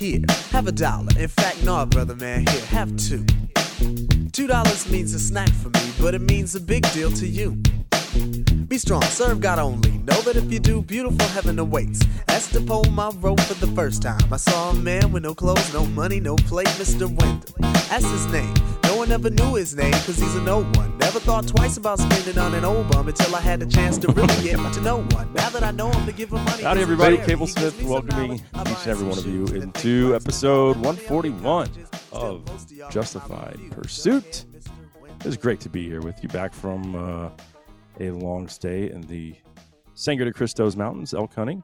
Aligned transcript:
Here, 0.00 0.24
have 0.52 0.66
a 0.66 0.72
dollar. 0.72 1.12
In 1.18 1.28
fact, 1.28 1.62
no, 1.62 1.84
brother 1.84 2.16
man, 2.16 2.46
here, 2.46 2.64
have 2.68 2.96
two. 2.96 3.22
Two 4.32 4.46
dollars 4.46 4.90
means 4.90 5.12
a 5.12 5.18
snack 5.18 5.50
for 5.50 5.68
me, 5.68 5.92
but 6.00 6.14
it 6.14 6.22
means 6.22 6.54
a 6.54 6.60
big 6.62 6.90
deal 6.92 7.12
to 7.12 7.26
you. 7.26 7.56
Be 8.66 8.78
strong, 8.78 9.02
serve 9.02 9.42
God 9.42 9.58
only. 9.58 9.90
Know 9.98 10.18
that 10.22 10.36
if 10.36 10.50
you 10.50 10.58
do, 10.58 10.80
beautiful 10.80 11.28
heaven 11.28 11.58
awaits. 11.58 12.00
That's 12.28 12.48
the 12.48 12.62
poem 12.62 12.98
I 12.98 13.10
wrote 13.10 13.42
for 13.42 13.52
the 13.52 13.70
first 13.74 14.00
time. 14.00 14.32
I 14.32 14.38
saw 14.38 14.70
a 14.70 14.74
man 14.74 15.12
with 15.12 15.24
no 15.24 15.34
clothes, 15.34 15.70
no 15.74 15.84
money, 15.84 16.18
no 16.18 16.34
plate, 16.34 16.68
Mr. 16.78 17.06
Wendell. 17.06 17.54
That's 17.90 18.10
his 18.10 18.24
name. 18.28 18.54
No 18.84 18.96
one 18.96 19.12
ever 19.12 19.28
knew 19.28 19.56
his 19.56 19.76
name, 19.76 19.92
cause 19.92 20.16
he's 20.16 20.34
a 20.34 20.40
no 20.40 20.62
one. 20.62 20.89
Never 21.00 21.18
thought 21.18 21.48
twice 21.48 21.78
about 21.78 21.98
spending 21.98 22.36
on 22.36 22.54
an 22.54 22.62
old 22.62 22.90
bum 22.90 23.08
until 23.08 23.34
I 23.34 23.40
had 23.40 23.60
the 23.60 23.66
chance 23.66 23.96
to 23.98 24.12
really 24.12 24.42
get 24.42 24.72
to 24.74 24.80
know 24.82 24.98
one. 24.98 25.32
Now 25.32 25.48
that 25.48 25.64
I 25.64 25.70
know 25.70 25.90
him 25.90 26.04
to 26.04 26.12
give 26.12 26.30
him 26.30 26.44
money. 26.44 26.62
Howdy, 26.62 26.82
everybody. 26.82 27.16
Cable 27.16 27.46
Smith 27.46 27.82
welcoming 27.82 28.34
each 28.34 28.42
and 28.52 28.86
every 28.86 29.08
one 29.08 29.18
of 29.18 29.26
you 29.26 29.46
into 29.46 30.14
episode 30.14 30.76
141 30.76 31.70
of 32.12 32.44
Justified 32.90 33.58
Pursuit. 33.70 34.44
It 35.20 35.26
is 35.26 35.38
great 35.38 35.58
to 35.60 35.70
be 35.70 35.88
here 35.88 36.02
with 36.02 36.22
you 36.22 36.28
back 36.28 36.52
from 36.52 36.94
uh, 36.94 37.30
a 37.98 38.10
long 38.10 38.46
stay 38.46 38.90
in 38.90 39.00
the 39.00 39.34
Sangre 39.94 40.26
de 40.26 40.32
Cristos 40.32 40.76
Mountains, 40.76 41.14
elk 41.14 41.34
hunting. 41.34 41.62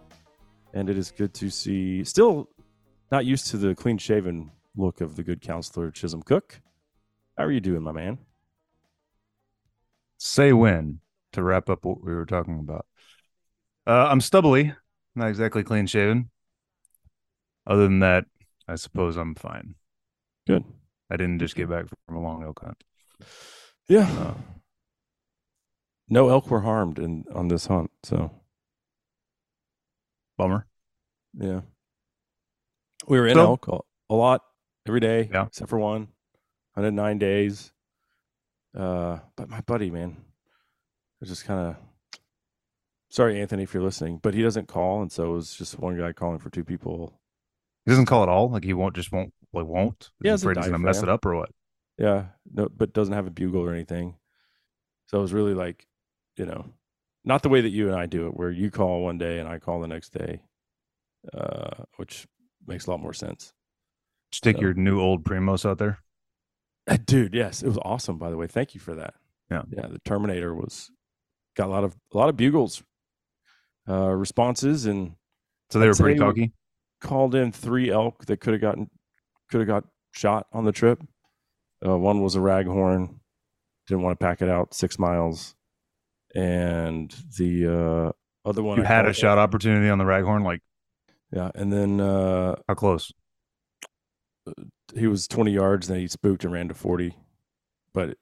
And 0.72 0.88
it 0.88 0.96
is 0.96 1.10
good 1.10 1.34
to 1.34 1.50
see, 1.50 2.04
still 2.04 2.48
not 3.12 3.26
used 3.26 3.48
to 3.48 3.58
the 3.58 3.74
clean 3.74 3.98
shaven 3.98 4.50
look 4.76 5.02
of 5.02 5.14
the 5.14 5.22
good 5.22 5.42
counselor 5.42 5.90
Chisum 5.90 6.24
Cook. 6.24 6.62
How 7.36 7.44
are 7.44 7.52
you 7.52 7.60
doing, 7.60 7.82
my 7.82 7.92
man? 7.92 8.18
Say 10.18 10.52
when 10.52 11.00
to 11.32 11.42
wrap 11.42 11.68
up 11.68 11.84
what 11.84 12.02
we 12.02 12.14
were 12.14 12.26
talking 12.26 12.58
about. 12.58 12.86
Uh, 13.86 14.06
I'm 14.10 14.20
stubbly, 14.20 14.74
not 15.14 15.28
exactly 15.28 15.62
clean 15.62 15.86
shaven. 15.86 16.30
Other 17.66 17.82
than 17.84 18.00
that, 18.00 18.24
I 18.68 18.76
suppose 18.76 19.16
I'm 19.16 19.34
fine. 19.34 19.74
Good. 20.46 20.64
I 21.10 21.16
didn't 21.16 21.38
just 21.40 21.54
get 21.56 21.68
back 21.68 21.86
from 22.06 22.16
a 22.16 22.20
long 22.20 22.42
elk 22.42 22.60
hunt. 22.64 22.82
Yeah. 23.88 24.08
Uh, 24.10 24.34
No 26.08 26.28
elk 26.28 26.50
were 26.50 26.60
harmed 26.60 26.98
in 26.98 27.24
on 27.34 27.48
this 27.48 27.66
hunt, 27.66 27.90
so 28.02 28.30
bummer. 30.36 30.66
yeah. 31.38 31.60
We 33.08 33.18
were 33.20 33.26
in 33.26 33.34
So- 33.34 33.40
elk 33.46 33.68
a, 33.68 33.78
a 34.10 34.14
lot 34.14 34.42
every 34.86 35.00
day, 35.00 35.28
Yeah. 35.32 35.46
except 35.46 35.68
for 35.70 35.78
one. 35.78 36.08
109 36.74 37.18
days. 37.18 37.72
Uh, 38.76 39.20
but 39.36 39.48
my 39.48 39.60
buddy, 39.62 39.90
man, 39.90 40.16
was 41.20 41.30
just 41.30 41.44
kind 41.46 41.68
of 41.68 41.76
sorry, 43.08 43.40
Anthony, 43.40 43.62
if 43.62 43.72
you're 43.72 43.82
listening, 43.82 44.18
but 44.22 44.34
he 44.34 44.42
doesn't 44.42 44.68
call, 44.68 45.00
and 45.00 45.10
so 45.10 45.30
it 45.30 45.34
was 45.34 45.54
just 45.54 45.78
one 45.78 45.96
guy 45.98 46.12
calling 46.12 46.38
for 46.38 46.50
two 46.50 46.64
people. 46.64 47.18
He 47.84 47.90
doesn't 47.90 48.06
call 48.06 48.22
at 48.22 48.28
all. 48.28 48.50
Like 48.50 48.64
he 48.64 48.74
won't 48.74 48.94
just 48.94 49.12
won't 49.12 49.32
like 49.52 49.66
won't. 49.66 50.10
Yeah, 50.22 50.32
he 50.32 50.34
it's 50.34 50.42
a 50.42 50.46
afraid 50.46 50.58
he's 50.58 50.66
gonna 50.66 50.78
mess 50.78 51.02
it 51.02 51.08
up 51.08 51.24
or 51.24 51.36
what? 51.36 51.50
Yeah, 51.98 52.26
no, 52.52 52.68
but 52.68 52.92
doesn't 52.92 53.14
have 53.14 53.26
a 53.26 53.30
bugle 53.30 53.62
or 53.62 53.72
anything. 53.72 54.16
So 55.06 55.18
it 55.18 55.22
was 55.22 55.32
really 55.32 55.54
like, 55.54 55.86
you 56.36 56.44
know, 56.44 56.66
not 57.24 57.42
the 57.42 57.48
way 57.48 57.60
that 57.60 57.70
you 57.70 57.86
and 57.88 57.96
I 57.96 58.06
do 58.06 58.26
it, 58.26 58.36
where 58.36 58.50
you 58.50 58.70
call 58.70 59.02
one 59.02 59.18
day 59.18 59.38
and 59.38 59.48
I 59.48 59.58
call 59.58 59.80
the 59.80 59.86
next 59.86 60.12
day, 60.12 60.42
uh, 61.32 61.84
which 61.96 62.26
makes 62.66 62.86
a 62.86 62.90
lot 62.90 63.00
more 63.00 63.14
sense. 63.14 63.54
Stick 64.32 64.56
So- 64.56 64.62
your 64.62 64.74
new 64.74 65.00
old 65.00 65.24
Primos 65.24 65.64
out 65.64 65.78
there. 65.78 66.00
Uh, 66.88 66.96
Dude, 67.04 67.34
yes, 67.34 67.62
it 67.62 67.68
was 67.68 67.78
awesome. 67.82 68.18
By 68.18 68.30
the 68.30 68.36
way, 68.36 68.46
thank 68.46 68.74
you 68.74 68.80
for 68.80 68.94
that. 68.94 69.14
Yeah. 69.50 69.62
yeah. 69.70 69.86
The 69.88 69.98
Terminator 70.04 70.54
was 70.54 70.90
got 71.56 71.68
a 71.68 71.70
lot 71.70 71.84
of 71.84 71.96
a 72.12 72.18
lot 72.18 72.28
of 72.28 72.36
bugles, 72.36 72.82
uh, 73.88 74.10
responses, 74.10 74.86
and 74.86 75.14
So 75.70 75.78
they 75.78 75.86
I'd 75.86 75.88
were 75.88 75.94
pretty 75.94 76.18
cocky. 76.20 76.52
called 77.00 77.34
in 77.34 77.52
three 77.52 77.90
elk 77.90 78.26
that 78.26 78.40
could 78.40 78.54
have 78.54 78.60
gotten 78.60 78.90
could 79.50 79.60
have 79.60 79.68
got 79.68 79.84
shot 80.12 80.46
on 80.52 80.64
the 80.64 80.72
trip. 80.72 81.02
Uh, 81.86 81.96
one 81.98 82.22
was 82.22 82.36
a 82.36 82.40
raghorn, 82.40 83.18
didn't 83.86 84.02
want 84.02 84.18
to 84.18 84.24
pack 84.24 84.40
it 84.42 84.48
out 84.48 84.74
six 84.74 84.98
miles, 84.98 85.54
and 86.34 87.14
the 87.38 87.66
uh, 87.66 88.48
other 88.48 88.62
one 88.62 88.78
You 88.78 88.84
I 88.84 88.86
had 88.86 89.06
a 89.06 89.12
shot 89.12 89.38
opportunity 89.38 89.88
on 89.88 89.98
the 89.98 90.04
raghorn. 90.04 90.44
Like 90.44 90.62
Yeah, 91.32 91.50
and 91.54 91.72
then 91.72 92.00
uh, 92.00 92.56
how 92.68 92.74
close? 92.74 93.12
He 94.96 95.06
was 95.06 95.28
20 95.28 95.52
yards, 95.52 95.88
then 95.88 95.98
he 95.98 96.08
spooked 96.08 96.44
and 96.44 96.52
ran 96.52 96.68
to 96.68 96.74
40, 96.74 97.16
but 97.92 98.16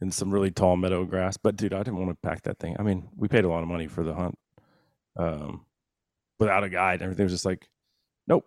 in 0.00 0.10
some 0.10 0.30
really 0.30 0.50
tall 0.50 0.76
meadow 0.76 1.04
grass. 1.04 1.36
But 1.36 1.56
dude, 1.56 1.72
I 1.72 1.78
didn't 1.78 1.98
want 1.98 2.10
to 2.10 2.28
pack 2.28 2.42
that 2.42 2.58
thing. 2.58 2.76
I 2.78 2.82
mean, 2.82 3.08
we 3.16 3.28
paid 3.28 3.44
a 3.44 3.48
lot 3.48 3.62
of 3.62 3.68
money 3.68 3.86
for 3.86 4.02
the 4.02 4.14
hunt, 4.14 4.38
um, 5.16 5.64
without 6.38 6.64
a 6.64 6.68
guide. 6.68 7.02
Everything 7.02 7.24
was 7.24 7.32
just 7.32 7.46
like, 7.46 7.68
nope. 8.26 8.44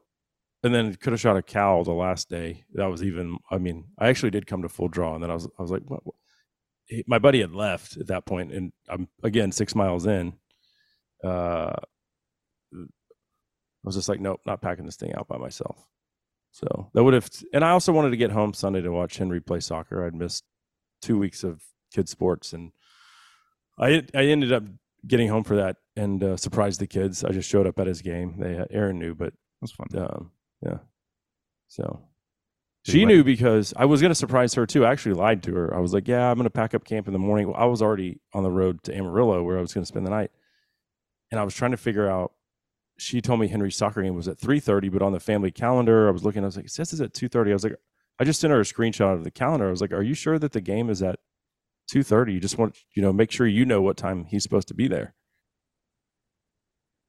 And 0.63 0.73
then 0.73 0.95
could 0.95 1.13
have 1.13 1.19
shot 1.19 1.37
a 1.37 1.41
cow 1.41 1.83
the 1.83 1.93
last 1.93 2.29
day. 2.29 2.65
That 2.73 2.87
was 2.87 3.03
even. 3.03 3.37
I 3.51 3.57
mean, 3.57 3.85
I 3.97 4.07
actually 4.07 4.31
did 4.31 4.47
come 4.47 4.63
to 4.63 4.69
full 4.69 4.87
draw, 4.87 5.13
and 5.13 5.23
then 5.23 5.31
I 5.31 5.35
was, 5.35 5.47
I 5.57 5.61
was 5.61 5.71
like, 5.71 5.83
what? 5.87 6.05
what? 6.05 6.15
He, 6.87 7.03
my 7.07 7.19
buddy 7.19 7.41
had 7.41 7.53
left 7.53 7.97
at 7.97 8.07
that 8.07 8.25
point, 8.25 8.51
and 8.51 8.71
I'm 8.89 9.07
again 9.23 9.51
six 9.51 9.75
miles 9.75 10.05
in. 10.05 10.33
Uh, 11.23 11.73
I 12.73 13.87
was 13.87 13.95
just 13.95 14.09
like, 14.09 14.19
nope, 14.19 14.41
not 14.45 14.61
packing 14.61 14.85
this 14.85 14.95
thing 14.95 15.13
out 15.15 15.27
by 15.27 15.37
myself. 15.37 15.87
So 16.55 16.89
that 16.93 17.03
would 17.03 17.13
have, 17.13 17.29
and 17.51 17.65
I 17.65 17.71
also 17.71 17.91
wanted 17.91 18.11
to 18.11 18.17
get 18.17 18.31
home 18.31 18.53
Sunday 18.53 18.81
to 18.81 18.89
watch 18.89 19.17
Henry 19.17 19.41
play 19.41 19.59
soccer. 19.59 20.05
I'd 20.05 20.15
missed 20.15 20.45
two 21.01 21.17
weeks 21.17 21.43
of 21.43 21.61
kid 21.93 22.07
sports, 22.07 22.53
and 22.53 22.71
I 23.77 24.03
I 24.15 24.27
ended 24.27 24.53
up 24.53 24.63
getting 25.05 25.27
home 25.27 25.43
for 25.43 25.57
that 25.57 25.75
and 25.97 26.23
uh, 26.23 26.37
surprised 26.37 26.79
the 26.79 26.87
kids. 26.87 27.25
I 27.25 27.31
just 27.31 27.49
showed 27.49 27.67
up 27.67 27.77
at 27.77 27.87
his 27.87 28.01
game. 28.01 28.35
They 28.39 28.65
Aaron 28.71 28.99
knew, 28.99 29.13
but 29.13 29.33
That's 29.59 29.73
fun. 29.73 29.87
um, 29.97 30.31
yeah. 30.65 30.77
So 31.67 32.07
Did 32.85 32.91
she 32.93 33.03
knew 33.05 33.25
because 33.25 33.73
I 33.75 33.83
was 33.83 33.99
going 33.99 34.11
to 34.11 34.15
surprise 34.15 34.53
her 34.53 34.65
too. 34.65 34.85
I 34.85 34.93
actually 34.93 35.15
lied 35.15 35.43
to 35.43 35.55
her. 35.55 35.75
I 35.75 35.79
was 35.79 35.93
like, 35.93 36.07
"Yeah, 36.07 36.31
I'm 36.31 36.37
going 36.37 36.45
to 36.45 36.49
pack 36.49 36.73
up 36.73 36.85
camp 36.85 37.07
in 37.07 37.11
the 37.13 37.19
morning." 37.19 37.51
I 37.53 37.65
was 37.65 37.81
already 37.81 38.21
on 38.33 38.43
the 38.43 38.51
road 38.51 38.81
to 38.83 38.95
Amarillo 38.95 39.43
where 39.43 39.57
I 39.57 39.61
was 39.61 39.73
going 39.73 39.83
to 39.83 39.89
spend 39.89 40.05
the 40.07 40.11
night, 40.11 40.31
and 41.31 41.39
I 41.39 41.43
was 41.43 41.53
trying 41.53 41.71
to 41.71 41.77
figure 41.77 42.09
out. 42.09 42.31
She 42.97 43.21
told 43.21 43.39
me 43.41 43.47
Henry's 43.47 43.75
soccer 43.75 44.01
game 44.01 44.15
was 44.15 44.27
at 44.27 44.37
3:30, 44.39 44.89
but 44.91 45.01
on 45.01 45.11
the 45.11 45.19
family 45.19 45.51
calendar, 45.51 46.07
I 46.07 46.11
was 46.11 46.23
looking. 46.23 46.43
I 46.43 46.45
was 46.45 46.55
like, 46.55 46.65
"It 46.65 46.71
says 46.71 46.93
it's 46.93 47.01
at 47.01 47.13
2:30." 47.13 47.51
I 47.51 47.53
was 47.53 47.63
like, 47.63 47.75
I 48.19 48.23
just 48.23 48.39
sent 48.39 48.51
her 48.51 48.59
a 48.59 48.63
screenshot 48.63 49.13
of 49.13 49.23
the 49.23 49.31
calendar. 49.31 49.67
I 49.67 49.71
was 49.71 49.81
like, 49.81 49.91
"Are 49.91 50.01
you 50.03 50.13
sure 50.13 50.39
that 50.39 50.53
the 50.53 50.61
game 50.61 50.89
is 50.89 51.01
at 51.03 51.19
2:30? 51.91 52.33
You 52.33 52.39
just 52.39 52.57
want 52.57 52.77
you 52.95 53.01
know 53.01 53.11
make 53.11 53.31
sure 53.31 53.47
you 53.47 53.65
know 53.65 53.81
what 53.81 53.97
time 53.97 54.25
he's 54.25 54.43
supposed 54.43 54.67
to 54.69 54.73
be 54.73 54.87
there." 54.87 55.13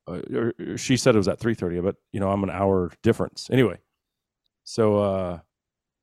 Uh, 0.08 0.20
or- 0.34 0.54
or 0.60 0.78
she 0.78 0.96
said 0.96 1.14
it 1.14 1.18
was 1.18 1.28
at 1.28 1.38
3:30, 1.40 1.80
but 1.80 1.96
you 2.12 2.20
know 2.20 2.30
I'm 2.30 2.44
an 2.44 2.50
hour 2.50 2.92
difference 3.02 3.48
anyway. 3.50 3.78
So 4.64 4.98
uh, 4.98 5.40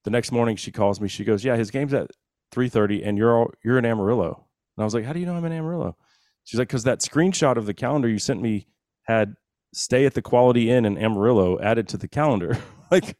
the 0.05 0.11
next 0.11 0.31
morning 0.31 0.55
she 0.55 0.71
calls 0.71 0.99
me. 1.01 1.07
She 1.09 1.23
goes, 1.25 1.43
"Yeah, 1.43 1.55
his 1.57 1.71
game's 1.71 1.93
at 1.93 2.11
3:30, 2.51 3.03
and 3.03 3.17
you're 3.17 3.37
all, 3.37 3.51
you're 3.63 3.77
in 3.77 3.85
Amarillo." 3.85 4.47
And 4.77 4.83
I 4.83 4.85
was 4.85 4.93
like, 4.93 5.05
"How 5.05 5.13
do 5.13 5.19
you 5.19 5.25
know 5.25 5.35
I'm 5.35 5.45
in 5.45 5.51
Amarillo?" 5.51 5.97
She's 6.45 6.59
like, 6.59 6.67
"Because 6.69 6.83
that 6.83 6.99
screenshot 6.99 7.57
of 7.57 7.65
the 7.65 7.73
calendar 7.73 8.07
you 8.09 8.19
sent 8.19 8.41
me 8.41 8.67
had 9.03 9.35
stay 9.73 10.05
at 10.05 10.13
the 10.13 10.21
Quality 10.21 10.69
Inn 10.69 10.85
in 10.85 10.97
Amarillo 10.97 11.59
added 11.59 11.87
to 11.89 11.97
the 11.97 12.07
calendar." 12.07 12.57
like, 12.91 13.17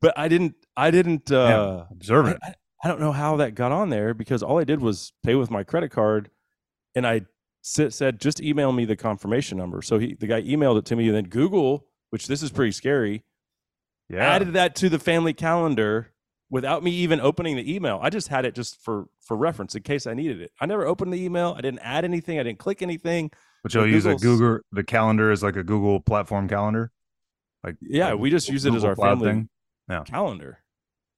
but 0.00 0.18
I 0.18 0.28
didn't. 0.28 0.54
I 0.76 0.90
didn't. 0.90 1.30
Uh, 1.30 1.84
Observant. 1.90 2.38
I, 2.42 2.48
I, 2.48 2.54
I 2.84 2.88
don't 2.88 3.00
know 3.00 3.12
how 3.12 3.36
that 3.36 3.54
got 3.54 3.70
on 3.70 3.90
there 3.90 4.12
because 4.12 4.42
all 4.42 4.58
I 4.58 4.64
did 4.64 4.80
was 4.80 5.12
pay 5.22 5.34
with 5.34 5.50
my 5.50 5.62
credit 5.62 5.90
card, 5.90 6.30
and 6.94 7.06
I 7.06 7.22
sit, 7.62 7.92
said 7.92 8.20
just 8.20 8.40
email 8.40 8.72
me 8.72 8.84
the 8.84 8.96
confirmation 8.96 9.56
number. 9.56 9.82
So 9.82 9.98
he 9.98 10.14
the 10.14 10.26
guy 10.26 10.42
emailed 10.42 10.78
it 10.78 10.84
to 10.86 10.96
me, 10.96 11.06
and 11.06 11.16
then 11.16 11.24
Google, 11.24 11.86
which 12.10 12.26
this 12.26 12.42
is 12.42 12.50
pretty 12.50 12.72
scary, 12.72 13.24
yeah. 14.08 14.18
added 14.18 14.52
that 14.54 14.74
to 14.76 14.88
the 14.88 14.98
family 14.98 15.32
calendar 15.32 16.12
without 16.50 16.82
me 16.82 16.90
even 16.90 17.20
opening 17.20 17.56
the 17.56 17.74
email. 17.74 17.98
I 18.02 18.10
just 18.10 18.28
had 18.28 18.44
it 18.44 18.54
just 18.54 18.82
for 18.82 19.06
for 19.20 19.36
reference 19.36 19.74
in 19.74 19.82
case 19.82 20.06
I 20.06 20.14
needed 20.14 20.40
it. 20.40 20.52
I 20.60 20.66
never 20.66 20.86
opened 20.86 21.12
the 21.12 21.22
email. 21.22 21.54
I 21.56 21.62
didn't 21.62 21.80
add 21.80 22.04
anything. 22.04 22.38
I 22.38 22.42
didn't 22.42 22.58
click 22.58 22.82
anything. 22.82 23.30
But 23.62 23.74
you'll 23.74 23.86
use 23.88 24.06
a 24.06 24.16
Google 24.16 24.60
the 24.72 24.82
calendar 24.84 25.30
as 25.30 25.42
like 25.42 25.56
a 25.56 25.62
Google 25.62 26.00
platform 26.00 26.48
calendar. 26.48 26.90
Like 27.62 27.76
Yeah, 27.80 28.10
like 28.10 28.18
we 28.18 28.30
just 28.30 28.48
use 28.48 28.64
it 28.64 28.74
as 28.74 28.84
our 28.84 28.96
family 28.96 29.28
thing. 29.30 29.48
Yeah. 29.88 30.02
calendar. 30.04 30.58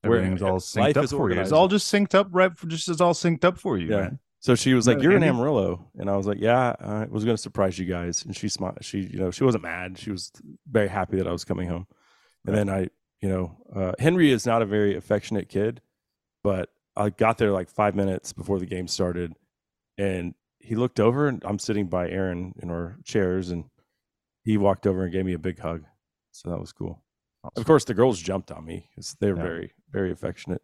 where 0.02 0.18
Everything's 0.18 0.42
all 0.42 0.58
synced 0.60 0.96
up 0.98 1.04
is 1.04 1.12
for 1.12 1.30
you. 1.30 1.40
It's 1.40 1.52
all 1.52 1.68
just 1.68 1.90
synced 1.92 2.14
up 2.14 2.28
right 2.32 2.54
for 2.56 2.66
just 2.66 2.88
it's 2.88 3.00
all 3.00 3.14
synced 3.14 3.44
up 3.44 3.58
for 3.58 3.78
you, 3.78 3.88
Yeah. 3.88 3.96
man. 4.00 4.18
So 4.40 4.54
she 4.54 4.74
was 4.74 4.86
like, 4.86 5.00
"You're 5.00 5.16
in 5.16 5.22
Amarillo," 5.22 5.88
and 5.98 6.10
I 6.10 6.16
was 6.18 6.26
like, 6.26 6.38
"Yeah, 6.38 6.74
I 6.78 7.06
was 7.06 7.24
going 7.24 7.34
to 7.34 7.40
surprise 7.42 7.78
you 7.78 7.86
guys." 7.86 8.22
And 8.26 8.36
she 8.36 8.50
smiled. 8.50 8.76
She, 8.82 8.98
you 9.00 9.18
know, 9.18 9.30
she 9.30 9.42
wasn't 9.42 9.62
mad. 9.62 9.96
She 9.96 10.10
was 10.10 10.30
very 10.70 10.88
happy 10.88 11.16
that 11.16 11.26
I 11.26 11.32
was 11.32 11.46
coming 11.46 11.66
home. 11.70 11.86
And 12.46 12.54
then 12.54 12.68
I, 12.68 12.88
you 13.22 13.28
know, 13.30 13.56
uh, 13.74 13.92
Henry 13.98 14.30
is 14.30 14.44
not 14.44 14.60
a 14.60 14.66
very 14.66 14.94
affectionate 14.96 15.48
kid, 15.48 15.80
but 16.42 16.68
I 16.94 17.08
got 17.08 17.38
there 17.38 17.52
like 17.52 17.70
five 17.70 17.94
minutes 17.94 18.34
before 18.34 18.58
the 18.58 18.66
game 18.66 18.86
started, 18.86 19.32
and 19.96 20.34
he 20.64 20.74
looked 20.76 20.98
over, 21.00 21.28
and 21.28 21.42
I'm 21.44 21.58
sitting 21.58 21.86
by 21.88 22.08
Aaron 22.08 22.54
in 22.62 22.70
our 22.70 22.96
chairs, 23.04 23.50
and 23.50 23.64
he 24.44 24.56
walked 24.56 24.86
over 24.86 25.04
and 25.04 25.12
gave 25.12 25.24
me 25.24 25.34
a 25.34 25.38
big 25.38 25.58
hug. 25.58 25.84
So 26.32 26.50
that 26.50 26.58
was 26.58 26.72
cool. 26.72 27.02
Of 27.56 27.64
course, 27.66 27.84
the 27.84 27.94
girls 27.94 28.18
jumped 28.20 28.50
on 28.50 28.64
me 28.64 28.88
because 28.90 29.16
they're 29.20 29.36
Yeah. 29.36 29.42
very, 29.42 29.72
very 29.90 30.10
affectionate. 30.10 30.62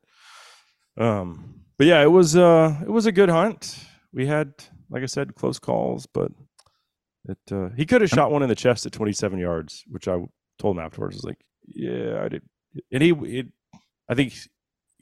Um, 0.97 1.61
but 1.79 1.87
yeah, 1.87 2.02
it 2.02 2.11
was 2.11 2.37
uh, 2.37 2.79
it 2.82 2.91
was 2.91 3.06
a 3.06 3.12
good 3.12 3.29
hunt. 3.29 3.79
We 4.12 4.26
had, 4.26 4.52
like 4.88 5.02
I 5.02 5.06
said, 5.06 5.35
close 5.35 5.58
calls, 5.58 6.06
but 6.06 6.32
it 7.29 7.38
uh, 7.52 7.69
he 7.76 7.87
could 7.87 8.00
have 8.00 8.11
shot 8.11 8.31
one 8.32 8.43
in 8.43 8.49
the 8.49 8.55
chest 8.55 8.87
at 8.87 8.93
27 8.93 9.38
yards, 9.38 9.85
which 9.88 10.08
I 10.08 10.17
told 10.58 10.76
him 10.76 10.82
afterwards. 10.82 11.17
I 11.17 11.19
was 11.19 11.25
like, 11.25 11.44
Yeah, 11.67 12.23
I 12.25 12.29
did. 12.29 12.43
And 12.93 13.02
he, 13.02 13.11
it, 13.38 13.47
I 14.08 14.14
think 14.14 14.32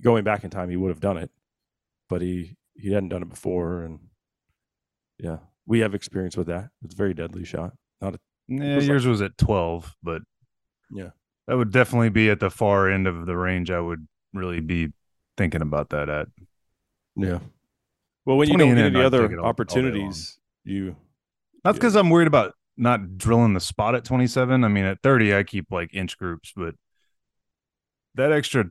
going 0.03 0.25
back 0.25 0.45
in 0.45 0.51
time, 0.51 0.71
he 0.71 0.77
would 0.77 0.91
have 0.91 1.01
done 1.01 1.17
it, 1.17 1.31
but 2.09 2.21
he 2.23 2.57
he 2.75 2.93
hadn't 2.93 3.09
done 3.11 3.23
it 3.23 3.29
before, 3.31 3.83
and 3.83 3.99
yeah, 5.19 5.39
we 5.67 5.81
have 5.81 5.95
experience 5.95 6.37
with 6.37 6.47
that. 6.49 6.71
It's 6.83 6.95
a 6.95 6.97
very 6.97 7.15
deadly 7.15 7.45
shot. 7.45 7.75
Not 8.01 8.15
a 8.15 8.19
Yeah, 8.49 8.77
was 8.77 8.85
like- 8.85 8.89
yours 8.91 9.07
was 9.07 9.21
at 9.23 9.37
12, 9.39 9.97
but 10.03 10.23
Yeah. 10.91 11.11
that 11.47 11.57
would 11.57 11.71
definitely 11.73 12.09
be 12.11 12.31
at 12.31 12.41
the 12.41 12.51
far 12.51 12.89
end 12.91 13.07
of 13.07 13.27
the 13.27 13.37
range. 13.37 13.71
I 13.71 13.81
would 13.81 14.07
really 14.33 14.61
be 14.61 14.93
thinking 15.37 15.63
about 15.63 15.91
that 15.91 16.09
at. 16.09 16.29
yeah. 17.17 17.41
Well, 18.25 18.37
when 18.37 18.49
you 18.49 18.55
20 18.57 18.65
don't 18.75 18.77
get 18.77 18.97
any 18.97 19.05
other 19.05 19.19
it 19.19 19.21
all- 19.21 19.25
all 19.25 19.29
day 19.29 19.37
long. 19.37 19.47
opportunities, 19.47 20.39
you 20.65 20.97
Not 21.65 21.71
Yeah. 21.75 21.79
because 21.79 21.97
I'm 21.97 22.09
worried 22.11 22.29
about 22.29 22.55
not 22.77 23.19
drilling 23.19 23.55
the 23.55 23.61
spot 23.61 23.95
at 23.97 24.05
27. 24.05 24.63
I 24.65 24.69
mean, 24.69 24.85
at 24.85 25.03
30, 25.03 25.35
I 25.35 25.43
keep 25.43 25.73
like 25.73 25.93
inch 25.93 26.17
groups, 26.17 26.53
but 26.55 26.77
that 28.15 28.31
extra 28.33 28.71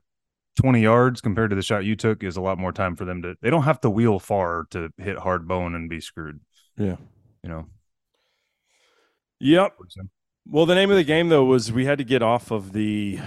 20 0.57 0.81
yards 0.81 1.21
compared 1.21 1.51
to 1.51 1.56
the 1.56 1.62
shot 1.62 1.86
you 1.86 1.95
took 1.95 2.24
is 2.24 2.36
a 2.36 2.42
lot 2.42 2.57
more 2.57 2.71
time 2.71 2.95
for 2.95 3.06
them 3.06 3.21
to. 3.21 3.36
They 3.42 3.50
don't 3.50 3.63
have 3.63 3.80
to 3.81 3.89
wheel 3.89 4.19
far 4.19 4.65
to 4.71 4.89
hit 4.98 5.18
hard 5.18 5.48
bone 5.48 5.75
and 5.75 5.89
be 5.89 6.01
screwed. 6.01 6.42
yeah. 6.77 6.98
You 7.44 7.50
know. 7.50 7.65
Yep. 9.39 9.77
Well, 10.48 10.65
the 10.65 10.75
name 10.75 10.89
of 10.89 10.98
the 10.98 11.04
game 11.04 11.30
though 11.30 11.45
was 11.45 11.71
we 11.71 11.86
had 11.86 12.00
to 12.00 12.04
get 12.04 12.24
off 12.24 12.51
of 12.51 12.74
the 12.74 13.19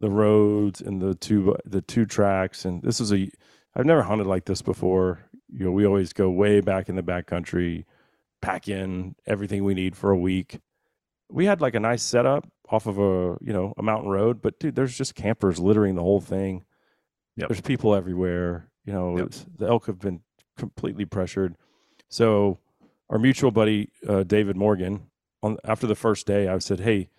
the 0.00 0.10
roads 0.10 0.80
and 0.80 1.02
the 1.02 1.14
two 1.14 1.56
the 1.64 1.82
two 1.82 2.06
tracks, 2.06 2.64
and 2.64 2.82
this 2.82 3.00
was 3.00 3.12
a 3.12 3.28
I've 3.74 3.86
never 3.86 4.02
hunted 4.02 4.26
like 4.26 4.44
this 4.44 4.62
before. 4.62 5.24
You 5.52 5.66
know, 5.66 5.72
we 5.72 5.84
always 5.86 6.12
go 6.12 6.30
way 6.30 6.60
back 6.60 6.88
in 6.88 6.94
the 6.94 7.02
backcountry, 7.02 7.84
pack 8.40 8.68
in 8.68 9.16
everything 9.26 9.64
we 9.64 9.74
need 9.74 9.96
for 9.96 10.10
a 10.10 10.18
week. 10.18 10.60
We 11.28 11.46
had 11.46 11.60
like 11.60 11.74
a 11.74 11.80
nice 11.80 12.02
setup 12.02 12.48
off 12.72 12.86
of 12.86 12.98
a 12.98 13.36
you 13.44 13.52
know 13.52 13.74
a 13.76 13.82
mountain 13.82 14.10
road, 14.10 14.40
but 14.42 14.58
dude, 14.58 14.74
there's 14.74 14.96
just 14.96 15.14
campers 15.14 15.60
littering 15.60 15.94
the 15.94 16.02
whole 16.02 16.20
thing. 16.20 16.64
Yep. 17.36 17.48
There's 17.48 17.60
people 17.60 17.94
everywhere. 17.94 18.68
You 18.84 18.92
know, 18.94 19.16
Yep. 19.18 19.30
the 19.58 19.66
elk 19.68 19.86
have 19.86 20.00
been 20.00 20.20
completely 20.56 21.04
pressured. 21.04 21.54
So 22.08 22.58
our 23.10 23.18
mutual 23.18 23.50
buddy 23.52 23.90
uh, 24.08 24.22
David 24.24 24.56
Morgan, 24.56 25.08
on 25.42 25.58
after 25.64 25.86
the 25.86 25.94
first 25.94 26.26
day, 26.26 26.48
I 26.48 26.58
said, 26.58 26.80
"Hey, 26.80 27.10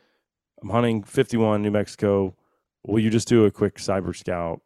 I'm 0.62 0.70
hunting 0.70 1.04
51 1.04 1.62
New 1.62 1.72
Mexico. 1.72 2.36
Will 2.86 3.00
you 3.00 3.10
just 3.10 3.28
do 3.30 3.46
a 3.46 3.52
quick 3.52 3.76
cyber 3.76 4.16
scout 4.16 4.62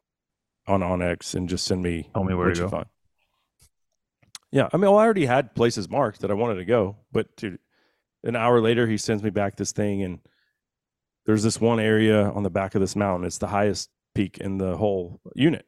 on 0.67 0.79
onX 0.81 1.35
and 1.35 1.47
just 1.47 1.65
send 1.65 1.83
me 1.83 2.09
Tell 2.13 2.23
me 2.23 2.33
where 2.33 2.51
to 2.53 2.61
go. 2.61 2.69
find?" 2.69 2.85
Yeah, 4.51 4.69
I 4.71 4.77
mean, 4.77 4.89
well, 4.89 4.97
I 4.97 5.03
already 5.03 5.25
had 5.25 5.53
places 5.55 5.89
marked 5.89 6.21
that 6.21 6.31
I 6.31 6.33
wanted 6.33 6.55
to 6.55 6.65
go, 6.65 6.95
but 7.11 7.35
dude, 7.35 7.59
an 8.23 8.35
hour 8.37 8.61
later, 8.61 8.87
he 8.87 8.97
sends 8.97 9.21
me 9.21 9.29
back 9.29 9.57
this 9.57 9.73
thing, 9.73 10.01
and 10.03 10.19
there's 11.27 11.43
this 11.43 11.61
one 11.61 11.79
area 11.79 12.29
on 12.31 12.41
the 12.41 12.49
back 12.49 12.73
of 12.73 12.81
this 12.81 12.95
mountain. 12.95 13.27
It's 13.27 13.37
the 13.37 13.47
highest 13.47 13.89
peak 14.15 14.39
in 14.39 14.57
the 14.57 14.75
whole 14.77 15.19
unit. 15.35 15.65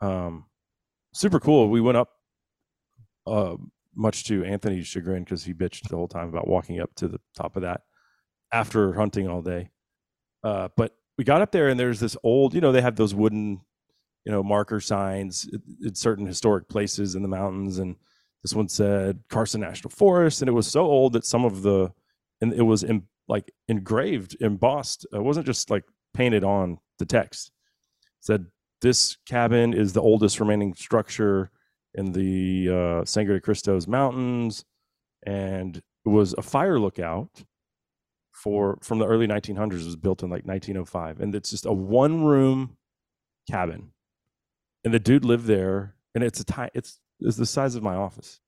Um, 0.00 0.46
super 1.14 1.40
cool. 1.40 1.70
We 1.70 1.80
went 1.80 1.96
up, 1.96 2.10
uh, 3.26 3.56
much 3.94 4.24
to 4.24 4.44
Anthony's 4.44 4.88
chagrin 4.88 5.22
because 5.22 5.44
he 5.44 5.54
bitched 5.54 5.88
the 5.88 5.96
whole 5.96 6.08
time 6.08 6.28
about 6.28 6.48
walking 6.48 6.80
up 6.80 6.92
to 6.96 7.06
the 7.06 7.20
top 7.36 7.54
of 7.54 7.62
that 7.62 7.82
after 8.52 8.92
hunting 8.92 9.28
all 9.28 9.40
day. 9.40 9.70
Uh, 10.42 10.68
but 10.76 10.96
we 11.16 11.22
got 11.22 11.40
up 11.40 11.52
there, 11.52 11.68
and 11.68 11.78
there's 11.78 12.00
this 12.00 12.16
old, 12.24 12.52
you 12.52 12.60
know, 12.60 12.72
they 12.72 12.82
have 12.82 12.96
those 12.96 13.14
wooden, 13.14 13.60
you 14.24 14.32
know, 14.32 14.42
marker 14.42 14.80
signs 14.80 15.48
at, 15.86 15.96
certain 15.96 16.26
historic 16.26 16.68
places 16.68 17.14
in 17.14 17.22
the 17.22 17.28
mountains, 17.28 17.78
and 17.78 17.94
this 18.42 18.52
one 18.52 18.68
said 18.68 19.20
Carson 19.28 19.60
National 19.60 19.90
Forest, 19.90 20.42
and 20.42 20.48
it 20.48 20.52
was 20.52 20.66
so 20.66 20.82
old 20.82 21.12
that 21.12 21.24
some 21.24 21.44
of 21.44 21.62
the, 21.62 21.92
and 22.40 22.52
it 22.52 22.62
was 22.62 22.82
in, 22.82 23.04
like 23.28 23.52
engraved, 23.68 24.36
embossed. 24.40 25.06
It 25.12 25.22
wasn't 25.22 25.46
just 25.46 25.70
like 25.70 25.84
painted 26.12 26.44
on 26.44 26.78
the 26.98 27.06
text. 27.06 27.50
It 28.02 28.26
said 28.26 28.46
this 28.80 29.16
cabin 29.26 29.72
is 29.72 29.92
the 29.92 30.02
oldest 30.02 30.40
remaining 30.40 30.74
structure 30.74 31.50
in 31.94 32.12
the 32.12 32.68
uh, 32.68 33.04
Sangre 33.04 33.34
de 33.34 33.40
Cristos 33.40 33.86
Mountains, 33.86 34.64
and 35.24 35.76
it 35.76 36.08
was 36.08 36.34
a 36.36 36.42
fire 36.42 36.78
lookout 36.78 37.44
for 38.32 38.78
from 38.82 38.98
the 38.98 39.06
early 39.06 39.26
1900s. 39.26 39.80
It 39.80 39.86
was 39.86 39.96
built 39.96 40.22
in 40.22 40.30
like 40.30 40.44
1905, 40.44 41.20
and 41.20 41.34
it's 41.34 41.50
just 41.50 41.66
a 41.66 41.72
one 41.72 42.24
room 42.24 42.76
cabin, 43.50 43.92
and 44.84 44.92
the 44.92 44.98
dude 44.98 45.24
lived 45.24 45.46
there, 45.46 45.94
and 46.14 46.24
it's 46.24 46.40
a 46.40 46.44
ti- 46.44 46.70
it's 46.74 46.98
it's 47.20 47.36
the 47.36 47.46
size 47.46 47.74
of 47.74 47.82
my 47.82 47.94
office, 47.94 48.40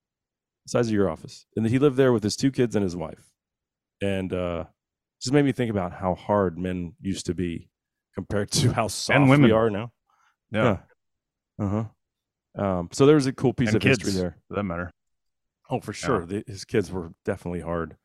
the 0.66 0.70
size 0.70 0.88
of 0.88 0.92
your 0.92 1.08
office, 1.08 1.46
and 1.56 1.66
he 1.66 1.78
lived 1.78 1.96
there 1.96 2.12
with 2.12 2.24
his 2.24 2.36
two 2.36 2.50
kids 2.50 2.74
and 2.76 2.82
his 2.82 2.96
wife, 2.96 3.32
and 4.02 4.32
uh, 4.32 4.64
just 5.22 5.32
made 5.32 5.44
me 5.44 5.52
think 5.52 5.70
about 5.70 5.92
how 5.92 6.14
hard 6.14 6.58
men 6.58 6.94
used 7.00 7.26
to 7.26 7.34
be 7.34 7.68
compared 8.14 8.50
to 8.52 8.72
how 8.72 8.88
soft 8.88 9.20
women. 9.28 9.42
we 9.42 9.52
are 9.52 9.70
now. 9.70 9.92
Yeah. 10.50 10.78
Uh 11.58 11.68
huh. 11.68 11.84
Um, 12.62 12.88
so 12.92 13.04
there 13.06 13.16
was 13.16 13.26
a 13.26 13.32
cool 13.32 13.52
piece 13.52 13.68
And 13.68 13.76
of 13.76 13.82
kids, 13.82 14.02
history 14.02 14.20
there. 14.20 14.36
for 14.48 14.54
that 14.54 14.62
matter. 14.64 14.90
Oh, 15.68 15.80
for 15.80 15.92
sure. 15.92 16.24
The, 16.24 16.44
his 16.46 16.64
kids 16.64 16.90
were 16.90 17.12
definitely 17.24 17.60
hard, 17.60 17.96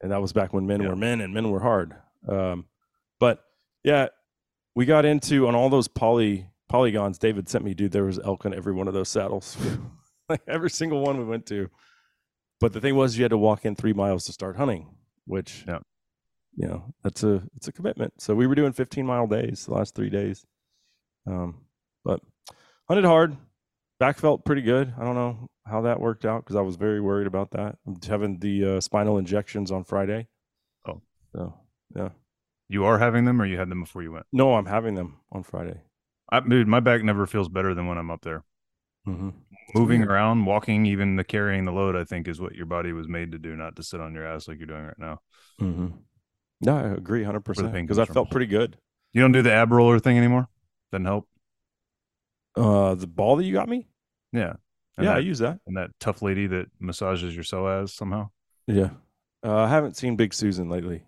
and 0.00 0.12
that 0.12 0.20
was 0.20 0.32
back 0.32 0.52
when 0.52 0.66
men 0.66 0.82
Yeah. 0.82 0.88
were 0.90 0.96
men 0.96 1.20
and 1.20 1.32
men 1.34 1.50
were 1.50 1.60
hard. 1.60 1.94
Um, 2.28 2.66
but 3.18 3.42
yeah, 3.82 4.08
we 4.74 4.84
got 4.84 5.04
into 5.04 5.48
on 5.48 5.54
all 5.54 5.70
those 5.70 5.88
poly 5.88 6.46
polygons. 6.68 7.18
David 7.18 7.48
sent 7.48 7.64
me, 7.64 7.74
dude. 7.74 7.92
There 7.92 8.04
was 8.04 8.18
elk 8.20 8.44
on 8.46 8.54
every 8.54 8.72
one 8.72 8.86
of 8.86 8.94
those 8.94 9.08
saddles, 9.08 9.56
like 10.28 10.42
every 10.46 10.70
single 10.70 11.00
one 11.00 11.18
we 11.18 11.24
went 11.24 11.46
to. 11.46 11.70
But 12.60 12.72
the 12.74 12.80
thing 12.80 12.94
was, 12.94 13.16
you 13.16 13.24
had 13.24 13.30
to 13.30 13.38
walk 13.38 13.64
in 13.64 13.74
three 13.74 13.94
miles 13.94 14.24
to 14.26 14.32
start 14.32 14.56
hunting, 14.56 14.94
which 15.30 15.64
Yeah. 15.66 15.78
you 16.56 16.66
know 16.68 16.92
that's 17.02 17.22
a 17.22 17.42
it's 17.56 17.68
a 17.68 17.72
commitment. 17.72 18.20
So 18.20 18.34
we 18.34 18.46
were 18.46 18.54
doing 18.54 18.72
15 18.72 19.06
mile 19.06 19.26
days 19.26 19.66
the 19.66 19.74
last 19.74 19.94
three 19.94 20.10
days. 20.10 20.44
Um, 21.26 21.62
but 22.04 22.20
hunted 22.88 23.04
hard. 23.04 23.36
Back 23.98 24.18
felt 24.18 24.44
pretty 24.46 24.62
good. 24.62 24.92
I 24.98 25.04
don't 25.04 25.14
know 25.14 25.48
how 25.66 25.82
that 25.82 26.00
worked 26.00 26.24
out 26.24 26.42
because 26.42 26.56
I 26.56 26.62
was 26.62 26.76
very 26.76 27.00
worried 27.00 27.26
about 27.26 27.50
that. 27.52 27.76
I'm 27.86 27.96
having 28.08 28.38
the 28.38 28.64
uh, 28.76 28.80
spinal 28.80 29.18
injections 29.18 29.70
on 29.70 29.84
Friday. 29.84 30.26
Oh. 30.88 31.02
so 31.34 31.54
yeah. 31.94 32.08
You 32.68 32.84
are 32.84 32.98
having 32.98 33.24
them 33.26 33.40
or 33.42 33.46
you 33.46 33.58
had 33.58 33.68
them 33.68 33.80
before 33.82 34.02
you 34.02 34.12
went? 34.12 34.26
No, 34.32 34.54
I'm 34.54 34.66
having 34.66 34.94
them 34.94 35.18
on 35.32 35.42
Friday. 35.42 35.82
I, 36.32 36.40
dude, 36.40 36.66
my 36.68 36.80
back 36.80 37.02
never 37.02 37.26
feels 37.26 37.48
better 37.48 37.74
than 37.74 37.86
when 37.88 37.98
I'm 37.98 38.10
up 38.10 38.22
there. 38.22 38.44
Mm-hmm. 39.08 39.30
Moving 39.74 40.00
weird. 40.00 40.10
around, 40.10 40.44
walking, 40.44 40.84
even 40.86 41.16
the 41.16 41.24
carrying 41.24 41.64
the 41.64 41.72
load, 41.72 41.96
I 41.96 42.04
think 42.04 42.26
is 42.28 42.40
what 42.40 42.54
your 42.54 42.66
body 42.66 42.92
was 42.92 43.08
made 43.08 43.32
to 43.32 43.38
do, 43.38 43.56
not 43.56 43.76
to 43.76 43.82
sit 43.82 44.00
on 44.00 44.14
your 44.14 44.26
ass 44.26 44.48
like 44.48 44.58
you're 44.58 44.66
doing 44.66 44.84
right 44.84 44.98
now. 44.98 45.20
Mm-hmm. 45.60 45.88
No, 46.62 46.76
I 46.76 46.88
agree 46.94 47.20
100 47.20 47.40
percent 47.40 47.72
because 47.72 47.98
I 47.98 48.04
felt 48.04 48.30
pretty 48.30 48.46
good. 48.46 48.76
You 49.12 49.22
don't 49.22 49.32
do 49.32 49.42
the 49.42 49.52
ab 49.52 49.70
roller 49.72 49.98
thing 49.98 50.18
anymore? 50.18 50.48
Doesn't 50.92 51.04
help. 51.06 51.28
Uh, 52.56 52.94
the 52.94 53.06
ball 53.06 53.36
that 53.36 53.44
you 53.44 53.52
got 53.52 53.68
me, 53.68 53.88
Yeah. 54.32 54.54
And 54.96 55.06
yeah, 55.06 55.14
I 55.14 55.18
use 55.18 55.38
that. 55.38 55.60
and 55.66 55.76
that 55.76 55.90
tough 56.00 56.20
lady 56.20 56.46
that 56.48 56.66
massages 56.78 57.34
your 57.34 57.44
psoas 57.44 57.90
somehow. 57.90 58.28
Yeah, 58.66 58.90
uh, 59.46 59.56
I 59.56 59.68
haven't 59.68 59.96
seen 59.96 60.16
Big 60.16 60.34
Susan 60.34 60.68
lately, 60.68 61.04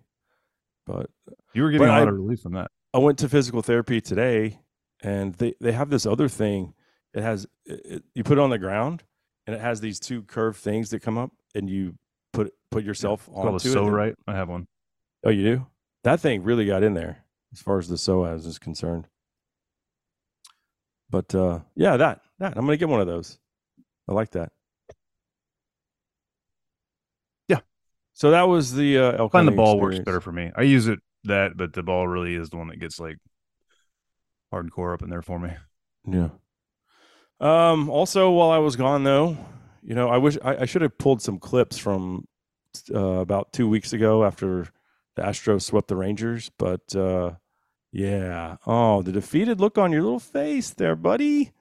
but 0.87 1.09
You 1.53 1.63
were 1.63 1.69
getting 1.69 1.87
a 1.87 1.91
lot 1.91 1.99
I- 2.07 2.09
of 2.09 2.13
relief 2.13 2.39
from 2.39 2.53
that. 2.53 2.71
I 2.93 2.97
went 2.99 3.19
to 3.19 3.29
physical 3.29 3.61
therapy 3.61 3.99
today, 4.01 4.59
and 5.03 5.35
they 5.35 5.53
they 5.59 5.73
have 5.73 5.89
this 5.89 6.05
other 6.05 6.27
thing. 6.29 6.73
It 7.13 7.21
has 7.23 7.45
it, 7.65 7.81
it- 7.85 8.03
you 8.15 8.23
put 8.23 8.37
it 8.37 8.41
on 8.41 8.49
the 8.49 8.57
ground, 8.59 9.03
and 9.47 9.55
it 9.55 9.61
has 9.61 9.81
these 9.81 9.99
two 9.99 10.23
curved 10.23 10.57
things 10.59 10.89
that 10.91 11.01
come 11.01 11.17
up, 11.17 11.31
and 11.55 11.69
you 11.69 11.95
put 12.31 12.53
put 12.71 12.83
yourself 12.83 13.27
a 13.27 13.31
onto 13.31 13.69
so 13.69 13.87
it. 13.87 13.91
right. 13.91 14.15
I 14.27 14.33
have 14.33 14.49
one. 14.49 14.67
Oh, 15.23 15.29
you 15.29 15.43
do? 15.43 15.65
That 16.03 16.19
thing 16.19 16.43
really 16.43 16.65
got 16.65 16.83
in 16.83 16.95
there 16.95 17.23
as 17.53 17.61
far 17.61 17.77
as 17.77 17.87
the 17.87 17.95
psoas 17.95 18.45
is 18.45 18.59
concerned. 18.59 19.07
But 21.09 21.33
uh, 21.35 21.59
yeah, 21.75 21.97
that 21.97 22.21
that 22.39 22.57
I'm 22.57 22.65
gonna 22.65 22.77
get 22.77 22.89
one 22.89 22.99
of 23.01 23.07
those. 23.07 23.37
I 24.09 24.13
like 24.13 24.31
that. 24.31 24.51
Yeah. 27.47 27.59
So 28.13 28.31
that 28.31 28.43
was 28.47 28.73
the 28.73 28.97
uh, 28.97 29.11
elk 29.13 29.31
Find 29.31 29.47
the 29.47 29.51
ball 29.51 29.79
works 29.79 29.99
better 29.99 30.19
for 30.21 30.31
me. 30.31 30.51
I 30.55 30.63
use 30.63 30.87
it 30.87 30.99
that, 31.25 31.55
but 31.55 31.73
the 31.73 31.83
ball 31.83 32.07
really 32.07 32.35
is 32.35 32.49
the 32.49 32.57
one 32.57 32.67
that 32.67 32.79
gets 32.79 32.99
like 32.99 33.17
hardcore 34.53 34.93
up 34.93 35.01
in 35.03 35.09
there 35.09 35.21
for 35.21 35.39
me. 35.39 35.51
Yeah. 36.05 36.29
Um. 37.43 37.89
Also, 37.89 38.31
while 38.31 38.49
I 38.49 38.57
was 38.59 38.75
gone, 38.75 39.03
though, 39.03 39.37
you 39.83 39.95
know, 39.95 40.09
I 40.09 40.17
wish 40.17 40.37
I, 40.43 40.57
I 40.57 40.65
should 40.65 40.81
have 40.81 40.97
pulled 40.97 41.21
some 41.21 41.39
clips 41.39 41.77
from 41.77 42.27
uh, 42.93 42.99
about 42.99 43.51
two 43.53 43.67
weeks 43.67 43.93
ago 43.93 44.23
after 44.23 44.67
the 45.15 45.23
Astros 45.23 45.63
swept 45.63 45.89
the 45.89 45.95
Rangers. 45.95 46.49
But 46.57 46.95
uh, 46.95 47.31
yeah, 47.91 48.57
oh, 48.65 49.01
the 49.01 49.11
defeated 49.11 49.59
look 49.59 49.77
on 49.77 49.91
your 49.91 50.03
little 50.03 50.19
face 50.19 50.71
there, 50.71 50.95
buddy. 50.95 51.51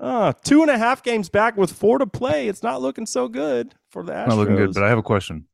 Uh, 0.00 0.32
two 0.44 0.60
and 0.62 0.70
a 0.70 0.78
half 0.78 1.02
games 1.02 1.28
back 1.28 1.56
with 1.56 1.72
four 1.72 1.98
to 1.98 2.06
play. 2.06 2.48
It's 2.48 2.62
not 2.62 2.82
looking 2.82 3.06
so 3.06 3.28
good 3.28 3.74
for 3.90 4.02
the 4.02 4.12
Astros. 4.12 4.28
Not 4.28 4.38
looking 4.38 4.56
good, 4.56 4.74
but 4.74 4.82
I 4.82 4.88
have 4.88 4.98
a 4.98 5.02
question. 5.02 5.46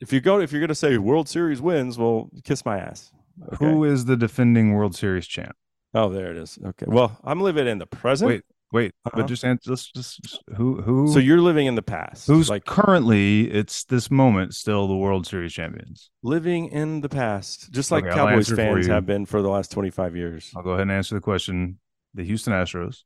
if 0.00 0.12
you 0.12 0.20
go, 0.20 0.40
if 0.40 0.50
you're 0.52 0.60
gonna 0.60 0.74
say 0.74 0.96
World 0.98 1.28
Series 1.28 1.60
wins, 1.60 1.98
well, 1.98 2.30
kiss 2.44 2.64
my 2.64 2.78
ass. 2.78 3.12
Okay. 3.54 3.64
Who 3.64 3.84
is 3.84 4.04
the 4.04 4.16
defending 4.16 4.74
World 4.74 4.94
Series 4.94 5.26
champ? 5.26 5.56
Oh, 5.94 6.08
there 6.10 6.30
it 6.30 6.36
is. 6.36 6.58
Okay. 6.64 6.86
Well, 6.88 7.18
I'm 7.24 7.40
living 7.40 7.66
it 7.66 7.70
in 7.70 7.78
the 7.78 7.86
present. 7.86 8.28
Wait, 8.28 8.44
Wait, 8.72 8.92
Uh-huh. 9.04 9.10
but 9.22 9.26
just 9.26 9.44
answer. 9.44 9.70
Let's 9.70 9.90
just, 9.90 10.22
just 10.22 10.42
who 10.56 10.80
who 10.80 11.08
So 11.12 11.18
you're 11.18 11.40
living 11.40 11.66
in 11.66 11.74
the 11.74 11.82
past. 11.82 12.26
who's 12.28 12.48
like 12.48 12.64
currently 12.66 13.50
it's 13.50 13.84
this 13.84 14.10
moment 14.10 14.54
still 14.54 14.86
the 14.86 14.96
World 14.96 15.26
Series 15.26 15.52
champions. 15.52 16.10
living 16.22 16.68
in 16.68 17.00
the 17.00 17.08
past, 17.08 17.72
just 17.72 17.90
like 17.90 18.04
Okay, 18.04 18.14
Cowboys 18.14 18.48
fans 18.48 18.86
have 18.86 19.06
been 19.06 19.26
for 19.26 19.42
the 19.42 19.48
last 19.48 19.72
25 19.72 20.14
years. 20.16 20.52
I'll 20.56 20.62
go 20.62 20.70
ahead 20.70 20.82
and 20.82 20.92
answer 20.92 21.14
the 21.16 21.20
question. 21.20 21.78
The 22.14 22.22
Houston 22.24 22.52
Astros. 22.52 23.02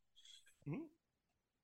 Mhm. 0.69 0.81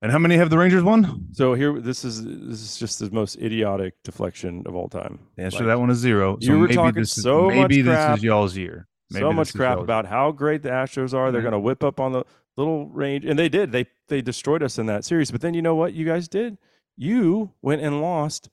And 0.02 0.10
how 0.12 0.18
many 0.18 0.36
have 0.36 0.48
the 0.50 0.58
Rangers 0.58 0.82
won? 0.82 1.26
So 1.32 1.52
here, 1.54 1.78
this 1.80 2.04
is 2.04 2.24
this 2.24 2.60
is 2.62 2.76
just 2.78 2.98
the 3.00 3.10
most 3.10 3.36
idiotic 3.36 3.94
deflection 4.02 4.62
of 4.66 4.74
all 4.74 4.88
time. 4.88 5.18
The 5.36 5.42
answer 5.44 5.56
Like, 5.56 5.62
to 5.64 5.66
that 5.68 5.80
one 5.80 5.90
is 5.90 5.98
zero. 5.98 6.38
you 6.40 6.52
were 6.58 6.60
maybe 6.68 6.74
talking 6.74 7.00
this 7.02 7.16
is, 7.18 7.22
so 7.22 7.44
much 7.50 7.54
maybe 7.54 7.82
this 7.82 7.94
crap. 7.94 8.16
is 8.18 8.24
y'all's 8.24 8.56
year. 8.56 8.86
Maybe 9.12 9.24
so 9.24 9.32
much 9.32 9.52
crap 9.54 9.78
about 9.80 10.06
how 10.06 10.30
great 10.30 10.62
the 10.62 10.68
Astros 10.68 11.12
are. 11.14 11.32
They're 11.32 11.40
Mhm. 11.40 11.44
going 11.44 11.52
to 11.52 11.58
whip 11.58 11.82
up 11.82 11.98
on 11.98 12.12
the 12.12 12.24
little 12.56 12.88
range, 12.88 13.24
and 13.24 13.38
they 13.38 13.48
did. 13.48 13.72
They 13.72 13.86
they 14.08 14.20
destroyed 14.20 14.62
us 14.62 14.78
in 14.78 14.86
that 14.86 15.04
series. 15.04 15.30
But 15.30 15.40
then 15.40 15.54
you 15.54 15.62
know 15.62 15.74
what 15.74 15.94
you 15.94 16.04
guys 16.04 16.28
did? 16.28 16.58
You 16.96 17.52
went 17.62 17.82
and 17.82 18.02
lost 18.02 18.50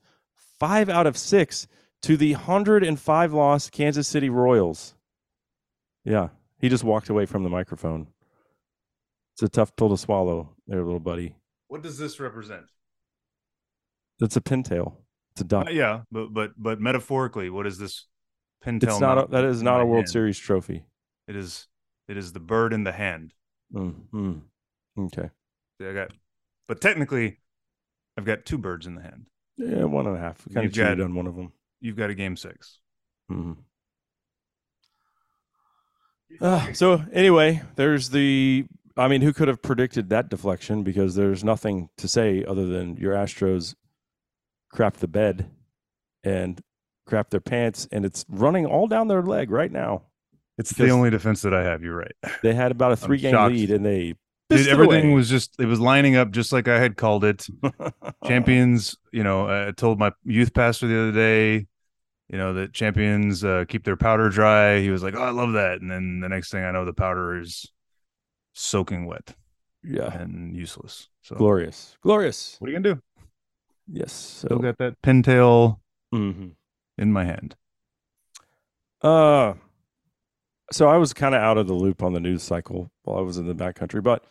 five 0.58 0.88
out 0.88 1.06
of 1.06 1.16
six 1.16 1.66
to 2.02 2.16
the 2.16 2.34
hundred 2.34 2.84
and 2.84 2.98
five 2.98 3.32
loss 3.32 3.70
Kansas 3.70 4.08
City 4.08 4.30
Royals. 4.30 4.94
Yeah, 6.04 6.28
he 6.58 6.68
just 6.68 6.84
walked 6.84 7.08
away 7.08 7.26
from 7.26 7.42
the 7.42 7.50
microphone. 7.50 8.08
It's 9.34 9.42
a 9.42 9.48
tough 9.48 9.76
pill 9.76 9.90
to 9.90 9.96
swallow, 9.96 10.56
there, 10.66 10.82
little 10.82 10.98
buddy. 10.98 11.36
What 11.68 11.82
does 11.82 11.98
this 11.98 12.18
represent? 12.18 12.64
It's 14.20 14.36
a 14.36 14.40
pintail. 14.40 14.96
It's 15.32 15.42
a 15.42 15.44
duck. 15.44 15.68
Uh, 15.68 15.70
yeah, 15.70 16.00
but 16.10 16.32
but 16.32 16.52
but 16.56 16.80
metaphorically, 16.80 17.50
what 17.50 17.66
is 17.66 17.78
this 17.78 18.06
pintail? 18.64 18.84
it's 18.84 19.00
not. 19.00 19.18
A, 19.18 19.26
that 19.30 19.44
is 19.44 19.62
not 19.62 19.80
a 19.80 19.86
World 19.86 20.04
hand? 20.04 20.10
Series 20.10 20.38
trophy. 20.38 20.84
It 21.28 21.36
is 21.36 21.68
it 22.08 22.16
is 22.16 22.32
the 22.32 22.40
bird 22.40 22.72
in 22.72 22.84
the 22.84 22.92
hand. 22.92 23.34
Mm, 23.74 23.94
mm. 24.12 24.40
Okay. 24.98 25.30
See, 25.80 25.86
I 25.86 25.92
got, 25.92 26.12
but 26.66 26.80
technically, 26.80 27.38
I've 28.16 28.24
got 28.24 28.44
two 28.44 28.58
birds 28.58 28.86
in 28.86 28.94
the 28.94 29.02
hand. 29.02 29.26
Yeah, 29.56 29.84
one 29.84 30.06
and 30.06 30.16
a 30.16 30.20
half. 30.20 30.44
Kind 30.46 30.58
of 30.58 30.64
You've 30.64 30.72
got- 30.74 30.90
cheated 30.90 31.00
on 31.04 31.14
one 31.14 31.26
of 31.26 31.36
them. 31.36 31.52
You've 31.80 31.96
got 31.96 32.10
a 32.10 32.14
game 32.14 32.36
six. 32.36 32.78
mm-hmm. 33.30 33.52
Uh, 36.40 36.72
so 36.72 37.02
anyway, 37.12 37.62
there's 37.76 38.10
the. 38.10 38.66
I 38.96 39.06
mean, 39.08 39.22
who 39.22 39.32
could 39.32 39.48
have 39.48 39.62
predicted 39.62 40.10
that 40.10 40.28
deflection? 40.28 40.82
Because 40.82 41.14
there's 41.14 41.44
nothing 41.44 41.88
to 41.98 42.08
say 42.08 42.44
other 42.44 42.66
than 42.66 42.96
your 42.96 43.14
Astros 43.14 43.74
crap 44.72 44.96
the 44.96 45.08
bed 45.08 45.48
and 46.24 46.60
crap 47.06 47.30
their 47.30 47.40
pants, 47.40 47.88
and 47.92 48.04
it's 48.04 48.24
running 48.28 48.66
all 48.66 48.86
down 48.88 49.08
their 49.08 49.22
leg 49.22 49.50
right 49.50 49.70
now. 49.72 50.02
It's 50.58 50.72
Because- 50.72 50.86
the 50.88 50.92
only 50.92 51.10
defense 51.10 51.42
that 51.42 51.54
I 51.54 51.62
have. 51.62 51.82
You're 51.82 51.96
right. 51.96 52.14
They 52.42 52.52
had 52.54 52.72
about 52.72 52.92
a 52.92 52.96
three 52.96 53.18
game 53.18 53.34
lead, 53.34 53.70
and 53.70 53.86
they 53.86 54.14
Dude, 54.50 54.66
everything 54.68 55.12
was 55.12 55.28
just 55.28 55.54
it 55.60 55.66
was 55.66 55.78
lining 55.78 56.16
up 56.16 56.30
just 56.30 56.52
like 56.52 56.68
I 56.68 56.78
had 56.80 56.96
called 56.96 57.22
it. 57.24 57.46
Champions, 58.26 58.96
you 59.12 59.22
know, 59.22 59.46
I 59.68 59.72
told 59.72 59.98
my 59.98 60.12
youth 60.24 60.54
pastor 60.54 60.86
the 60.86 60.98
other 61.00 61.12
day, 61.12 61.66
you 62.28 62.38
know, 62.38 62.54
that 62.54 62.72
champions 62.72 63.44
uh, 63.44 63.66
keep 63.68 63.84
their 63.84 63.96
powder 63.96 64.30
dry. 64.30 64.80
He 64.80 64.90
was 64.90 65.02
like, 65.02 65.14
"Oh, 65.14 65.22
I 65.22 65.30
love 65.30 65.52
that." 65.52 65.80
And 65.80 65.90
then 65.90 66.20
the 66.20 66.28
next 66.30 66.50
thing 66.50 66.64
I 66.64 66.70
know, 66.70 66.84
the 66.86 66.94
powder 66.94 67.38
is 67.38 67.70
soaking 68.54 69.06
wet 69.06 69.34
yeah, 69.82 70.12
and 70.18 70.56
useless. 70.56 71.08
So 71.22 71.36
glorious, 71.36 71.96
glorious. 72.02 72.56
what 72.58 72.68
are 72.68 72.72
you 72.72 72.78
gonna 72.80 72.94
do? 72.94 73.02
Yes. 73.86 74.12
Still 74.12 74.58
So, 74.58 74.58
got 74.58 74.78
that 74.78 75.00
pintail 75.02 75.80
mhm. 76.14 76.52
in 76.96 77.12
my 77.12 77.24
hand. 77.24 77.54
Uh, 79.02 79.54
so 80.70 80.88
I 80.88 80.96
was 80.96 81.12
kind 81.12 81.34
of 81.34 81.40
out 81.40 81.58
of 81.58 81.66
the 81.66 81.74
loop 81.74 82.02
on 82.02 82.12
the 82.12 82.20
news 82.20 82.42
cycle 82.42 82.90
while 83.04 83.18
I 83.18 83.22
was 83.22 83.38
in 83.38 83.46
the 83.46 83.54
backcountry, 83.54 84.02
but 84.02 84.24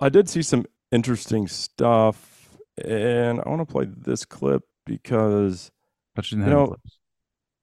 I 0.00 0.08
did 0.08 0.28
see 0.28 0.42
some 0.42 0.66
interesting 0.90 1.46
stuff, 1.48 2.56
and 2.84 3.40
I 3.40 3.48
want 3.48 3.66
to 3.66 3.72
play 3.72 3.84
this 3.86 4.24
clip 4.24 4.62
because 4.86 5.70
But 6.14 6.30
you 6.30 6.38
didn't 6.38 6.50
You 6.52 6.58
have 6.58 6.68
know- 6.68 6.74
clips. 6.74 6.98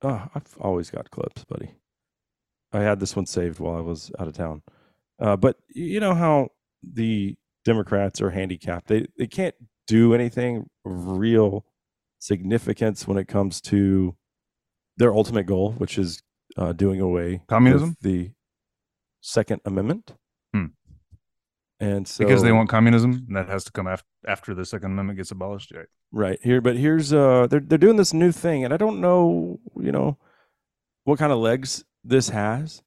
uh, 0.01 0.27
I've 0.33 0.57
always 0.59 0.89
got 0.89 1.11
clips, 1.11 1.43
buddy. 1.45 1.71
I 2.71 2.79
had 2.81 2.99
this 2.99 3.15
one 3.15 3.25
saved 3.25 3.59
while 3.59 3.75
I 3.75 3.81
was 3.81 4.11
out 4.19 4.27
of 4.27 4.33
town, 4.33 4.61
uh, 5.19 5.35
but 5.35 5.57
you 5.69 5.99
know 5.99 6.13
how 6.13 6.49
the 6.83 7.35
Democrats 7.65 8.21
are 8.21 8.29
handicapped; 8.29 8.87
they 8.87 9.07
they 9.17 9.27
can't 9.27 9.55
do 9.87 10.13
anything 10.13 10.69
of 10.85 11.07
real 11.17 11.65
significance 12.19 13.07
when 13.07 13.17
it 13.17 13.27
comes 13.27 13.59
to 13.61 14.15
their 14.97 15.13
ultimate 15.13 15.45
goal, 15.47 15.71
which 15.73 15.97
is 15.97 16.21
uh, 16.59 16.73
doing 16.73 16.99
away 17.01 17.31
with 17.33 17.47
Communism? 17.47 17.95
the 18.01 18.31
Second 19.21 19.61
Amendment. 19.65 20.13
Hmm. 20.53 20.65
And 21.79 22.07
so 22.07 22.25
because 22.25 22.43
they 22.43 22.51
want 22.51 22.69
communism, 22.69 23.25
and 23.27 23.35
that 23.35 23.47
has 23.47 23.63
to 23.63 23.71
come 23.71 23.87
after 23.87 24.07
after 24.27 24.53
the 24.53 24.65
Second 24.65 24.91
Amendment 24.91 25.17
gets 25.17 25.31
abolished. 25.31 25.71
Right? 25.71 25.87
right 26.11 26.39
here, 26.43 26.61
but 26.61 26.75
here's 26.75 27.13
uh 27.13 27.47
they're 27.49 27.59
they're 27.59 27.77
doing 27.77 27.95
this 27.95 28.13
new 28.13 28.31
thing, 28.31 28.65
and 28.65 28.73
I 28.73 28.77
don't 28.77 28.99
know, 28.99 29.59
you 29.77 29.91
know, 29.91 30.17
what 31.05 31.19
kind 31.19 31.31
of 31.31 31.39
legs 31.39 31.83
this 32.03 32.29
has, 32.29 32.81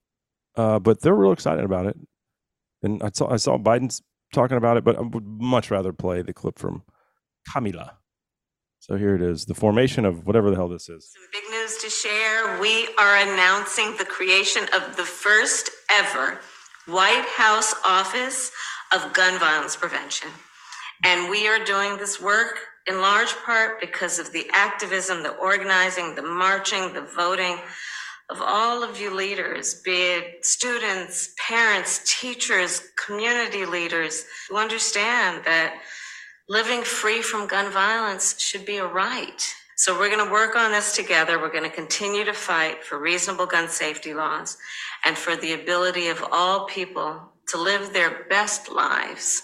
uh, 0.56 0.78
but 0.78 1.00
they're 1.00 1.14
real 1.14 1.32
excited 1.32 1.64
about 1.64 1.86
it. 1.86 1.96
And 2.82 3.02
I 3.02 3.10
saw 3.12 3.32
I 3.32 3.36
saw 3.36 3.58
Biden's 3.58 4.02
talking 4.32 4.56
about 4.56 4.76
it, 4.76 4.84
but 4.84 4.96
I 4.96 5.00
would 5.02 5.26
much 5.26 5.70
rather 5.70 5.92
play 5.92 6.22
the 6.22 6.32
clip 6.32 6.58
from 6.58 6.82
Kamala. 7.50 7.98
So 8.82 8.96
here 8.96 9.14
it 9.14 9.22
is, 9.22 9.44
the 9.44 9.54
formation 9.54 10.04
of 10.04 10.26
whatever 10.26 10.50
the 10.50 10.56
hell 10.56 10.66
this 10.66 10.88
is. 10.88 11.12
Some 11.12 11.22
big 11.30 11.48
news 11.52 11.78
to 11.82 11.88
share. 11.88 12.60
We 12.60 12.88
are 12.98 13.18
announcing 13.18 13.94
the 13.96 14.04
creation 14.04 14.64
of 14.74 14.96
the 14.96 15.04
first 15.04 15.70
ever 15.88 16.40
White 16.86 17.24
House 17.36 17.76
Office 17.86 18.50
of 18.92 19.12
Gun 19.12 19.38
Violence 19.38 19.76
Prevention. 19.76 20.30
And 21.04 21.30
we 21.30 21.46
are 21.46 21.64
doing 21.64 21.96
this 21.96 22.20
work 22.20 22.58
in 22.88 23.00
large 23.00 23.32
part 23.46 23.80
because 23.80 24.18
of 24.18 24.32
the 24.32 24.50
activism, 24.52 25.22
the 25.22 25.36
organizing, 25.36 26.16
the 26.16 26.22
marching, 26.22 26.92
the 26.92 27.06
voting 27.16 27.58
of 28.30 28.40
all 28.40 28.82
of 28.82 29.00
you 29.00 29.14
leaders, 29.14 29.80
be 29.84 29.92
it 29.92 30.44
students, 30.44 31.34
parents, 31.38 32.18
teachers, 32.20 32.82
community 33.06 33.64
leaders, 33.64 34.24
who 34.50 34.56
understand 34.56 35.44
that 35.44 35.80
living 36.52 36.82
free 36.82 37.22
from 37.22 37.46
gun 37.46 37.72
violence 37.72 38.38
should 38.38 38.66
be 38.66 38.76
a 38.76 38.86
right. 38.86 39.42
So 39.78 39.98
we're 39.98 40.14
going 40.14 40.26
to 40.26 40.30
work 40.30 40.54
on 40.54 40.70
this 40.70 40.94
together. 40.94 41.40
We're 41.40 41.50
going 41.50 41.68
to 41.68 41.74
continue 41.74 42.24
to 42.26 42.34
fight 42.34 42.84
for 42.84 42.98
reasonable 43.00 43.46
gun 43.46 43.70
safety 43.70 44.12
laws 44.12 44.58
and 45.06 45.16
for 45.16 45.34
the 45.34 45.54
ability 45.54 46.08
of 46.08 46.22
all 46.30 46.66
people 46.66 47.32
to 47.48 47.56
live 47.56 47.94
their 47.94 48.24
best 48.28 48.70
lives 48.70 49.40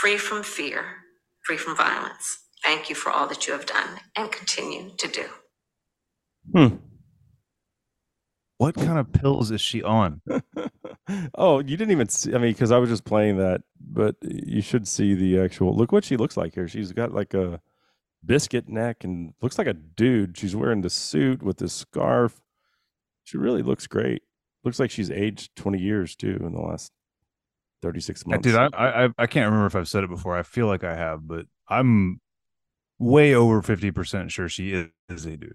free 0.00 0.16
from 0.16 0.44
fear, 0.44 0.84
free 1.44 1.56
from 1.56 1.76
violence. 1.76 2.38
Thank 2.64 2.88
you 2.88 2.94
for 2.94 3.10
all 3.10 3.26
that 3.26 3.48
you 3.48 3.52
have 3.52 3.66
done 3.66 3.98
and 4.14 4.30
continue 4.30 4.92
to 4.96 5.08
do. 5.08 5.24
Hmm. 6.54 6.76
What 8.58 8.74
kind 8.74 8.98
of 8.98 9.12
pills 9.12 9.52
is 9.52 9.60
she 9.60 9.84
on? 9.84 10.20
oh, 11.36 11.60
you 11.60 11.76
didn't 11.76 11.92
even 11.92 12.08
see. 12.08 12.34
I 12.34 12.38
mean, 12.38 12.52
because 12.52 12.72
I 12.72 12.78
was 12.78 12.90
just 12.90 13.04
playing 13.04 13.38
that, 13.38 13.62
but 13.80 14.16
you 14.20 14.60
should 14.62 14.88
see 14.88 15.14
the 15.14 15.40
actual. 15.40 15.76
Look 15.76 15.92
what 15.92 16.04
she 16.04 16.16
looks 16.16 16.36
like 16.36 16.54
here. 16.54 16.66
She's 16.66 16.92
got 16.92 17.12
like 17.12 17.34
a 17.34 17.60
biscuit 18.24 18.68
neck 18.68 19.04
and 19.04 19.32
looks 19.40 19.58
like 19.58 19.68
a 19.68 19.74
dude. 19.74 20.36
She's 20.36 20.56
wearing 20.56 20.80
the 20.80 20.90
suit 20.90 21.40
with 21.40 21.58
this 21.58 21.72
scarf. 21.72 22.40
She 23.22 23.38
really 23.38 23.62
looks 23.62 23.86
great. 23.86 24.22
Looks 24.64 24.80
like 24.80 24.90
she's 24.90 25.10
aged 25.10 25.54
twenty 25.54 25.78
years 25.78 26.16
too 26.16 26.38
in 26.40 26.52
the 26.52 26.60
last 26.60 26.90
thirty 27.80 28.00
six 28.00 28.26
months. 28.26 28.42
Dude, 28.42 28.56
I, 28.56 28.68
I 28.74 29.08
I 29.16 29.26
can't 29.28 29.46
remember 29.46 29.66
if 29.66 29.76
I've 29.76 29.88
said 29.88 30.02
it 30.02 30.10
before. 30.10 30.36
I 30.36 30.42
feel 30.42 30.66
like 30.66 30.82
I 30.82 30.96
have, 30.96 31.28
but 31.28 31.46
I'm 31.68 32.20
way 32.98 33.34
over 33.34 33.62
fifty 33.62 33.92
percent 33.92 34.32
sure 34.32 34.48
she 34.48 34.72
is, 34.72 34.88
is 35.08 35.26
a 35.26 35.36
dude. 35.36 35.54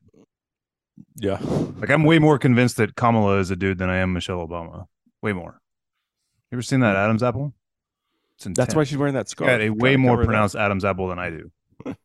Yeah, 1.15 1.39
Like 1.41 1.89
I'm 1.89 2.03
way 2.03 2.19
more 2.19 2.37
convinced 2.37 2.77
that 2.77 2.95
Kamala 2.95 3.39
is 3.39 3.51
a 3.51 3.55
dude 3.55 3.77
than 3.77 3.89
I 3.89 3.97
am 3.97 4.13
Michelle 4.13 4.45
Obama. 4.47 4.85
Way 5.21 5.33
more. 5.33 5.59
You 6.51 6.55
ever 6.57 6.61
seen 6.61 6.81
that 6.81 6.95
Adam's 6.95 7.23
apple? 7.23 7.53
It's 8.35 8.45
that's 8.57 8.75
why 8.75 8.83
she's 8.83 8.97
wearing 8.97 9.13
that 9.13 9.29
scarf. 9.29 9.49
got 9.49 9.61
a 9.61 9.69
way 9.69 9.95
more 9.95 10.13
cover 10.13 10.23
that. 10.23 10.27
pronounced 10.27 10.55
Adam's 10.55 10.85
apple 10.85 11.07
than 11.07 11.19
I 11.19 11.29
do. 11.29 11.51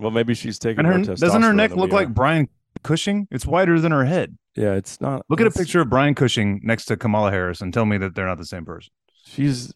Well, 0.00 0.10
maybe 0.10 0.32
she's 0.34 0.58
taking. 0.58 0.86
And 0.86 1.06
her 1.06 1.14
doesn't 1.14 1.42
her 1.42 1.52
neck 1.52 1.76
look 1.76 1.92
like. 1.92 2.08
Brian 2.14 2.48
Cushing? 2.82 3.28
It's 3.30 3.44
wider 3.44 3.78
than 3.78 3.92
her 3.92 4.06
head. 4.06 4.38
Yeah, 4.56 4.72
it's 4.72 4.98
not. 5.00 5.26
Look 5.28 5.42
at 5.42 5.46
a 5.46 5.50
picture 5.50 5.82
of 5.82 5.90
Brian 5.90 6.14
Cushing 6.14 6.60
next 6.62 6.86
to 6.86 6.96
Kamala 6.96 7.30
Harris 7.30 7.60
and 7.60 7.72
tell 7.72 7.84
me 7.84 7.98
that 7.98 8.14
they're 8.14 8.26
not 8.26 8.38
the 8.38 8.46
same 8.46 8.64
person. 8.64 8.90
She's 9.26 9.74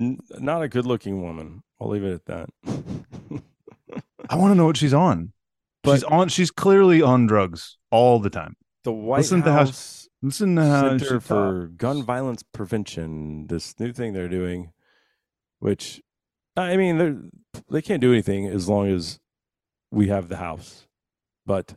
n- 0.00 0.18
not 0.38 0.62
a 0.62 0.68
good 0.68 0.86
looking 0.86 1.20
woman. 1.22 1.62
I'll 1.78 1.90
leave 1.90 2.04
it 2.04 2.14
at 2.14 2.24
that. 2.24 2.48
I 4.30 4.36
want 4.36 4.50
to 4.52 4.54
know 4.54 4.64
what 4.64 4.78
she's 4.78 4.94
on. 4.94 5.32
She's 5.94 6.04
on. 6.04 6.28
She's 6.28 6.50
clearly 6.50 7.02
on 7.02 7.26
drugs 7.26 7.76
all 7.90 8.18
the 8.18 8.30
time. 8.30 8.56
the 8.84 8.92
White 8.92 9.18
Listen 9.18 9.42
to 9.42 9.52
how- 9.52 9.58
House 9.58 10.08
Listen 10.22 10.56
to 10.56 10.64
how 10.64 10.88
Center 10.98 11.20
for 11.20 11.66
talks. 11.66 11.72
Gun 11.76 12.02
Violence 12.02 12.42
Prevention, 12.42 13.46
this 13.48 13.78
new 13.78 13.92
thing 13.92 14.12
they're 14.12 14.28
doing, 14.28 14.72
which 15.58 16.00
I 16.56 16.76
mean, 16.76 16.98
they 16.98 17.60
they 17.70 17.82
can't 17.82 18.00
do 18.00 18.12
anything 18.12 18.46
as 18.46 18.68
long 18.68 18.88
as 18.88 19.18
we 19.90 20.08
have 20.08 20.28
the 20.28 20.36
House, 20.36 20.86
but 21.44 21.76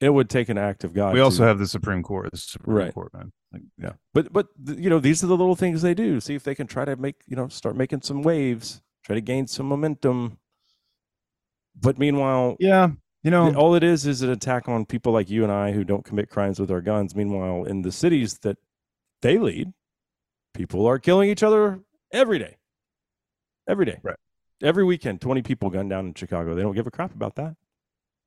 it 0.00 0.10
would 0.10 0.28
take 0.30 0.48
an 0.48 0.58
act 0.58 0.82
of 0.82 0.94
God. 0.94 1.12
we 1.14 1.20
also 1.20 1.42
to- 1.42 1.46
have 1.48 1.58
the 1.58 1.66
Supreme 1.66 2.02
Court. 2.02 2.30
The 2.32 2.38
Supreme 2.38 2.76
Right. 2.76 2.94
Court, 2.94 3.12
man. 3.14 3.32
Like, 3.52 3.62
yeah. 3.78 3.92
But 4.14 4.32
but 4.32 4.48
you 4.66 4.88
know 4.88 4.98
these 4.98 5.22
are 5.22 5.26
the 5.26 5.36
little 5.36 5.54
things 5.56 5.82
they 5.82 5.94
do. 5.94 6.20
See 6.20 6.34
if 6.34 6.42
they 6.44 6.54
can 6.54 6.66
try 6.66 6.84
to 6.86 6.96
make 6.96 7.16
you 7.26 7.36
know 7.36 7.48
start 7.48 7.76
making 7.76 8.00
some 8.02 8.22
waves, 8.22 8.80
try 9.04 9.14
to 9.14 9.20
gain 9.20 9.46
some 9.46 9.66
momentum. 9.66 10.38
But 11.78 11.98
meanwhile, 11.98 12.56
Yeah. 12.58 12.92
You 13.22 13.30
know, 13.30 13.54
all 13.54 13.74
it 13.76 13.84
is 13.84 14.04
is 14.06 14.22
an 14.22 14.30
attack 14.30 14.68
on 14.68 14.84
people 14.84 15.12
like 15.12 15.30
you 15.30 15.44
and 15.44 15.52
I 15.52 15.70
who 15.72 15.84
don't 15.84 16.04
commit 16.04 16.28
crimes 16.28 16.58
with 16.58 16.70
our 16.72 16.80
guns. 16.80 17.14
Meanwhile, 17.14 17.64
in 17.64 17.82
the 17.82 17.92
cities 17.92 18.38
that 18.38 18.58
they 19.20 19.38
lead, 19.38 19.72
people 20.54 20.86
are 20.86 20.98
killing 20.98 21.30
each 21.30 21.44
other 21.44 21.80
every 22.12 22.38
day, 22.40 22.56
every 23.68 23.86
day, 23.86 23.98
Right. 24.02 24.16
Every 24.60 24.84
weekend, 24.84 25.20
twenty 25.20 25.42
people 25.42 25.70
gunned 25.70 25.90
down 25.90 26.06
in 26.06 26.14
Chicago. 26.14 26.54
They 26.54 26.62
don't 26.62 26.74
give 26.74 26.86
a 26.86 26.90
crap 26.90 27.14
about 27.14 27.34
that. 27.36 27.56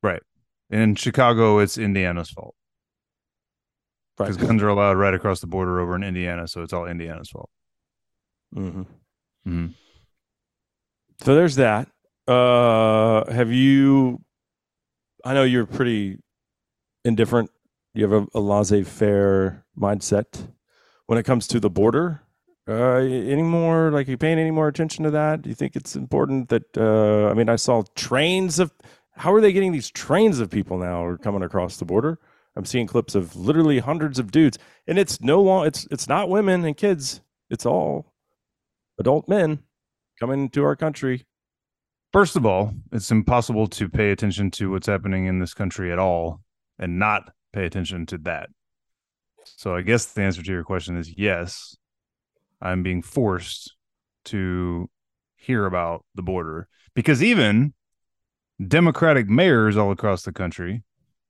Right. 0.02 0.22
And 0.70 0.82
in 0.82 0.94
Chicago, 0.94 1.58
it's 1.60 1.78
Indiana's 1.78 2.30
fault 2.30 2.54
Right. 4.18 4.26
because 4.30 4.36
guns 4.46 4.62
are 4.62 4.68
allowed 4.68 4.96
right 4.98 5.14
across 5.14 5.40
the 5.40 5.46
border 5.46 5.80
over 5.80 5.94
in 5.96 6.02
Indiana. 6.02 6.46
So 6.48 6.62
it's 6.62 6.72
all 6.74 6.86
Indiana's 6.86 7.30
fault. 7.30 7.48
hmm 8.52 8.82
Mhm. 9.46 9.74
So 11.22 11.34
there's 11.34 11.56
that. 11.56 11.88
Uh, 12.28 13.30
have 13.32 13.50
you? 13.52 14.20
I 15.26 15.34
know 15.34 15.42
you're 15.42 15.66
pretty 15.66 16.18
indifferent. 17.04 17.50
You 17.94 18.08
have 18.08 18.12
a, 18.12 18.38
a 18.38 18.40
laissez-faire 18.40 19.64
mindset 19.76 20.52
when 21.06 21.18
it 21.18 21.24
comes 21.24 21.48
to 21.48 21.58
the 21.58 21.68
border. 21.68 22.22
Uh, 22.68 22.98
any 22.98 23.42
more? 23.42 23.90
Like, 23.90 24.06
are 24.06 24.12
you 24.12 24.18
paying 24.18 24.38
any 24.38 24.52
more 24.52 24.68
attention 24.68 25.02
to 25.02 25.10
that? 25.10 25.42
Do 25.42 25.48
you 25.48 25.56
think 25.56 25.74
it's 25.74 25.96
important 25.96 26.48
that? 26.50 26.78
Uh, 26.78 27.28
I 27.28 27.34
mean, 27.34 27.48
I 27.48 27.56
saw 27.56 27.82
trains 27.96 28.60
of. 28.60 28.72
How 29.16 29.34
are 29.34 29.40
they 29.40 29.52
getting 29.52 29.72
these 29.72 29.90
trains 29.90 30.38
of 30.38 30.48
people 30.48 30.78
now 30.78 31.04
are 31.04 31.18
coming 31.18 31.42
across 31.42 31.78
the 31.78 31.84
border? 31.84 32.20
I'm 32.54 32.64
seeing 32.64 32.86
clips 32.86 33.16
of 33.16 33.34
literally 33.34 33.80
hundreds 33.80 34.20
of 34.20 34.30
dudes, 34.30 34.58
and 34.86 34.96
it's 34.96 35.20
no 35.20 35.42
long. 35.42 35.66
It's 35.66 35.88
it's 35.90 36.08
not 36.08 36.28
women 36.28 36.64
and 36.64 36.76
kids. 36.76 37.20
It's 37.50 37.66
all 37.66 38.12
adult 38.96 39.28
men 39.28 39.64
coming 40.20 40.50
to 40.50 40.62
our 40.62 40.76
country. 40.76 41.25
First 42.16 42.34
of 42.34 42.46
all, 42.46 42.72
it's 42.92 43.10
impossible 43.10 43.66
to 43.66 43.90
pay 43.90 44.10
attention 44.10 44.50
to 44.52 44.70
what's 44.70 44.86
happening 44.86 45.26
in 45.26 45.38
this 45.38 45.52
country 45.52 45.92
at 45.92 45.98
all 45.98 46.40
and 46.78 46.98
not 46.98 47.30
pay 47.52 47.66
attention 47.66 48.06
to 48.06 48.16
that. 48.16 48.48
So 49.44 49.76
I 49.76 49.82
guess 49.82 50.06
the 50.06 50.22
answer 50.22 50.42
to 50.42 50.50
your 50.50 50.64
question 50.64 50.96
is 50.96 51.12
yes. 51.14 51.76
I'm 52.62 52.82
being 52.82 53.02
forced 53.02 53.76
to 54.24 54.88
hear 55.36 55.66
about 55.66 56.06
the 56.14 56.22
border 56.22 56.68
because 56.94 57.22
even 57.22 57.74
Democratic 58.66 59.28
mayors 59.28 59.76
all 59.76 59.92
across 59.92 60.22
the 60.22 60.32
country, 60.32 60.84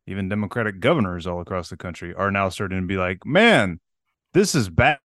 even 0.07 0.29
Democratic 0.29 0.79
governors 0.79 1.27
all 1.27 1.41
across 1.41 1.69
the 1.69 1.77
country 1.77 2.15
are 2.15 2.31
now 2.31 2.49
starting 2.49 2.81
to 2.83 2.87
be 2.87 2.97
like, 2.97 3.27
man, 3.27 3.81
this 4.35 4.55
is 4.55 4.69
bad, 4.69 5.01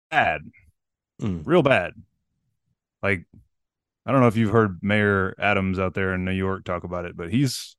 Mm. 1.21 1.43
real 1.45 1.61
bad. 1.61 1.93
Like, 3.03 3.27
I 4.07 4.11
don't 4.13 4.21
know 4.21 4.27
if 4.27 4.37
you've 4.37 4.51
heard 4.53 4.79
Mayor 4.81 5.35
Adams 5.37 5.77
out 5.79 5.93
there 5.93 6.13
in 6.13 6.23
New 6.23 6.31
York 6.31 6.63
talk 6.63 6.85
about 6.85 7.03
it, 7.05 7.17
but 7.17 7.29
he's 7.29 7.75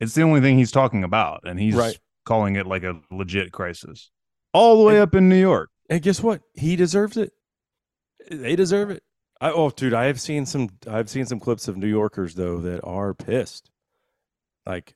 it's 0.00 0.14
the 0.14 0.22
only 0.22 0.40
thing 0.40 0.58
he's 0.58 0.72
talking 0.72 1.04
about, 1.04 1.42
and 1.44 1.60
he's 1.60 1.76
Right. 1.76 1.96
calling 2.24 2.56
it 2.56 2.66
like 2.66 2.82
a 2.82 3.00
legit 3.12 3.52
crisis, 3.52 4.10
all 4.52 4.76
the 4.78 4.84
way 4.84 4.98
up 4.98 5.14
in 5.14 5.28
New 5.28 5.40
York. 5.40 5.70
And 5.88 6.02
guess 6.02 6.20
what? 6.20 6.40
He 6.54 6.74
deserves 6.74 7.16
it. 7.16 7.32
They 8.30 8.56
deserve 8.56 8.90
it. 8.90 9.04
I, 9.40 9.52
oh, 9.52 9.70
dude, 9.70 9.94
I 9.94 10.06
have 10.06 10.20
seen 10.20 10.44
some. 10.44 10.70
I've 10.88 11.08
seen 11.08 11.26
some 11.26 11.38
clips 11.38 11.68
of 11.68 11.76
New 11.76 11.86
Yorkers 11.88 12.34
though 12.34 12.58
that 12.58 12.80
are 12.84 13.14
pissed, 13.14 13.70
like 14.66 14.94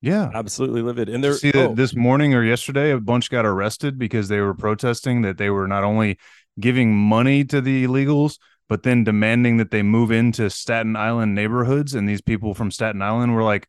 Yeah. 0.00 0.30
absolutely 0.34 0.82
livid. 0.82 1.08
And 1.08 1.22
they're 1.22 1.34
See 1.34 1.52
that 1.52 1.70
oh, 1.70 1.74
this 1.74 1.94
morning 1.94 2.34
or 2.34 2.42
yesterday, 2.42 2.90
a 2.90 2.98
bunch 3.00 3.30
got 3.30 3.46
arrested 3.46 3.96
because 3.98 4.26
they 4.28 4.40
were 4.40 4.54
protesting 4.54 5.22
that 5.22 5.38
they 5.38 5.50
were 5.50 5.68
not 5.68 5.84
only 5.84 6.18
giving 6.58 6.94
money 6.96 7.44
to 7.44 7.60
the 7.60 7.84
illegals, 7.84 8.38
but 8.72 8.84
then 8.84 9.04
demanding 9.04 9.58
that 9.58 9.70
they 9.70 9.82
move 9.82 10.10
into 10.10 10.48
Staten 10.48 10.96
Island 10.96 11.34
neighborhoods. 11.34 11.94
And 11.94 12.08
these 12.08 12.22
people 12.22 12.54
from 12.54 12.70
Staten 12.70 13.02
Island 13.02 13.34
were 13.34 13.42
like, 13.42 13.68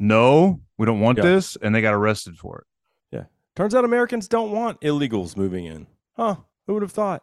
"No, 0.00 0.60
we 0.76 0.86
don't 0.86 0.98
want 0.98 1.18
Yeah. 1.18 1.24
this," 1.24 1.54
and 1.62 1.72
they 1.72 1.80
got 1.80 1.94
arrested 1.94 2.36
for 2.36 2.58
it. 2.58 2.66
Yeah. 3.16 3.24
Turns 3.54 3.76
out 3.76 3.84
Americans 3.84 4.26
don't 4.26 4.50
want 4.50 4.80
illegals 4.80 5.36
moving 5.36 5.66
in. 5.66 5.86
Huh? 6.16 6.36
Who 6.66 6.74
would 6.74 6.82
have 6.82 6.90
thought? 6.90 7.22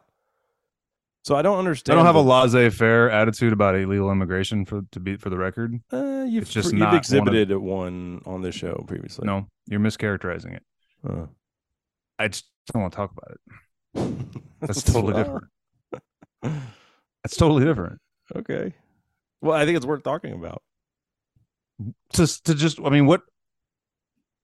So 1.22 1.36
I 1.36 1.42
don't 1.42 1.58
understand. 1.58 1.92
I 1.92 1.96
don't 2.02 2.06
have 2.06 2.14
a 2.14 2.22
laissez-faire 2.22 3.10
attitude 3.10 3.52
about 3.52 3.74
illegal 3.74 4.10
immigration 4.10 4.64
for 4.64 4.80
to 4.92 4.98
be 5.00 5.16
for 5.16 5.28
the 5.28 5.36
record. 5.36 5.78
Uh, 5.92 6.24
you've 6.26 6.44
It's 6.44 6.52
just 6.52 6.72
you've 6.72 6.78
not 6.80 6.86
one 6.86 6.94
of- 6.94 6.98
exhibited 7.00 7.54
one 7.58 8.22
on 8.24 8.40
this 8.40 8.54
show 8.54 8.82
previously. 8.88 9.26
No, 9.26 9.48
you're 9.66 9.80
mischaracterizing 9.80 10.56
it. 10.56 10.62
Uh. 11.06 11.26
I 12.18 12.28
just 12.28 12.46
don't 12.72 12.80
want 12.80 12.94
to 12.94 12.96
talk 12.96 13.12
about 13.12 13.32
it. 13.32 14.40
That's 14.60 14.82
totally 14.82 15.12
different. 15.12 15.44
That's 17.24 17.36
totally 17.36 17.64
different. 17.64 18.00
Okay. 18.34 18.74
Well, 19.40 19.56
I 19.56 19.64
think 19.64 19.76
it's 19.76 19.86
worth 19.86 20.02
talking 20.02 20.32
about. 20.32 20.62
To 22.14 22.26
to 22.44 22.54
just, 22.54 22.80
I 22.84 22.90
mean, 22.90 23.06
what 23.06 23.22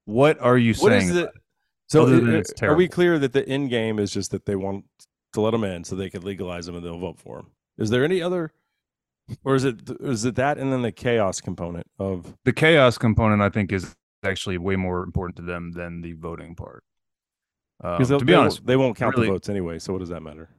what 0.05 0.39
are 0.39 0.57
you 0.57 0.73
What 0.75 0.89
saying? 0.91 1.09
is 1.09 1.15
it? 1.15 1.29
So, 1.87 2.03
Other 2.03 2.15
i- 2.15 2.19
than 2.19 2.35
i- 2.35 2.37
it's 2.39 2.53
are 2.63 2.75
we 2.75 2.87
clear 2.87 3.19
that 3.19 3.33
the 3.33 3.47
end 3.47 3.69
game 3.69 3.99
is 3.99 4.11
just 4.11 4.31
that 4.31 4.45
they 4.45 4.55
want 4.55 4.85
to 5.33 5.41
let 5.41 5.51
them 5.51 5.63
in 5.63 5.83
so 5.83 5.95
they 5.95 6.09
could 6.09 6.23
legalize 6.23 6.65
them 6.65 6.75
and 6.75 6.85
they'll 6.85 6.97
vote 6.99 7.19
for 7.19 7.37
them? 7.37 7.51
Is 7.77 7.89
there 7.89 8.03
any 8.05 8.21
other, 8.21 8.53
or 9.43 9.55
is 9.55 9.65
it 9.65 9.81
is 9.99 10.23
it 10.25 10.35
that 10.35 10.57
and 10.57 10.71
then 10.71 10.81
the 10.81 10.91
chaos 10.93 11.41
component 11.41 11.85
of? 11.99 12.35
the 12.45 12.53
chaos 12.53 12.97
component 12.97 13.41
i 13.41 13.49
think 13.49 13.71
is 13.73 13.95
actually 14.23 14.57
way 14.57 14.75
more 14.77 15.03
important 15.03 15.35
to 15.35 15.41
them 15.41 15.71
than 15.73 16.01
the 16.01 16.13
voting 16.13 16.55
part 16.55 16.83
um, 17.83 17.97
Because 17.97 18.17
to 18.17 18.25
be 18.25 18.33
honest 18.33 18.65
they 18.65 18.77
won't 18.77 18.95
count 18.95 19.15
really- 19.15 19.27
the 19.27 19.33
votes 19.33 19.49
anyway. 19.49 19.77
So 19.79 19.91
what 19.93 19.99
does 19.99 20.09
that 20.09 20.21
matter? 20.23 20.49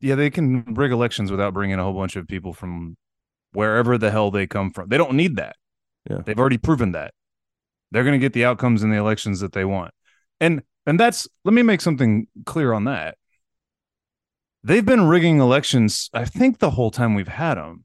Yeah 0.00 0.14
they 0.14 0.30
can 0.30 0.64
rig 0.74 0.92
elections 0.92 1.30
without 1.30 1.54
bringing 1.54 1.78
a 1.78 1.82
whole 1.82 1.94
bunch 1.94 2.16
of 2.16 2.26
people 2.26 2.52
from 2.52 2.96
wherever 3.52 3.96
the 3.96 4.10
hell 4.10 4.30
they 4.30 4.46
come 4.46 4.70
from. 4.70 4.88
They 4.88 4.98
don't 4.98 5.14
need 5.14 5.36
that. 5.36 5.56
Yeah. 6.08 6.18
they've 6.24 6.38
already 6.38 6.58
proven 6.58 6.92
that. 6.92 7.14
They're 7.90 8.04
going 8.04 8.18
to 8.18 8.24
get 8.24 8.32
the 8.32 8.44
outcomes 8.44 8.82
in 8.82 8.90
the 8.90 8.96
elections 8.96 9.40
that 9.40 9.52
they 9.52 9.64
want. 9.64 9.92
And 10.40 10.62
and 10.86 11.00
that's 11.00 11.26
let 11.44 11.54
me 11.54 11.62
make 11.62 11.80
something 11.80 12.26
clear 12.44 12.72
on 12.72 12.84
that. 12.84 13.16
They've 14.62 14.84
been 14.84 15.06
rigging 15.06 15.38
elections 15.38 16.10
i 16.12 16.24
think 16.24 16.58
the 16.58 16.70
whole 16.70 16.90
time 16.90 17.14
we've 17.14 17.28
had 17.28 17.54
them 17.54 17.84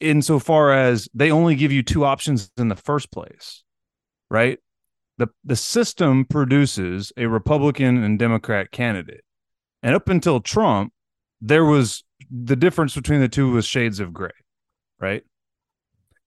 insofar 0.00 0.72
as 0.72 1.06
they 1.12 1.30
only 1.30 1.54
give 1.54 1.70
you 1.70 1.82
two 1.82 2.04
options 2.04 2.50
in 2.56 2.68
the 2.68 2.76
first 2.76 3.12
place 3.12 3.62
right? 4.30 4.58
The 5.18 5.28
the 5.44 5.56
system 5.56 6.24
produces 6.24 7.12
a 7.16 7.26
republican 7.26 8.02
and 8.02 8.18
democrat 8.18 8.70
candidate 8.70 9.22
and 9.82 9.94
up 9.94 10.08
until 10.08 10.40
trump 10.40 10.92
there 11.40 11.64
was 11.64 12.04
the 12.30 12.56
difference 12.56 12.94
between 12.94 13.20
the 13.20 13.28
two 13.28 13.50
was 13.50 13.64
shades 13.64 14.00
of 14.00 14.12
gray 14.12 14.30
right? 15.00 15.24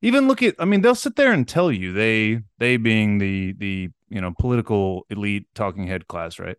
Even 0.02 0.28
look 0.28 0.44
at 0.44 0.56
i 0.60 0.66
mean 0.66 0.82
they'll 0.82 0.96
sit 0.96 1.16
there 1.16 1.32
and 1.32 1.48
tell 1.48 1.72
you 1.72 1.94
they 1.94 2.42
they 2.58 2.76
being 2.76 3.20
the 3.20 3.54
the 3.54 3.90
you 4.10 4.20
know 4.20 4.34
political 4.38 5.06
elite 5.10 5.46
talking 5.56 5.88
head 5.88 6.08
class 6.08 6.40
right? 6.40 6.58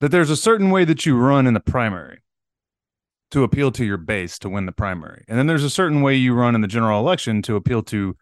That 0.00 0.10
there's 0.10 0.30
a 0.30 0.36
certain 0.36 0.70
way 0.70 0.84
that 0.84 1.06
you 1.06 1.16
run 1.16 1.46
in 1.46 1.54
the 1.54 1.60
primary 1.60 2.22
to 3.30 3.44
appeal 3.44 3.70
to 3.70 3.84
your 3.84 3.96
base 3.96 4.38
to 4.40 4.48
win 4.48 4.66
the 4.66 4.72
primary. 4.72 5.24
And 5.26 5.38
then 5.38 5.46
there's 5.46 5.64
a 5.64 5.70
certain 5.70 6.02
way 6.02 6.16
you 6.16 6.34
run 6.34 6.54
in 6.54 6.60
the 6.60 6.66
general 6.66 7.00
election 7.00 7.40
to 7.42 7.56
appeal 7.56 7.82
to 7.84 8.14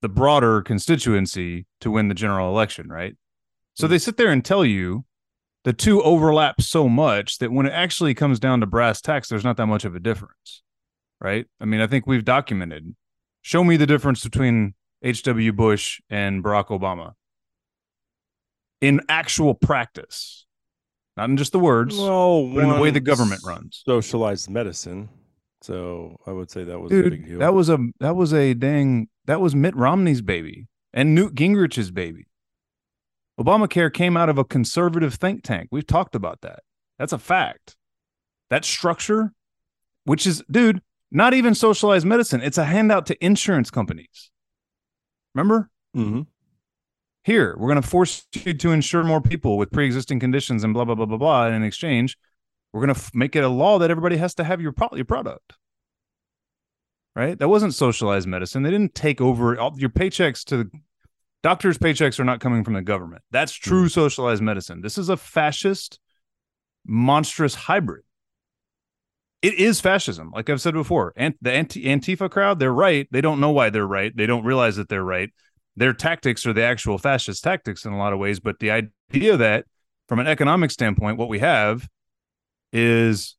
the 0.00 0.08
broader 0.08 0.62
constituency 0.62 1.66
to 1.80 1.90
win 1.90 2.08
the 2.08 2.14
general 2.14 2.48
election 2.48 2.88
right? 2.88 3.16
So 3.74 3.86
hmm. 3.86 3.90
they 3.90 3.98
sit 3.98 4.16
there 4.16 4.30
and 4.30 4.42
tell 4.44 4.64
you 4.64 5.04
the 5.64 5.72
two 5.72 6.02
overlap 6.02 6.60
so 6.60 6.88
much 6.88 7.38
that 7.38 7.50
when 7.52 7.66
it 7.66 7.72
actually 7.72 8.14
comes 8.14 8.38
down 8.38 8.60
to 8.60 8.66
brass 8.66 9.00
tacks 9.00 9.28
there's 9.28 9.44
not 9.44 9.56
that 9.56 9.66
much 9.66 9.84
of 9.84 9.94
a 9.94 10.00
difference 10.00 10.62
right? 11.20 11.46
I 11.58 11.64
mean, 11.64 11.80
I 11.80 11.86
think 11.86 12.06
we've 12.06 12.24
documented. 12.24 12.94
Show 13.40 13.64
me 13.64 13.78
the 13.78 13.86
difference 13.86 14.22
between 14.22 14.74
H.W. 15.02 15.52
Bush 15.54 16.00
and 16.10 16.44
Barack 16.44 16.66
Obama 16.66 17.12
in 18.80 19.00
actual 19.08 19.54
practice, 19.54 20.44
not 21.16 21.30
in 21.30 21.36
just 21.36 21.52
the 21.52 21.58
words, 21.58 21.96
Well, 21.96 22.46
but 22.48 22.64
in 22.64 22.68
the 22.70 22.80
way 22.80 22.90
the 22.90 23.00
government 23.00 23.40
runs. 23.44 23.82
socialized 23.86 24.50
medicine. 24.50 25.08
So 25.62 26.18
I 26.26 26.32
would 26.32 26.50
say 26.50 26.64
that 26.64 26.78
was 26.78 26.92
a 26.92 27.02
big 27.08 27.26
deal. 27.26 27.38
that 27.38 27.54
was 27.54 27.70
a 27.70 27.78
that 28.00 28.16
was 28.16 28.34
a 28.34 28.52
dang 28.52 29.08
that 29.24 29.40
was 29.40 29.54
Mitt 29.54 29.74
Romney's 29.74 30.20
baby 30.20 30.66
and 30.92 31.14
Newt 31.14 31.34
Gingrich's 31.34 31.90
baby. 31.90 32.26
Obamacare 33.38 33.92
came 33.92 34.16
out 34.16 34.28
of 34.28 34.38
a 34.38 34.44
conservative 34.44 35.14
think 35.14 35.42
tank. 35.42 35.68
We've 35.72 35.86
talked 35.86 36.14
about 36.14 36.40
that. 36.42 36.60
That's 36.98 37.12
a 37.12 37.18
fact. 37.18 37.76
That 38.50 38.64
structure, 38.64 39.32
which 40.04 40.26
is, 40.26 40.42
dude, 40.50 40.80
not 41.10 41.34
even 41.34 41.54
socialized 41.54 42.06
medicine. 42.06 42.40
It's 42.42 42.58
a 42.58 42.64
handout 42.64 43.06
to 43.06 43.24
insurance 43.24 43.70
companies. 43.70 44.30
Remember? 45.34 45.70
hmm 45.94 46.22
Here, 47.24 47.56
we're 47.58 47.68
going 47.68 47.82
to 47.82 47.88
force 47.88 48.26
you 48.32 48.54
to 48.54 48.70
insure 48.72 49.02
more 49.02 49.20
people 49.20 49.56
with 49.56 49.72
pre-existing 49.72 50.20
conditions 50.20 50.62
and 50.62 50.72
blah 50.72 50.84
blah 50.84 50.94
blah 50.94 51.06
blah 51.06 51.16
blah. 51.16 51.46
And 51.46 51.56
in 51.56 51.64
exchange, 51.64 52.16
we're 52.72 52.80
going 52.84 52.94
to 52.94 53.00
f- 53.00 53.10
make 53.14 53.34
it 53.34 53.42
a 53.42 53.48
law 53.48 53.78
that 53.78 53.90
everybody 53.90 54.16
has 54.16 54.34
to 54.36 54.44
have 54.44 54.60
your 54.60 54.72
pro- 54.72 54.94
your 54.94 55.04
product. 55.04 55.54
Right? 57.16 57.38
That 57.38 57.48
wasn't 57.48 57.74
socialized 57.74 58.26
medicine. 58.28 58.62
They 58.64 58.70
didn't 58.70 58.94
take 58.94 59.20
over 59.20 59.58
all 59.58 59.74
your 59.76 59.90
paychecks 59.90 60.44
to 60.46 60.70
Doctors' 61.44 61.76
paychecks 61.76 62.18
are 62.18 62.24
not 62.24 62.40
coming 62.40 62.64
from 62.64 62.72
the 62.72 62.80
government. 62.80 63.22
That's 63.30 63.54
hmm. 63.54 63.68
true 63.68 63.88
socialized 63.88 64.42
medicine. 64.42 64.80
This 64.80 64.96
is 64.96 65.10
a 65.10 65.16
fascist, 65.16 66.00
monstrous 66.86 67.54
hybrid. 67.54 68.02
It 69.42 69.52
is 69.54 69.78
fascism, 69.78 70.32
like 70.34 70.48
I've 70.48 70.62
said 70.62 70.72
before. 70.72 71.12
And 71.16 71.34
the 71.42 71.52
anti- 71.52 71.84
Antifa 71.84 72.30
crowd, 72.30 72.58
they're 72.58 72.72
right. 72.72 73.06
They 73.10 73.20
don't 73.20 73.40
know 73.40 73.50
why 73.50 73.68
they're 73.68 73.86
right. 73.86 74.16
They 74.16 74.24
don't 74.24 74.42
realize 74.44 74.76
that 74.76 74.88
they're 74.88 75.04
right. 75.04 75.28
Their 75.76 75.92
tactics 75.92 76.46
are 76.46 76.54
the 76.54 76.62
actual 76.62 76.96
fascist 76.96 77.44
tactics 77.44 77.84
in 77.84 77.92
a 77.92 77.98
lot 77.98 78.14
of 78.14 78.18
ways. 78.18 78.40
But 78.40 78.58
the 78.58 78.70
idea 78.70 79.36
that, 79.36 79.66
from 80.08 80.20
an 80.20 80.26
economic 80.26 80.70
standpoint, 80.70 81.18
what 81.18 81.28
we 81.28 81.40
have 81.40 81.86
is 82.72 83.36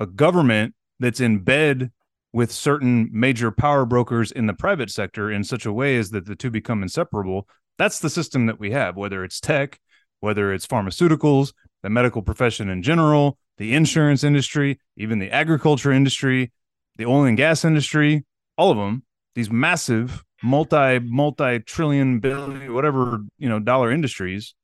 a 0.00 0.06
government 0.06 0.74
that's 0.98 1.20
in 1.20 1.38
bed 1.38 1.92
with 2.36 2.52
certain 2.52 3.08
major 3.10 3.50
power 3.50 3.86
brokers 3.86 4.30
in 4.30 4.44
the 4.44 4.52
private 4.52 4.90
sector 4.90 5.32
in 5.32 5.42
such 5.42 5.64
a 5.64 5.72
way 5.72 5.96
as 5.96 6.10
that 6.10 6.26
the 6.26 6.36
two 6.36 6.50
become 6.50 6.82
inseparable. 6.82 7.48
That's 7.78 8.00
the 8.00 8.10
system 8.10 8.44
that 8.44 8.60
we 8.60 8.72
have, 8.72 8.94
whether 8.94 9.24
it's 9.24 9.40
tech, 9.40 9.80
whether 10.20 10.52
it's 10.52 10.66
pharmaceuticals, 10.66 11.54
the 11.82 11.88
medical 11.88 12.20
profession 12.20 12.68
in 12.68 12.82
general, 12.82 13.38
the 13.56 13.74
insurance 13.74 14.22
industry, 14.22 14.78
even 14.98 15.18
the 15.18 15.30
agriculture 15.30 15.92
industry, 15.92 16.52
the 16.96 17.06
oil 17.06 17.24
and 17.24 17.38
gas 17.38 17.64
industry, 17.64 18.26
all 18.58 18.70
of 18.70 18.76
them, 18.76 19.02
these 19.34 19.50
massive 19.50 20.22
multi 20.42 20.98
multi 20.98 21.60
trillion 21.60 22.20
billion 22.20 22.74
whatever, 22.74 23.20
you 23.38 23.48
know, 23.48 23.60
dollar 23.60 23.90
industries, 23.90 24.54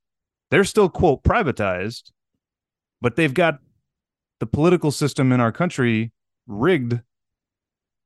they're 0.51 0.63
still 0.63 0.91
quote 0.91 1.23
privatized, 1.23 2.11
but 3.01 3.17
they've 3.17 3.33
got 3.33 3.61
the 4.41 4.47
political 4.47 4.91
system 4.91 5.33
in 5.33 5.41
our 5.41 5.53
country 5.53 6.13
rigged 6.47 7.01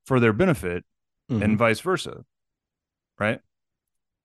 for 0.07 0.21
their 0.21 0.33
benefit 0.33 0.85
Mhm. 1.31 1.42
and 1.42 1.59
vice 1.59 1.81
versa. 1.81 2.25
Right? 3.19 3.40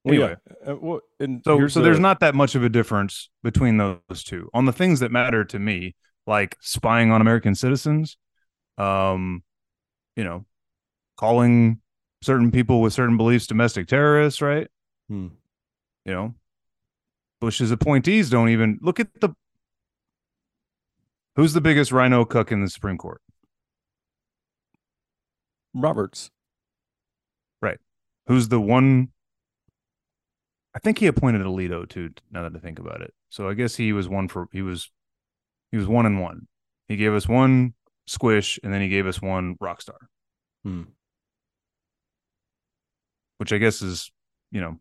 Anyway. 0.05 0.35
yeah. 0.65 0.71
Uh, 0.71 0.75
well, 0.75 0.99
and 1.19 1.41
So 1.43 1.67
so 1.67 1.81
there's 1.81 1.99
not 1.99 2.19
that 2.21 2.33
much 2.35 2.55
of 2.55 2.63
a 2.63 2.69
difference 2.69 3.29
between 3.43 3.77
those 3.77 4.23
two. 4.23 4.49
On 4.53 4.65
the 4.65 4.73
things 4.73 4.99
that 4.99 5.11
matter 5.11 5.43
to 5.45 5.59
me, 5.59 5.95
like 6.27 6.57
spying 6.61 7.11
on 7.11 7.21
American 7.21 7.55
citizens, 7.55 8.17
um, 8.77 9.43
you 10.15 10.23
know, 10.23 10.45
calling 11.17 11.81
certain 12.23 12.51
people 12.51 12.81
with 12.81 12.93
certain 12.93 13.17
beliefs 13.17 13.47
domestic 13.47 13.87
terrorists, 13.87 14.41
right? 14.41 14.67
Hmm. 15.07 15.27
You 16.05 16.13
know, 16.13 16.35
Bush's 17.39 17.71
appointees 17.71 18.29
don't 18.29 18.49
even 18.49 18.79
look 18.81 18.99
at 18.99 19.07
the 19.21 19.29
who's 21.35 21.53
the 21.53 21.61
biggest 21.61 21.91
RINO 21.91 22.25
cook 22.25 22.51
in 22.51 22.61
the 22.61 22.69
Supreme 22.69 22.97
Court? 22.97 23.21
Roberts. 25.73 26.29
Right. 27.61 27.79
Who's 28.27 28.47
the 28.49 28.59
one? 28.59 29.09
I 30.73 30.79
think 30.79 30.99
he 30.99 31.07
appointed 31.07 31.41
Alito 31.41 31.87
too. 31.87 32.11
Now 32.31 32.43
that 32.43 32.55
I 32.55 32.59
think 32.59 32.79
about 32.79 33.01
it, 33.01 33.13
so 33.29 33.49
I 33.49 33.53
guess 33.53 33.75
he 33.75 33.91
was 33.93 34.07
one 34.07 34.27
for 34.27 34.47
he 34.51 34.61
was 34.61 34.89
he 35.71 35.77
was 35.77 35.87
one 35.87 36.05
and 36.05 36.21
one. 36.21 36.47
He 36.87 36.95
gave 36.95 37.13
us 37.13 37.27
one 37.27 37.73
squish, 38.07 38.59
and 38.63 38.73
then 38.73 38.81
he 38.81 38.89
gave 38.89 39.05
us 39.05 39.21
one 39.21 39.55
rock 39.59 39.81
star, 39.81 39.97
Hmm. 40.63 40.83
which 43.37 43.51
I 43.53 43.57
guess 43.57 43.81
is 43.81 44.11
you 44.51 44.61
know 44.61 44.77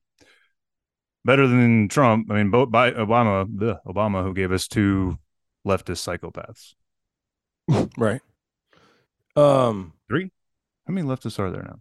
better 1.25 1.47
than 1.47 1.89
Trump. 1.89 2.31
I 2.31 2.35
mean, 2.35 2.51
both 2.51 2.71
by 2.71 2.93
Obama, 2.93 3.47
the 3.53 3.81
Obama 3.87 4.23
who 4.23 4.33
gave 4.35 4.53
us 4.53 4.69
two 4.69 5.19
leftist 5.67 6.07
psychopaths. 6.07 6.75
Right. 7.97 8.21
Um. 9.37 9.93
How 10.91 10.95
many 10.95 11.07
leftists 11.07 11.39
are 11.39 11.53
there 11.53 11.63
now? 11.63 11.79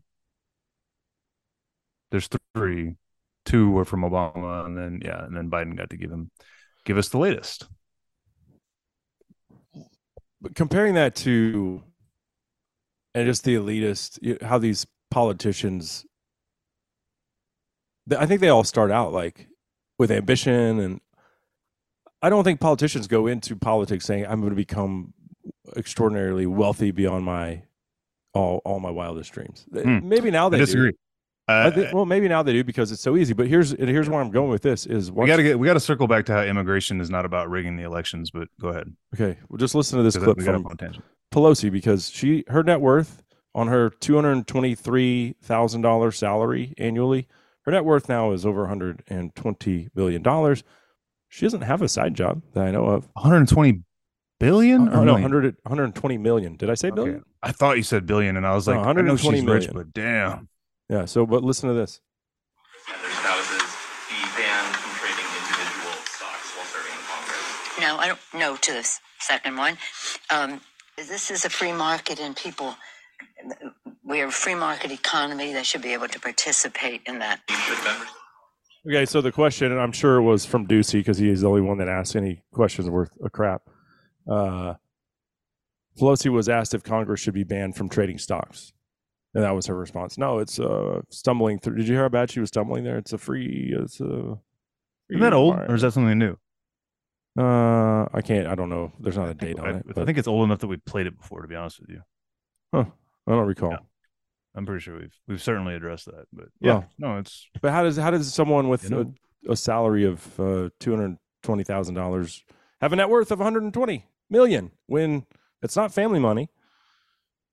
There's 2.12 2.30
three. 2.56 2.98
Two 3.44 3.72
were 3.72 3.84
from 3.84 4.02
Obama, 4.02 4.68
and 4.68 4.78
then 4.78 5.02
yeah, 5.04 5.26
and 5.26 5.36
then 5.36 5.50
Biden 5.50 5.76
got 5.76 5.90
to 5.90 5.98
give 5.98 6.12
him 6.12 6.30
give 6.86 6.96
us 6.96 7.10
the 7.10 7.18
latest. 7.18 7.68
But 10.40 10.54
comparing 10.54 10.94
that 10.94 11.16
to 11.16 11.82
and 13.16 13.26
just 13.26 13.46
the 13.46 13.56
elitist, 13.56 14.44
how 14.44 14.60
these 14.60 14.86
politicians, 15.10 16.06
I 18.16 18.28
think 18.28 18.42
they 18.42 18.50
all 18.50 18.64
start 18.64 18.92
out 18.92 19.12
like 19.12 19.48
with 19.98 20.12
ambition, 20.12 20.80
and 20.80 21.02
I 22.22 22.30
don't 22.30 22.44
think 22.44 22.60
politicians 22.60 23.08
go 23.08 23.26
into 23.26 23.56
politics 23.56 24.06
saying 24.06 24.28
I'm 24.28 24.42
going 24.42 24.52
to 24.52 24.56
become 24.56 25.16
extraordinarily 25.76 26.46
wealthy 26.46 26.92
beyond 26.92 27.26
my 27.26 27.64
all 28.34 28.62
all 28.66 28.80
my 28.80 28.92
wildest 28.92 29.32
dreams. 29.32 29.66
Hmm. 29.74 30.08
Maybe 30.08 30.32
now 30.32 30.48
I 30.48 30.50
they 30.50 30.58
do. 30.58 30.66
disagree. 30.66 30.94
I 31.48 31.64
Uh, 31.64 31.72
think, 31.72 31.94
well, 31.96 32.06
maybe 32.06 32.28
now 32.28 32.44
they 32.44 32.54
do 32.54 32.64
because 32.64 32.92
it's 32.92 33.02
so 33.02 33.18
easy. 33.18 33.34
But 33.34 33.48
here's 33.48 33.72
here's 33.72 34.08
where 34.08 34.22
I'm 34.22 34.30
going 34.30 34.50
with 34.52 34.62
this: 34.62 34.86
is 34.86 35.12
we 35.12 35.26
got 35.26 35.38
to 35.38 35.44
get 35.44 35.58
we 35.58 35.66
got 35.66 35.74
to 35.74 35.80
circle 35.80 36.08
back 36.08 36.26
to 36.28 36.34
how 36.34 36.44
immigration 36.44 37.02
is 37.02 37.10
not 37.10 37.26
about 37.26 37.50
rigging 37.50 37.76
the 37.76 37.84
elections. 37.84 38.30
But 38.30 38.50
go 38.62 38.68
ahead. 38.70 38.94
okay. 39.16 39.38
Well, 39.50 39.58
just 39.58 39.74
listen 39.74 39.98
to 39.98 40.04
this 40.04 40.16
clip 40.16 40.40
from 40.40 40.56
off 40.58 40.66
on 40.68 40.72
a 40.74 40.76
tangent. 40.76 41.04
Pelosi 41.34 41.72
because 41.72 42.10
she 42.10 42.44
her 42.50 42.62
net 42.64 42.82
worth 42.82 43.24
on 43.56 43.68
her 43.68 43.90
two 43.90 44.14
hundred 44.16 44.46
twenty 44.46 44.76
three 44.76 45.36
thousand 45.42 45.82
dollars 45.82 46.18
salary 46.18 46.74
annually, 46.78 47.28
her 47.64 47.72
net 47.72 47.84
worth 47.84 48.08
now 48.10 48.32
is 48.32 48.46
over 48.46 48.60
one 48.62 48.70
hundred 48.70 49.04
and 49.08 49.34
twenty 49.36 49.90
billion 49.96 50.22
dollars. 50.22 50.64
She 51.30 51.46
doesn't 51.48 51.62
have 51.62 51.82
a 51.82 51.88
side 51.88 52.14
job 52.16 52.44
that 52.54 52.64
I 52.64 52.72
know 52.72 52.86
of. 52.86 53.08
120 53.14 53.84
billion 54.40 54.90
Oh, 54.90 54.92
or 55.02 55.06
no, 55.06 55.14
million? 55.14 55.22
100, 55.24 55.56
120 55.64 56.18
million. 56.18 56.56
Did 56.58 56.70
I 56.72 56.74
say 56.74 56.90
Okay. 56.90 57.20
Billion? 57.42 57.54
I 57.54 57.58
thought 57.58 57.78
you 57.78 57.84
said 57.84 58.06
billion, 58.06 58.38
and 58.38 58.46
I 58.46 58.54
was 58.54 58.68
No, 58.68 58.74
like, 58.74 58.80
I 58.88 58.92
know 58.94 59.14
120 59.14 59.38
she's 59.40 59.46
rich, 59.48 59.70
but 59.74 59.94
damn. 59.94 60.50
Yeah. 60.90 61.06
So, 61.06 61.26
but 61.26 61.44
listen 61.44 61.70
to 61.70 61.76
this. 61.76 62.00
and 62.92 63.02
their 63.04 63.12
spouses 63.12 63.76
be 64.10 64.16
banned 64.38 64.76
from 64.76 64.92
trading 65.00 65.30
individual 65.38 65.96
stocks 66.06 66.56
while 66.56 66.66
serving 66.66 66.94
in 66.94 67.04
Congress. 67.08 67.80
No, 67.80 67.98
I 67.98 68.08
don't 68.08 68.20
no 68.34 68.56
to 68.58 68.72
the 68.74 68.80
s- 68.80 69.00
second 69.20 69.56
one. 69.58 69.78
Um, 70.30 70.62
this 70.98 71.32
is 71.32 71.46
a 71.46 71.50
free 71.50 71.72
market 71.74 72.20
and 72.20 72.36
people, 72.36 72.76
we're 74.04 74.28
a 74.28 74.32
free 74.32 74.56
market 74.56 74.92
economy. 74.92 75.54
They 75.54 75.64
should 75.64 75.82
be 75.82 75.94
able 75.94 76.08
to 76.10 76.20
participate 76.20 77.02
in 77.06 77.20
that. 77.20 77.40
Okay, 78.88 79.06
so 79.06 79.22
the 79.22 79.32
question, 79.32 79.72
and 79.72 79.80
I'm 79.80 79.92
sure 79.92 80.16
it 80.18 80.24
was 80.24 80.46
from 80.46 80.66
Doocy 80.68 80.94
because 80.94 81.18
he 81.18 81.30
is 81.30 81.42
the 81.42 81.48
only 81.50 81.62
one 81.62 81.78
that 81.78 81.88
asked 81.88 82.16
any 82.16 82.44
questions 82.52 82.90
worth 82.90 83.12
a 83.24 83.30
crap. 83.30 83.62
Uh, 84.30 84.74
Pelosi 85.98 86.30
was 86.32 86.50
asked 86.50 86.74
if 86.74 86.84
Congress 86.84 87.20
should 87.20 87.34
be 87.34 87.44
banned 87.44 87.76
from 87.76 87.90
trading 87.90 88.18
stocks, 88.18 88.74
and 89.34 89.44
that 89.44 89.52
was 89.56 89.68
her 89.68 89.76
response. 89.76 90.18
No, 90.18 90.40
it's 90.40 90.60
uh, 90.60 91.02
stumbling 91.10 91.60
through. 91.60 91.76
Did 91.78 91.88
you 91.88 91.94
hear 91.96 92.04
how 92.04 92.10
bad 92.10 92.32
she 92.32 92.40
was 92.40 92.50
stumbling 92.50 92.84
there? 92.84 92.98
It's 92.98 93.14
a 93.14 93.18
free. 93.18 93.74
It's 93.78 94.00
a. 94.00 94.38
Isn't 95.10 95.22
that 95.22 95.34
old, 95.34 95.56
or 95.56 95.74
is 95.76 95.82
that 95.82 95.92
something 95.94 96.18
new? 96.20 96.38
Uh, 97.38 98.08
I 98.14 98.22
can't. 98.24 98.48
I 98.48 98.56
don't 98.56 98.70
know. 98.70 98.92
There's 99.00 99.18
not 99.18 99.30
a 99.30 99.34
date 99.34 99.60
on 99.60 99.66
I, 99.66 99.70
it. 99.78 99.86
I 99.90 99.92
But 99.94 100.06
think 100.06 100.18
it's 100.18 100.28
old 100.28 100.44
enough 100.46 100.60
that 100.60 100.68
we 100.68 100.78
played 100.78 101.08
it 101.08 101.18
before. 101.18 101.42
To 101.42 101.48
be 101.48 101.56
honest 101.56 101.80
with 101.80 101.90
you, 101.90 102.02
I 102.74 102.86
don't 103.28 103.48
recall. 103.48 103.72
Yeah. 103.72 103.78
I'm 104.56 104.66
pretty 104.66 104.82
sure 104.82 105.00
we've 105.00 105.16
we've 105.28 105.42
certainly 105.42 105.76
addressed 105.76 106.06
that. 106.08 106.26
But 106.34 106.48
yeah, 106.60 106.74
Well, 106.74 106.90
no, 106.98 107.18
it's 107.18 107.48
But 107.62 107.72
how 107.72 107.84
does 107.84 107.98
how 107.98 108.12
does 108.12 108.34
someone 108.34 108.68
with 108.68 108.84
You 108.86 108.90
know. 108.90 109.14
a, 109.48 109.52
a 109.54 109.56
salary 109.56 110.06
of 110.06 110.40
uh, 110.40 110.70
two 110.80 110.92
hundred 110.96 111.18
twenty 111.44 111.64
thousand 111.64 111.96
dollars 111.96 112.44
have 112.82 112.92
a 112.94 112.96
net 112.96 113.10
worth 113.10 113.32
of 113.32 113.40
one 113.40 113.46
hundred 113.54 113.72
twenty 113.74 114.06
million 114.30 114.72
when 114.88 115.26
it's 115.62 115.76
not 115.76 115.94
family 115.94 116.20
money? 116.20 116.50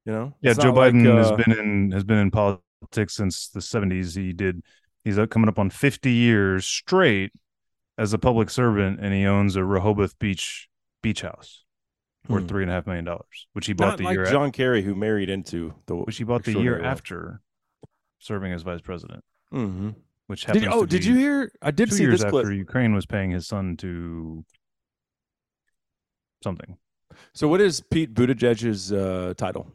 You 0.04 0.12
know, 0.12 0.34
Yeah, 0.40 0.52
Joe 0.54 0.68
not 0.72 0.76
like, 0.76 0.94
Biden 0.94 1.12
uh, 1.12 1.16
has 1.16 1.32
been 1.32 1.58
in 1.58 1.90
has 1.92 2.04
been 2.04 2.18
in 2.18 2.30
politics 2.30 3.14
since 3.14 3.48
the 3.48 3.60
seventies. 3.60 4.14
He 4.14 4.32
did 4.32 4.62
he's 5.04 5.18
coming 5.30 5.48
up 5.48 5.58
on 5.58 5.70
fifty 5.70 6.12
years 6.12 6.66
straight 6.66 7.32
as 7.98 8.12
a 8.12 8.18
public 8.18 8.50
servant, 8.50 9.00
and 9.00 9.12
he 9.14 9.24
owns 9.26 9.56
a 9.56 9.64
Rehoboth 9.64 10.18
Beach 10.18 10.68
beach 11.02 11.22
house 11.22 11.64
worth 12.28 12.42
Hmm. 12.42 12.48
three 12.48 12.62
and 12.62 12.70
a 12.70 12.74
half 12.74 12.86
million 12.86 13.04
dollars, 13.04 13.46
which 13.52 13.66
he 13.66 13.72
bought 13.72 13.86
not 13.90 13.98
the 13.98 14.04
like 14.04 14.14
year 14.14 14.26
John 14.26 14.52
Kerry 14.52 14.82
who 14.82 14.94
married 14.94 15.30
into 15.30 15.74
the 15.86 15.96
which 15.96 16.16
he 16.18 16.24
bought 16.24 16.44
the 16.44 16.52
year 16.58 16.74
wealth. 16.74 16.84
after 16.84 17.40
serving 18.18 18.52
as 18.52 18.62
vice 18.62 18.80
president. 18.80 19.24
Mhm. 19.52 19.94
Which 20.26 20.44
Did 20.44 20.62
happens 20.62 20.74
oh, 20.74 20.86
did 20.86 21.04
you 21.04 21.14
hear? 21.14 21.52
I 21.62 21.70
did 21.70 21.92
see 21.92 22.02
years 22.02 22.18
this 22.20 22.24
after 22.24 22.42
clip. 22.42 22.56
Ukraine 22.56 22.94
was 22.94 23.06
paying 23.06 23.30
his 23.30 23.46
son 23.46 23.76
to 23.78 24.44
something. 26.42 26.76
So, 27.32 27.48
what 27.48 27.60
is 27.60 27.80
Pete 27.80 28.14
Buttigieg's 28.14 28.92
uh, 28.92 29.34
title? 29.36 29.66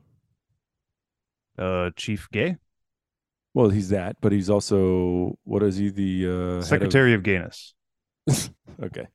Uh, 1.57 1.91
Chief 1.95 2.29
Gay, 2.31 2.57
Well, 3.53 3.69
he's 3.69 3.89
that, 3.89 4.15
but 4.21 4.31
he's 4.31 4.49
also 4.49 5.37
what 5.43 5.61
is 5.63 5.77
he? 5.77 5.89
The 5.89 6.25
uh, 6.25 6.29
head 6.29 6.57
of- 6.59 6.65
Secretary 6.65 7.13
of 7.13 7.23
Gayness. 7.23 7.73
okay. 8.83 9.07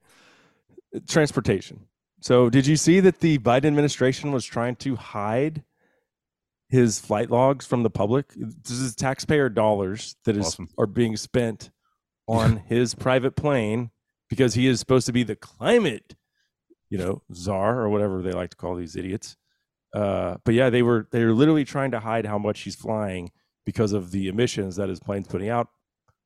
Transportation. 1.08 1.86
So, 2.20 2.48
did 2.50 2.66
you 2.66 2.76
see 2.76 3.00
that 3.00 3.20
the 3.20 3.38
Biden 3.38 3.66
administration 3.66 4.32
was 4.32 4.44
trying 4.44 4.76
to 4.76 4.96
hide 4.96 5.64
his 6.68 6.98
flight 6.98 7.30
logs 7.30 7.66
from 7.66 7.82
the 7.82 7.90
public? 7.90 8.32
This 8.36 8.70
is 8.78 8.94
taxpayer 8.94 9.48
dollars 9.48 10.16
that 10.24 10.36
is 10.36 10.46
Awesome. 10.46 10.68
are 10.78 10.86
being 10.86 11.16
spent 11.16 11.70
on 12.26 12.56
his 12.66 12.94
private 12.94 13.36
plane 13.36 13.90
because 14.28 14.54
he 14.54 14.66
is 14.66 14.80
supposed 14.80 15.06
to 15.06 15.12
be 15.12 15.22
the 15.22 15.36
climate, 15.36 16.16
you 16.90 16.98
know, 16.98 17.22
czar 17.34 17.80
or 17.80 17.88
whatever 17.88 18.22
they 18.22 18.32
like 18.32 18.50
to 18.50 18.56
call 18.56 18.76
these 18.76 18.96
idiots. 18.96 19.36
Uh, 19.94 20.36
but 20.44 20.54
yeah, 20.54 20.68
they 20.70 20.82
were 20.82 21.08
they 21.10 21.24
were 21.24 21.32
literally 21.32 21.64
trying 21.64 21.90
to 21.92 22.00
hide 22.00 22.26
how 22.26 22.38
much 22.38 22.60
he's 22.60 22.76
flying 22.76 23.30
because 23.64 23.92
of 23.92 24.10
the 24.10 24.28
emissions 24.28 24.76
that 24.76 24.88
his 24.88 25.00
plane's 25.00 25.26
putting 25.26 25.48
out. 25.48 25.68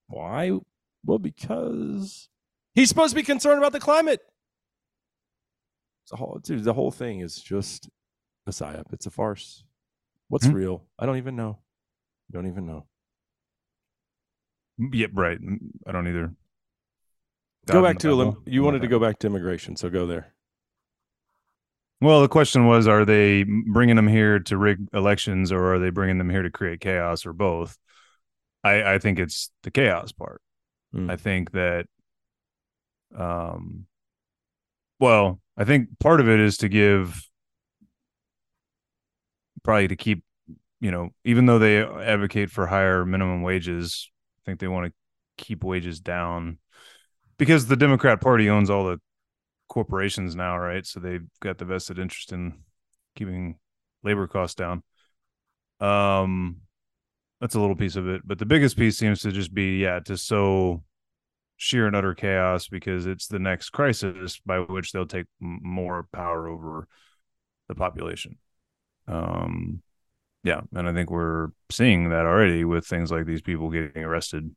Why? 0.08 0.58
Well, 1.04 1.18
because 1.18 2.28
he's 2.74 2.88
supposed 2.88 3.10
to 3.10 3.16
be 3.16 3.22
concerned 3.22 3.58
about 3.58 3.72
the 3.72 3.80
climate. 3.80 4.20
The 6.10 6.16
whole, 6.16 6.40
dude, 6.42 6.64
the 6.64 6.74
whole 6.74 6.90
thing 6.90 7.20
is 7.20 7.36
just 7.40 7.88
a 8.46 8.50
psyop. 8.50 8.92
It's 8.92 9.06
a 9.06 9.10
farce. 9.10 9.62
What's 10.28 10.46
Hmm. 10.46 10.52
real? 10.54 10.84
I 10.98 11.06
don't 11.06 11.16
even 11.18 11.36
know. 11.36 11.58
Don't 12.32 12.48
even 12.48 12.66
know. 12.66 12.86
Yep, 14.78 15.10
right. 15.14 15.38
I 15.86 15.92
don't 15.92 16.08
either. 16.08 16.34
go 17.66 17.82
back 17.82 17.98
to 17.98 18.10
elim- 18.10 18.42
you 18.46 18.62
wanted 18.62 18.82
to 18.82 18.88
go 18.88 18.98
back 18.98 19.18
to 19.20 19.26
immigration, 19.26 19.76
so 19.76 19.88
go 19.90 20.06
there. 20.06 20.34
Well, 22.00 22.22
the 22.22 22.28
question 22.28 22.66
was: 22.66 22.88
Are 22.88 23.04
they 23.04 23.42
bringing 23.44 23.96
them 23.96 24.08
here 24.08 24.38
to 24.40 24.56
rig 24.56 24.88
elections, 24.92 25.52
or 25.52 25.74
are 25.74 25.78
they 25.78 25.90
bringing 25.90 26.18
them 26.18 26.30
here 26.30 26.42
to 26.42 26.50
create 26.50 26.80
chaos, 26.80 27.26
or 27.26 27.32
both? 27.32 27.76
I, 28.64 28.94
I 28.94 28.98
think 28.98 29.18
it's 29.18 29.50
the 29.62 29.70
chaos 29.70 30.12
part. 30.12 30.40
Mm. 30.94 31.10
I 31.10 31.16
think 31.16 31.52
that, 31.52 31.86
um, 33.16 33.86
well, 34.98 35.40
I 35.56 35.64
think 35.64 35.98
part 35.98 36.20
of 36.20 36.28
it 36.28 36.40
is 36.40 36.58
to 36.58 36.68
give, 36.68 37.22
probably 39.62 39.88
to 39.88 39.96
keep, 39.96 40.24
you 40.80 40.90
know, 40.90 41.10
even 41.24 41.46
though 41.46 41.58
they 41.58 41.82
advocate 41.82 42.50
for 42.50 42.66
higher 42.66 43.04
minimum 43.04 43.42
wages, 43.42 44.10
I 44.38 44.40
think 44.46 44.60
they 44.60 44.68
want 44.68 44.86
to 44.86 44.92
keep 45.42 45.64
wages 45.64 46.00
down 46.00 46.58
because 47.38 47.66
the 47.66 47.76
Democrat 47.76 48.20
Party 48.20 48.50
owns 48.50 48.68
all 48.68 48.84
the 48.84 49.00
corporations 49.70 50.37
now, 50.37 50.59
right? 50.59 50.85
So 50.85 51.00
they've 51.00 51.26
got 51.40 51.56
the 51.56 51.64
vested 51.64 51.98
interest 51.98 52.33
in 52.33 52.54
keeping 53.16 53.56
labor 54.02 54.26
costs 54.26 54.56
down. 54.56 54.83
Um, 55.80 56.56
that's 57.40 57.54
a 57.54 57.61
little 57.61 57.76
piece 57.76 57.96
of 57.96 58.06
it, 58.06 58.20
but 58.26 58.38
the 58.38 58.44
biggest 58.44 58.76
piece 58.76 58.98
seems 58.98 59.22
to 59.22 59.33
just 59.33 59.54
be, 59.54 59.78
yeah, 59.78 60.00
to 60.00 60.16
sow 60.18 60.83
sheer 61.56 61.87
and 61.87 61.96
utter 61.96 62.14
chaos 62.14 62.68
because 62.68 63.06
it's 63.06 63.28
the 63.28 63.38
next 63.38 63.70
crisis 63.70 64.40
by 64.44 64.59
which 64.59 64.92
they'll 64.92 65.06
take 65.06 65.26
more 65.40 66.06
power 66.12 66.48
over 66.48 66.87
the 67.68 67.74
population. 67.74 68.37
Um, 69.06 69.83
yeah, 70.42 70.62
and 70.74 70.88
I 70.88 70.92
think 70.92 71.11
we're 71.11 71.48
seeing 71.70 72.11
that 72.11 72.26
already 72.26 72.64
with 72.64 72.87
things 72.87 73.11
like 73.11 73.24
these 73.24 73.42
people 73.42 73.70
getting 73.70 74.04
arrested 74.04 74.54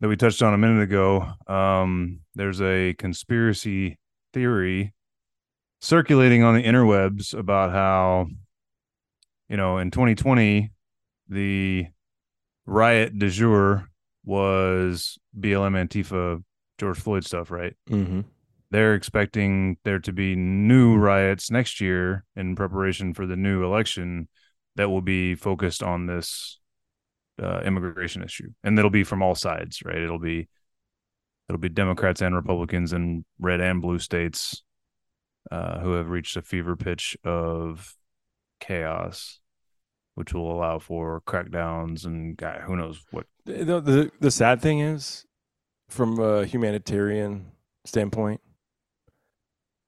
that 0.00 0.08
we 0.08 0.16
touched 0.16 0.42
on 0.42 0.54
a 0.54 0.58
minute 0.58 0.82
ago. 0.82 1.32
Um, 1.46 2.20
there's 2.34 2.60
a 2.60 2.94
conspiracy 2.94 3.98
theory 4.38 4.94
circulating 5.80 6.44
on 6.44 6.54
the 6.54 6.62
interwebs 6.62 7.36
about 7.36 7.72
how, 7.72 8.26
you 9.48 9.56
know, 9.56 9.78
in 9.78 9.90
2020, 9.90 10.70
the 11.28 11.86
riot 12.64 13.18
de 13.18 13.28
jour 13.30 13.88
was 14.24 15.18
BLM 15.38 15.74
Antifa 15.74 16.42
George 16.78 16.98
Floyd 16.98 17.24
stuff, 17.24 17.50
right? 17.50 17.74
Mm-hmm. 17.90 18.20
They're 18.70 18.94
expecting 18.94 19.78
there 19.84 19.98
to 20.00 20.12
be 20.12 20.36
new 20.36 20.96
riots 20.96 21.50
next 21.50 21.80
year 21.80 22.24
in 22.36 22.54
preparation 22.54 23.14
for 23.14 23.26
the 23.26 23.36
new 23.36 23.64
election 23.64 24.28
that 24.76 24.88
will 24.88 25.00
be 25.00 25.34
focused 25.34 25.82
on 25.82 26.06
this 26.06 26.60
uh, 27.42 27.60
immigration 27.64 28.22
issue, 28.22 28.50
and 28.62 28.78
it'll 28.78 28.90
be 28.90 29.04
from 29.04 29.22
all 29.22 29.34
sides, 29.34 29.82
right? 29.84 29.96
It'll 29.96 30.20
be 30.20 30.48
it'll 31.48 31.58
be 31.58 31.68
Democrats 31.68 32.20
and 32.20 32.34
Republicans 32.34 32.92
in 32.92 33.24
red 33.38 33.60
and 33.60 33.80
blue 33.80 33.98
states 33.98 34.62
uh, 35.50 35.78
who 35.80 35.92
have 35.92 36.08
reached 36.10 36.36
a 36.36 36.42
fever 36.42 36.76
pitch 36.76 37.16
of 37.24 37.96
chaos, 38.60 39.40
which 40.14 40.34
will 40.34 40.52
allow 40.52 40.78
for 40.78 41.22
crackdowns 41.26 42.04
and 42.04 42.36
God, 42.36 42.60
who 42.62 42.76
knows 42.76 43.02
what. 43.10 43.26
The, 43.44 43.80
the 43.80 44.10
the 44.20 44.30
sad 44.30 44.60
thing 44.60 44.80
is, 44.80 45.24
from 45.88 46.18
a 46.20 46.44
humanitarian 46.44 47.52
standpoint, 47.86 48.42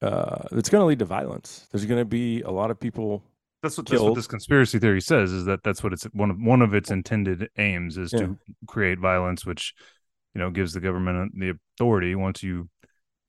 uh, 0.01 0.44
it's 0.53 0.70
going 0.70 0.81
to 0.81 0.87
lead 0.87 1.01
to 1.01 1.05
violence. 1.05 1.68
There's 1.70 1.85
going 1.85 2.01
to 2.01 2.07
be 2.07 2.40
a 2.42 2.51
lot 2.51 2.70
of 2.70 2.81
people. 2.81 3.23
That's 3.62 3.77
what, 3.77 3.87
that's 3.87 4.01
what 4.01 4.14
this 4.14 4.27
conspiracy 4.27 4.79
theory 4.79 5.03
says 5.03 5.31
is 5.33 5.44
that 5.44 5.62
that's 5.62 5.83
what 5.83 5.92
it's 5.92 6.05
one 6.14 6.31
of 6.31 6.38
one 6.40 6.62
of 6.62 6.73
its 6.73 6.90
intended 6.90 7.51
aims 7.59 7.99
is 7.99 8.11
Yeah. 8.14 8.20
to 8.20 8.38
create 8.66 8.99
violence, 8.99 9.44
which 9.44 9.75
you 10.34 10.40
know 10.40 10.50
gives 10.50 10.72
the 10.72 10.80
government 10.80 11.32
the 11.38 11.54
authority. 11.76 12.14
Once 12.14 12.42
you 12.42 12.68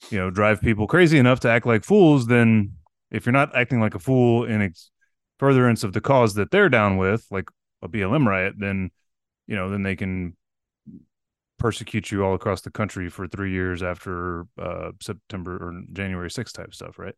you 0.09 0.17
know 0.17 0.29
drive 0.29 0.61
people 0.61 0.87
crazy 0.87 1.17
enough 1.17 1.39
to 1.41 1.49
act 1.49 1.65
like 1.65 1.83
fools, 1.83 2.27
then 2.27 2.73
if 3.11 3.25
you're 3.25 3.33
not 3.33 3.55
acting 3.55 3.79
like 3.79 3.95
a 3.95 3.99
fool 3.99 4.45
in 4.45 4.61
ex- 4.61 4.91
furtherance 5.39 5.83
of 5.83 5.93
the 5.93 6.01
cause 6.01 6.35
that 6.35 6.51
they're 6.51 6.69
down 6.69 6.97
with, 6.97 7.25
like 7.31 7.49
a 7.81 7.89
BLM 7.89 8.25
riot, 8.25 8.55
then 8.57 8.91
you 9.47 9.55
know 9.55 9.69
then 9.69 9.83
they 9.83 9.95
can 9.95 10.35
persecute 11.61 12.11
you 12.11 12.25
all 12.25 12.33
across 12.33 12.61
the 12.61 12.71
country 12.71 13.07
for 13.07 13.27
three 13.27 13.51
years 13.51 13.83
after 13.83 14.47
uh, 14.59 14.91
September 14.99 15.57
or 15.57 15.83
January 15.93 16.27
6th 16.27 16.53
type 16.53 16.73
stuff, 16.73 16.97
right? 16.97 17.13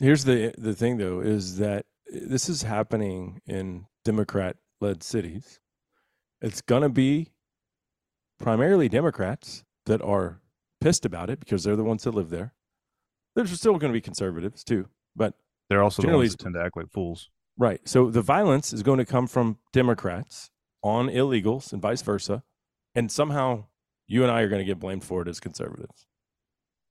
Here's 0.00 0.24
the 0.24 0.52
the 0.58 0.74
thing 0.74 0.96
though 0.96 1.20
is 1.20 1.58
that 1.58 1.86
this 2.06 2.48
is 2.48 2.62
happening 2.62 3.40
in 3.46 3.86
Democrat 4.04 4.56
led 4.80 5.02
cities. 5.02 5.60
It's 6.40 6.60
going 6.60 6.82
to 6.82 6.88
be 6.88 7.32
primarily 8.38 8.88
Democrats 8.88 9.64
that 9.86 10.02
are 10.02 10.40
pissed 10.80 11.04
about 11.04 11.30
it 11.30 11.40
because 11.40 11.64
they're 11.64 11.76
the 11.76 11.84
ones 11.84 12.04
that 12.04 12.14
live 12.14 12.30
there. 12.30 12.54
There's 13.34 13.52
still 13.52 13.78
going 13.78 13.92
to 13.92 13.96
be 13.96 14.00
conservatives 14.00 14.64
too, 14.64 14.88
but 15.14 15.34
They're 15.68 15.82
also 15.82 16.02
the 16.02 16.06
Generally 16.08 16.24
ones 16.26 16.36
that 16.36 16.42
tend 16.42 16.54
to 16.54 16.62
act 16.62 16.76
like 16.76 16.90
fools. 16.90 17.30
Right. 17.56 17.80
So 17.84 18.10
the 18.10 18.22
violence 18.22 18.72
is 18.72 18.82
going 18.82 18.98
to 18.98 19.04
come 19.04 19.26
from 19.26 19.58
Democrats 19.72 20.50
on 20.82 21.08
illegals 21.08 21.72
and 21.72 21.82
vice 21.82 22.02
versa. 22.02 22.42
And 22.94 23.10
somehow 23.10 23.64
you 24.06 24.22
and 24.22 24.32
I 24.32 24.40
are 24.40 24.48
going 24.48 24.60
to 24.60 24.64
get 24.64 24.78
blamed 24.78 25.04
for 25.04 25.22
it 25.22 25.28
as 25.28 25.40
conservatives. 25.40 26.06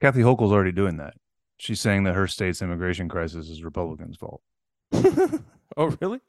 Kathy 0.01 0.21
Hochul's 0.21 0.51
already 0.51 0.71
doing 0.71 0.97
that. 0.97 1.15
She's 1.57 1.81
saying 1.81 2.03
that 2.03 2.13
her 2.13 2.27
state's 2.27 2.61
immigration 2.61 3.09
crisis 3.09 3.49
is 3.49 3.63
Republicans' 3.63 4.17
fault. 4.17 4.41
oh, 5.77 5.97
really? 5.99 6.19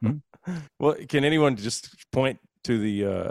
Hmm. 0.00 0.18
well, 0.78 0.96
can 1.08 1.24
anyone 1.24 1.56
just 1.56 2.10
point 2.10 2.40
to 2.64 2.78
the 2.78 3.04
uh, 3.04 3.30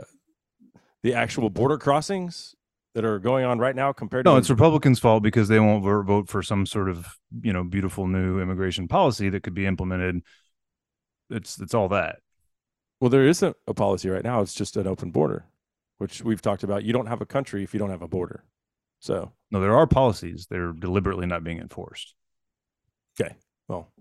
the 1.04 1.14
actual 1.14 1.50
border 1.50 1.78
crossings 1.78 2.56
that 2.96 3.06
are 3.06 3.20
going 3.20 3.46
on 3.46 3.60
right 3.60 3.76
now 3.76 3.94
compared 3.94 4.26
to 4.26 4.32
No, 4.32 4.38
it's 4.38 4.50
Republicans' 4.50 5.00
fault 5.00 5.22
because 5.24 5.48
they 5.48 5.60
won't 5.60 5.84
vote 5.84 6.28
for 6.30 6.42
some 6.42 6.66
sort 6.66 6.90
of 6.90 7.08
you 7.42 7.54
know 7.54 7.64
beautiful 7.64 8.08
new 8.08 8.40
immigration 8.40 8.88
policy 8.88 9.30
that 9.30 9.44
could 9.44 9.54
be 9.54 9.66
implemented. 9.66 10.22
It's 11.30 11.60
it's 11.60 11.74
all 11.74 11.90
that. 11.90 12.20
well, 13.00 13.10
there 13.10 13.28
isn't 13.28 13.56
a 13.68 13.74
policy 13.74 14.10
right 14.10 14.24
now. 14.24 14.42
It's 14.42 14.54
just 14.54 14.78
an 14.78 14.88
open 14.88 15.12
border, 15.12 15.46
which 15.98 16.24
we've 16.24 16.42
talked 16.42 16.64
about. 16.64 16.84
You 16.84 16.94
don't 16.94 17.08
have 17.08 17.22
a 17.22 17.26
country 17.26 17.64
if 17.64 17.74
you 17.74 17.80
don't 17.80 17.92
have 17.92 18.02
a 18.02 18.08
border. 18.08 18.44
So, 19.00 19.32
No, 19.52 19.60
there 19.60 19.76
are 19.76 19.86
policies. 19.86 20.48
They're 20.50 20.72
deliberately 20.72 21.28
not 21.28 21.44
being 21.44 21.60
enforced. 21.60 22.16
Okay. 23.20 23.36
Well, 23.68 23.92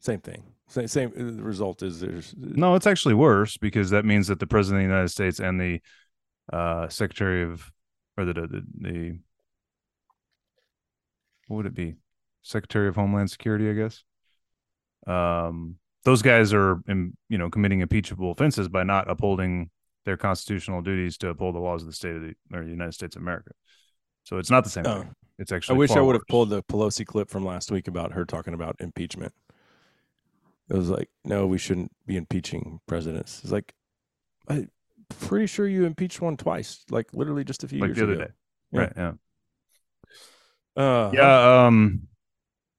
same 0.00 0.20
thing. 0.20 0.42
Same, 0.68 0.88
same 0.88 1.12
uh, 1.16 1.36
the 1.36 1.42
result 1.44 1.82
is 1.84 2.00
there's 2.00 2.34
No, 2.36 2.74
it's 2.74 2.88
actually 2.88 3.14
worse 3.14 3.56
because 3.56 3.90
that 3.90 4.04
means 4.04 4.26
that 4.26 4.40
the 4.40 4.46
president 4.48 4.82
of 4.82 4.88
the 4.88 4.92
United 4.92 5.10
States 5.10 5.38
and 5.38 5.60
the 5.60 5.80
uh, 6.52 6.88
secretary 6.88 7.42
of 7.42 7.70
or 8.16 8.24
the 8.24 8.32
the, 8.32 8.64
the 8.80 9.18
what 11.48 11.58
would 11.58 11.66
it 11.66 11.74
be? 11.74 11.96
Secretary 12.42 12.88
of 12.88 12.96
Homeland 12.96 13.30
Security, 13.30 13.68
I 13.70 13.72
guess. 13.72 14.04
Um, 15.06 15.76
those 16.04 16.22
guys 16.22 16.52
are, 16.52 16.80
in, 16.88 17.16
you 17.28 17.38
know, 17.38 17.50
committing 17.50 17.80
impeachable 17.80 18.30
offenses 18.30 18.68
by 18.68 18.84
not 18.84 19.10
upholding 19.10 19.70
their 20.04 20.16
constitutional 20.16 20.82
duties 20.82 21.18
to 21.18 21.28
uphold 21.28 21.54
the 21.56 21.60
laws 21.60 21.82
of 21.82 21.88
the 21.88 21.92
state 21.94 22.14
of 22.14 22.22
the 22.22 22.34
or 22.52 22.62
the 22.64 22.70
United 22.70 22.92
States 22.92 23.16
of 23.16 23.22
America. 23.22 23.50
So 24.24 24.38
it's 24.38 24.50
not 24.50 24.64
the 24.64 24.70
same 24.70 24.86
Oh. 24.86 25.02
thing. 25.02 25.14
It's 25.38 25.52
actually. 25.52 25.76
I 25.76 25.78
wish 25.78 25.90
I 25.90 26.00
would 26.00 26.14
have 26.14 26.26
pulled 26.28 26.50
the 26.50 26.62
Pelosi 26.62 27.04
clip 27.04 27.28
from 27.28 27.44
last 27.44 27.70
week 27.70 27.88
about 27.88 28.12
her 28.12 28.24
talking 28.24 28.54
about 28.54 28.76
impeachment. 28.80 29.32
It 30.68 30.76
was 30.76 30.88
like, 30.88 31.10
no, 31.24 31.46
we 31.46 31.58
shouldn't 31.58 31.92
be 32.06 32.16
impeaching 32.16 32.80
presidents. 32.88 33.40
It's 33.42 33.52
like, 33.52 33.74
I'm 34.48 34.70
pretty 35.08 35.46
sure 35.46 35.66
you 35.66 35.84
impeached 35.84 36.20
one 36.20 36.36
twice, 36.36 36.84
like 36.90 37.12
literally 37.12 37.44
just 37.44 37.64
a 37.64 37.68
few 37.68 37.80
like 37.80 37.88
years 37.88 37.96
the 37.96 38.02
other 38.04 38.12
ago. 38.14 38.24
day. 38.24 38.30
Yeah. 38.72 38.80
Right. 38.80 38.92
Yeah. 38.96 39.12
Uh, 40.76 41.10
Yeah. 41.12 41.66
Um, 41.66 42.08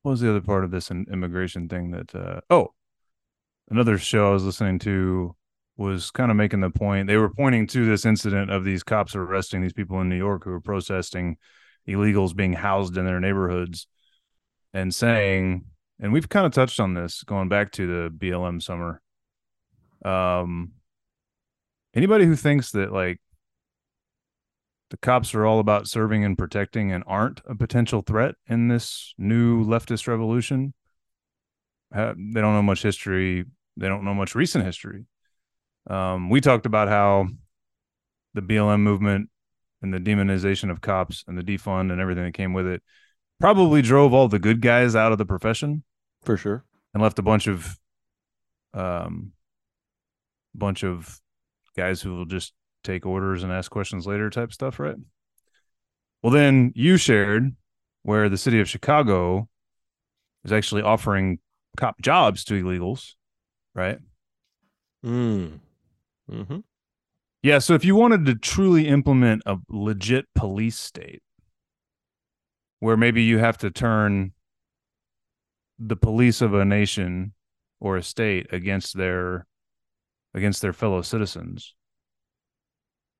what 0.03 0.11
was 0.11 0.21
the 0.21 0.29
other 0.29 0.41
part 0.41 0.63
of 0.63 0.71
this 0.71 0.89
immigration 0.91 1.67
thing 1.67 1.91
that? 1.91 2.15
Uh, 2.15 2.41
oh, 2.49 2.73
another 3.69 3.97
show 3.97 4.29
I 4.29 4.33
was 4.33 4.43
listening 4.45 4.79
to 4.79 5.35
was 5.75 6.11
kind 6.11 6.31
of 6.31 6.37
making 6.37 6.61
the 6.61 6.69
point. 6.69 7.07
They 7.07 7.17
were 7.17 7.29
pointing 7.29 7.67
to 7.67 7.85
this 7.85 8.05
incident 8.05 8.49
of 8.49 8.63
these 8.63 8.83
cops 8.83 9.15
arresting 9.15 9.61
these 9.61 9.73
people 9.73 9.99
in 10.01 10.09
New 10.09 10.17
York 10.17 10.43
who 10.43 10.51
were 10.51 10.61
protesting 10.61 11.37
illegals 11.87 12.35
being 12.35 12.53
housed 12.53 12.97
in 12.97 13.05
their 13.05 13.19
neighborhoods, 13.19 13.87
and 14.73 14.93
saying, 14.93 15.65
and 15.99 16.13
we've 16.13 16.29
kind 16.29 16.45
of 16.45 16.51
touched 16.51 16.79
on 16.79 16.93
this 16.93 17.23
going 17.23 17.49
back 17.49 17.71
to 17.73 17.87
the 17.87 18.09
BLM 18.09 18.61
summer. 18.61 19.01
Um, 20.05 20.71
anybody 21.97 22.25
who 22.25 22.35
thinks 22.35 22.71
that 22.71 22.93
like 22.93 23.19
the 24.91 24.97
cops 24.97 25.33
are 25.33 25.45
all 25.45 25.59
about 25.59 25.87
serving 25.87 26.23
and 26.23 26.37
protecting 26.37 26.91
and 26.91 27.03
aren't 27.07 27.41
a 27.45 27.55
potential 27.55 28.01
threat 28.01 28.35
in 28.47 28.67
this 28.67 29.13
new 29.17 29.65
leftist 29.65 30.07
revolution. 30.07 30.73
They 31.91 31.99
don't 32.07 32.53
know 32.53 32.61
much 32.61 32.83
history. 32.83 33.45
They 33.75 33.87
don't 33.87 34.05
know 34.05 34.13
much 34.13 34.35
recent 34.35 34.63
history. 34.63 35.05
Um, 35.89 36.29
we 36.29 36.39
talked 36.39 36.65
about 36.65 36.87
how 36.87 37.27
the 38.33 38.41
BLM 38.41 38.81
movement 38.81 39.29
and 39.81 39.93
the 39.93 39.99
demonization 39.99 40.69
of 40.69 40.81
cops 40.81 41.23
and 41.27 41.37
the 41.37 41.43
defund 41.43 41.91
and 41.91 41.99
everything 41.99 42.25
that 42.25 42.33
came 42.33 42.53
with 42.53 42.67
it 42.67 42.81
probably 43.39 43.81
drove 43.81 44.13
all 44.13 44.27
the 44.27 44.39
good 44.39 44.61
guys 44.61 44.95
out 44.95 45.11
of 45.11 45.17
the 45.17 45.25
profession 45.25 45.83
For 46.23 46.37
sure. 46.37 46.65
and 46.93 47.01
left 47.01 47.19
a 47.19 47.23
bunch 47.23 47.47
of 47.47 47.77
um 48.73 49.31
bunch 50.53 50.83
of 50.83 51.19
guys 51.77 52.01
who 52.01 52.15
will 52.15 52.25
just 52.25 52.53
take 52.83 53.05
orders 53.05 53.43
and 53.43 53.51
ask 53.51 53.71
questions 53.71 54.07
later 54.07 54.29
type 54.29 54.51
stuff, 54.51 54.79
right? 54.79 54.97
Well, 56.21 56.33
then 56.33 56.73
you 56.75 56.97
shared 56.97 57.55
where 58.03 58.27
the 58.27 58.37
city 58.37 58.59
of 58.59 58.69
Chicago 58.69 59.47
is 60.43 60.51
actually 60.51 60.81
offering 60.81 61.39
cop 61.77 62.01
jobs 62.01 62.43
to 62.45 62.61
illegals, 62.61 63.13
right? 63.75 63.99
Mm. 65.05 65.59
Mm-hmm. 66.31 66.57
Yeah, 67.43 67.59
so 67.59 67.75
if 67.75 67.85
you 67.85 67.95
wanted 67.95 68.25
to 68.25 68.35
truly 68.35 68.87
implement 68.87 69.43
a 69.45 69.57
legit 69.69 70.25
police 70.33 70.77
state 70.77 71.21
where 72.79 72.97
maybe 72.97 73.23
you 73.23 73.37
have 73.37 73.57
to 73.59 73.71
turn 73.71 74.33
the 75.79 75.95
police 75.95 76.41
of 76.41 76.53
a 76.53 76.65
nation 76.65 77.33
or 77.79 77.97
a 77.97 78.03
state 78.03 78.47
against 78.51 78.97
their 78.97 79.45
against 80.37 80.61
their 80.61 80.73
fellow 80.73 81.01
citizens 81.01 81.73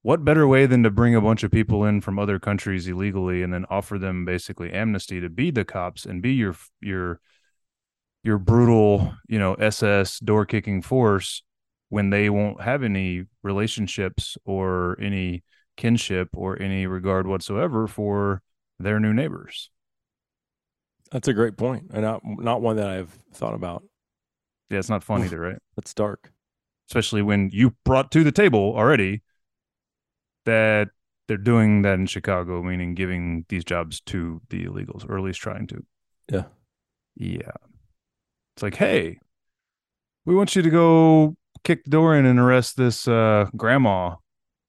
what 0.04 0.24
better 0.24 0.48
way 0.48 0.66
than 0.66 0.84
to 0.84 0.90
bring 0.92 1.16
a 1.16 1.22
bunch 1.22 1.44
of 1.44 1.52
people 1.52 1.84
in 1.84 2.00
from 2.00 2.18
other 2.20 2.40
countries 2.40 2.88
illegally 2.88 3.42
and 3.44 3.52
then 3.54 3.66
offer 3.70 3.98
them 3.98 4.24
basically 4.24 4.72
amnesty 4.72 5.20
to 5.20 5.30
be 5.30 5.52
the 5.52 5.66
cops 5.66 6.06
and 6.06 6.22
be 6.22 6.34
your 6.34 6.56
your 6.82 7.20
your 8.24 8.38
brutal 8.38 9.14
you 9.28 9.40
know 9.40 9.54
ss 9.56 10.20
door 10.20 10.46
kicking 10.46 10.82
force 10.82 11.44
when 11.90 12.10
they 12.10 12.30
won't 12.30 12.62
have 12.62 12.84
any 12.84 13.26
relationships 13.44 14.38
or 14.46 14.98
any 15.02 15.44
kinship 15.78 16.30
or 16.34 16.62
any 16.62 16.86
regard 16.88 17.28
whatsoever 17.28 17.88
for 17.88 18.42
their 18.80 19.00
new 19.00 19.14
neighbors 19.14 19.70
That's 21.12 21.28
a 21.30 21.34
great 21.34 21.56
point, 21.58 21.86
and 21.94 22.02
not 22.04 22.22
not 22.26 22.62
one 22.62 22.76
that 22.78 22.90
I've 22.90 23.18
thought 23.34 23.54
about. 23.54 23.84
yeah 24.70 24.80
it's 24.80 24.90
not 24.90 25.04
fun 25.04 25.24
either 25.24 25.40
right 25.40 25.60
That's 25.76 25.94
dark. 25.94 26.32
Especially 26.90 27.22
when 27.22 27.50
you 27.52 27.76
brought 27.84 28.12
to 28.12 28.24
the 28.24 28.32
table 28.32 28.74
already 28.76 29.22
that 30.46 30.90
they're 31.28 31.38
doing 31.38 31.82
that 31.82 31.96
in 31.96 32.06
Chicago, 32.06 32.64
meaning 32.64 32.96
giving 32.96 33.46
these 33.50 33.66
jobs 33.66 34.00
to 34.02 34.42
the 34.50 34.66
illegals, 34.66 35.08
or 35.10 35.18
at 35.18 35.24
least 35.24 35.42
trying 35.42 35.68
to. 35.68 35.86
Yeah. 36.32 36.44
Yeah. 37.16 37.52
It's 38.56 38.64
like, 38.64 38.76
hey, 38.76 39.20
we 40.26 40.36
want 40.36 40.56
you 40.56 40.62
to 40.62 40.70
go 40.70 41.36
kick 41.64 41.84
the 41.84 41.90
door 41.90 42.16
in 42.16 42.26
and 42.26 42.40
arrest 42.40 42.78
this 42.78 43.08
uh, 43.08 43.50
grandma 43.56 44.16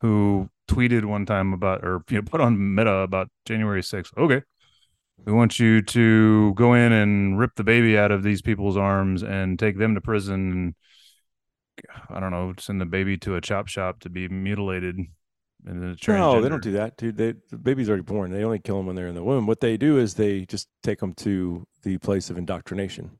who 0.01 0.49
tweeted 0.69 1.05
one 1.05 1.27
time 1.27 1.53
about, 1.53 1.85
or 1.85 2.03
you 2.11 2.17
know, 2.17 2.23
put 2.23 2.41
on 2.41 2.75
Meta 2.75 2.93
about 2.93 3.29
January 3.47 3.83
6th. 3.83 4.11
Okay. 4.19 4.43
We 5.25 5.33
want 5.33 5.59
you 5.59 5.83
to 5.83 6.55
go 6.55 6.75
in 6.75 6.93
and 6.93 7.39
rip 7.39 7.55
the 7.57 7.65
baby 7.65 7.99
out 7.99 8.13
of 8.13 8.23
these 8.23 8.41
people's 8.43 8.77
arms 8.77 9.23
and 9.23 9.59
take 9.59 9.79
them 9.79 9.95
to 9.95 10.01
prison 10.01 10.53
and 10.53 10.75
I 12.11 12.21
don't 12.21 12.31
know, 12.31 12.55
send 12.59 12.81
the 12.81 12.87
baby 12.87 13.17
to 13.19 13.37
a 13.37 13.41
chop 13.41 13.69
shop 13.69 14.01
to 14.01 14.11
be 14.11 14.29
mutilated. 14.29 14.97
And 15.67 15.83
then 15.83 15.97
No, 16.07 16.41
they 16.41 16.49
don't 16.49 16.62
do 16.62 16.73
that, 16.73 16.97
dude. 16.97 17.17
They, 17.17 17.35
the 17.51 17.59
baby's 17.59 17.88
already 17.88 18.05
born. 18.05 18.31
They 18.31 18.45
only 18.45 18.61
kill 18.61 18.77
them 18.77 18.87
when 18.87 18.95
they're 18.97 19.09
in 19.09 19.17
the 19.17 19.25
womb. 19.25 19.47
What 19.47 19.61
they 19.61 19.77
do 19.77 19.99
is 19.99 20.14
they 20.14 20.47
just 20.47 20.69
take 20.83 21.01
them 21.01 21.14
to 21.14 21.67
the 21.83 21.99
place 21.99 22.31
of 22.31 22.38
indoctrination. 22.38 23.19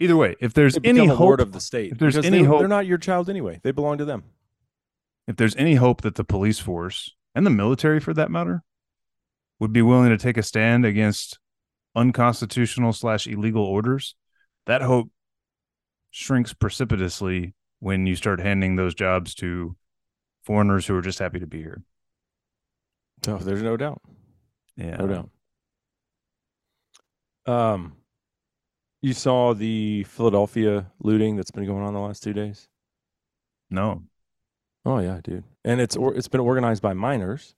Either 0.00 0.16
way, 0.16 0.34
if 0.40 0.52
there's 0.52 0.76
any 0.84 1.06
hope 1.06 1.40
of 1.40 1.52
the 1.52 1.60
state. 1.60 1.92
if 1.92 1.98
there's 1.98 2.16
any 2.16 2.38
they, 2.38 2.44
hope- 2.44 2.58
they're 2.60 2.68
not 2.68 2.86
your 2.86 2.98
child 2.98 3.30
anyway. 3.30 3.60
They 3.62 3.70
belong 3.72 3.98
to 3.98 4.04
them. 4.04 4.24
if 5.26 5.36
there's 5.36 5.56
any 5.56 5.74
hope 5.74 6.02
that 6.02 6.14
the 6.16 6.24
police 6.24 6.58
force 6.58 7.14
and 7.34 7.44
the 7.46 7.50
military 7.50 8.00
for 8.00 8.14
that 8.14 8.30
matter 8.30 8.62
would 9.60 9.72
be 9.72 9.82
willing 9.82 10.10
to 10.10 10.18
take 10.18 10.36
a 10.36 10.42
stand 10.42 10.84
against 10.84 11.38
unconstitutional 11.94 12.92
slash 12.92 13.26
illegal 13.26 13.64
orders 13.64 14.14
that 14.66 14.82
hope 14.82 15.10
shrinks 16.10 16.52
precipitously 16.52 17.54
when 17.80 18.06
you 18.06 18.16
start 18.16 18.40
handing 18.40 18.76
those 18.76 18.94
jobs 18.94 19.34
to 19.36 19.76
foreigners 20.42 20.86
who 20.86 20.96
are 20.96 21.02
just 21.02 21.18
happy 21.18 21.38
to 21.38 21.46
be 21.46 21.58
here 21.58 21.82
So 23.24 23.36
there's 23.38 23.62
no 23.62 23.76
doubt. 23.76 24.00
yeah 24.76 24.96
No 24.96 25.06
doubt. 25.06 25.30
Um, 27.46 27.96
you 29.00 29.14
saw 29.14 29.54
the 29.54 30.04
Philadelphia 30.04 30.90
looting 31.00 31.36
that's 31.36 31.50
been 31.50 31.66
going 31.66 31.82
on 31.84 31.94
the 31.94 32.00
last 32.00 32.22
two 32.22 32.32
days. 32.32 32.68
no 33.70 34.02
Oh 34.84 35.00
yeah, 35.00 35.20
dude. 35.22 35.44
And 35.64 35.80
it's 35.80 35.96
or, 35.96 36.14
it's 36.14 36.28
been 36.28 36.40
organized 36.40 36.82
by 36.82 36.94
miners 36.94 37.54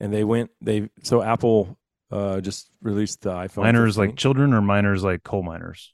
and 0.00 0.12
they 0.12 0.24
went 0.24 0.50
they 0.60 0.88
so 1.02 1.22
Apple 1.22 1.76
uh 2.10 2.40
just 2.40 2.70
released 2.80 3.20
the 3.22 3.30
iPhone. 3.32 3.64
miners 3.64 3.98
like 3.98 4.16
children 4.16 4.54
or 4.54 4.62
miners 4.62 5.04
like 5.04 5.22
coal 5.24 5.42
miners 5.42 5.92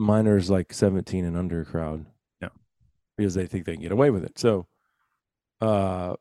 minors 0.00 0.50
like 0.50 0.72
17 0.72 1.24
and 1.24 1.36
under 1.36 1.64
crowd. 1.64 2.06
Yeah. 2.40 2.48
Because 3.16 3.34
they 3.34 3.46
think 3.46 3.64
they 3.64 3.74
can 3.74 3.82
get 3.82 3.92
away 3.92 4.10
with 4.10 4.24
it. 4.24 4.38
So 4.38 4.66
uh 5.60 6.16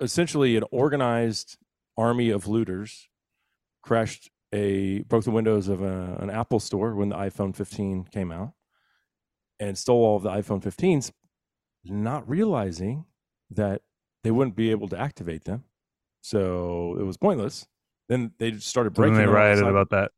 essentially 0.00 0.56
an 0.56 0.64
organized 0.70 1.56
army 1.96 2.30
of 2.30 2.46
looters 2.46 3.08
crashed 3.82 4.30
a 4.52 5.00
broke 5.02 5.24
the 5.24 5.30
windows 5.30 5.68
of 5.68 5.82
a, 5.82 6.16
an 6.20 6.30
Apple 6.30 6.60
store 6.60 6.94
when 6.94 7.08
the 7.08 7.16
iPhone 7.16 7.54
15 7.54 8.04
came 8.04 8.30
out 8.30 8.52
and 9.58 9.76
stole 9.76 10.04
all 10.04 10.16
of 10.16 10.22
the 10.22 10.30
iPhone 10.30 10.62
15s 10.62 11.10
not 11.84 12.28
realizing 12.28 13.06
that 13.50 13.82
they 14.22 14.30
wouldn't 14.30 14.56
be 14.56 14.70
able 14.70 14.88
to 14.88 14.98
activate 14.98 15.44
them. 15.44 15.64
So 16.20 16.96
it 16.98 17.04
was 17.04 17.16
pointless. 17.16 17.66
Then 18.08 18.32
they 18.38 18.52
started 18.58 18.94
So 18.96 19.02
then 19.02 19.12
breaking 19.12 19.26
they 19.26 19.32
rioted 19.32 19.66
about 19.66 19.90
that 19.90 20.10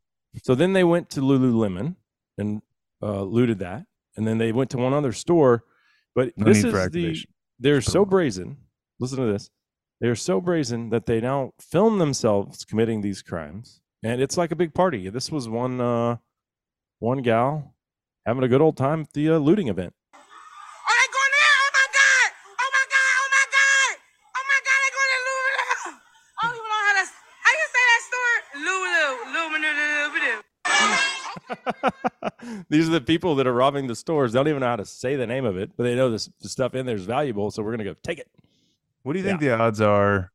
so 0.43 0.55
then 0.55 0.73
they 0.73 0.85
went 0.85 1.11
to 1.11 1.21
Lululemon 1.21 1.97
and 2.37 2.63
uh, 3.03 3.23
looted 3.23 3.59
that, 3.61 3.85
and 4.17 4.27
then 4.27 4.39
they 4.39 4.53
went 4.53 4.71
to 4.71 4.79
one 4.79 4.93
other 4.93 5.13
store. 5.13 5.65
But 6.15 6.33
No 6.37 6.47
this 6.47 6.65
is 6.65 6.91
the 6.91 7.25
they're 7.59 7.81
so 7.81 8.05
brazen. 8.05 8.57
Listen 8.99 9.19
to 9.19 9.33
this. 9.33 9.51
They're 10.01 10.17
so 10.17 10.41
brazen 10.41 10.91
that 10.91 11.07
they 11.07 11.21
now 11.21 11.53
film 11.61 11.99
themselves 11.99 12.65
committing 12.65 13.01
these 13.01 13.23
crimes, 13.23 13.81
and 14.03 14.21
it's 14.21 14.37
like 14.37 14.53
a 14.53 14.57
big 14.57 14.75
party. 14.75 15.09
This 15.09 15.31
was 15.31 15.49
one 15.49 15.81
uh, 15.81 16.17
one 16.99 17.23
gal 17.23 17.75
having 18.27 18.45
a 18.45 18.49
good 18.49 18.61
old 18.61 18.77
time 18.77 19.03
at 19.03 19.13
the 19.13 19.31
uh, 19.31 19.39
looting 19.39 19.69
event. 19.69 19.95
Going 32.41 32.53
going 32.53 32.59
to 32.59 32.63
to. 32.63 32.67
These 32.71 32.89
are 32.89 32.93
the 32.93 33.01
people 33.01 33.35
that 33.37 33.47
are 33.47 33.53
robbing 33.53 33.87
the 33.87 33.95
stores. 33.97 34.33
They 34.33 34.39
don't 34.39 34.49
even 34.49 34.61
know 34.61 34.67
how 34.69 34.77
to 34.77 34.85
say 34.85 35.17
the 35.17 35.27
name 35.27 35.45
of 35.45 35.57
it, 35.57 35.71
but 35.77 35.85
they 35.85 35.95
know 35.95 36.11
this 36.11 36.31
the 36.41 36.49
stuff 36.49 36.75
in 36.75 36.87
there 36.87 36.97
is 36.97 37.05
valuable, 37.07 37.51
so 37.51 37.63
we're 37.63 37.73
gonna 37.73 37.85
go 37.85 37.95
take 38.03 38.19
it. 38.19 38.29
What 39.03 39.13
do 39.15 39.19
you 39.19 39.25
think 39.25 39.41
the 39.41 39.59
odds 39.59 39.81
are? 39.81 40.31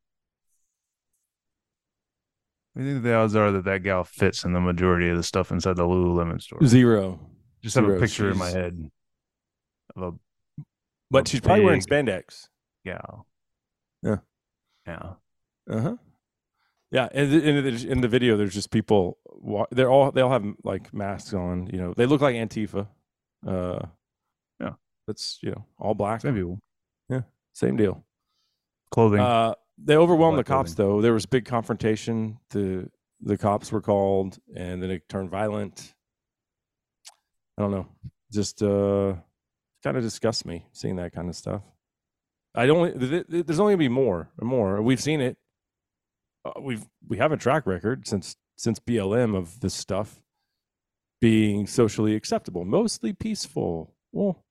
What 2.73 2.81
do 2.81 2.87
you 2.87 2.93
think 2.95 3.03
the 3.03 3.13
odds 3.13 3.35
are 3.35 3.51
that 3.51 3.65
that 3.65 3.83
gal 3.83 4.03
fits 4.03 4.43
in 4.45 4.53
the 4.53 4.59
majority 4.59 5.09
of 5.09 5.17
the 5.17 5.23
stuff 5.23 5.51
inside 5.51 5.75
the 5.75 5.83
Lululemon 5.83 6.41
store? 6.41 6.59
Zero. 6.65 7.19
Just 7.61 7.75
have 7.75 7.83
a 7.85 7.87
zero. 7.87 7.99
picture 7.99 8.31
in 8.31 8.37
my 8.37 8.49
head 8.49 8.89
of 9.95 10.01
a 10.01 10.11
But 11.11 11.27
a 11.27 11.29
she's 11.29 11.39
probably 11.41 11.63
wearing 11.65 11.81
spandex. 11.81 12.47
gal. 12.85 13.27
Yeah. 14.01 14.17
Yeah. 14.87 15.13
Uh 15.69 15.79
huh. 15.81 15.95
Yeah, 16.93 17.09
and 17.11 17.33
in 17.33 17.63
the, 17.63 17.91
in 17.91 18.01
the 18.01 18.07
video, 18.07 18.37
there's 18.37 18.53
just 18.53 18.69
people. 18.69 19.17
They're 19.71 19.89
all 19.89 20.11
they 20.11 20.21
all 20.21 20.29
have 20.31 20.45
like 20.63 20.93
masks 20.93 21.33
on. 21.33 21.67
You 21.73 21.79
know, 21.79 21.93
they 21.97 22.05
look 22.05 22.21
like 22.21 22.35
Antifa. 22.35 22.87
Uh, 23.45 23.79
Yeah. 24.59 24.73
that's 25.07 25.39
you 25.41 25.51
know 25.51 25.65
all 25.79 25.95
black. 25.95 26.21
Same 26.21 26.35
people. 26.35 26.59
Same 27.55 27.75
deal. 27.77 28.03
Clothing. 28.89 29.19
Uh, 29.19 29.53
they 29.77 29.95
overwhelmed 29.95 30.39
the 30.39 30.43
cops 30.43 30.73
clothing. 30.73 30.95
though. 30.95 31.01
There 31.01 31.13
was 31.13 31.25
big 31.27 31.45
confrontation. 31.45 32.39
The 32.49 32.89
the 33.21 33.37
cops 33.37 33.71
were 33.71 33.81
called, 33.81 34.39
and 34.55 34.81
then 34.81 34.89
it 34.91 35.07
turned 35.09 35.29
violent. 35.29 35.93
I 37.57 37.61
don't 37.61 37.71
know. 37.71 37.87
Just 38.31 38.63
uh, 38.63 39.13
kind 39.83 39.97
of 39.97 40.03
disgusts 40.03 40.45
me 40.45 40.65
seeing 40.73 40.95
that 40.97 41.13
kind 41.13 41.29
of 41.29 41.35
stuff. 41.35 41.61
I 42.55 42.65
don't. 42.65 42.99
th- 42.99 43.27
th- 43.29 43.45
There's 43.45 43.59
only 43.59 43.73
gonna 43.73 43.77
be 43.77 43.89
more 43.89 44.29
and 44.39 44.47
more. 44.49 44.81
We've 44.81 45.01
seen 45.01 45.21
it. 45.21 45.37
Uh, 46.45 46.59
we've 46.61 46.85
we 47.07 47.17
have 47.17 47.31
a 47.31 47.37
track 47.37 47.65
record 47.65 48.07
since 48.07 48.35
since 48.55 48.79
BLM 48.79 49.35
of 49.35 49.59
this 49.61 49.73
stuff 49.73 50.21
being 51.21 51.67
socially 51.67 52.15
acceptable, 52.15 52.65
mostly 52.65 53.13
peaceful. 53.13 53.93
Well, 54.11 54.43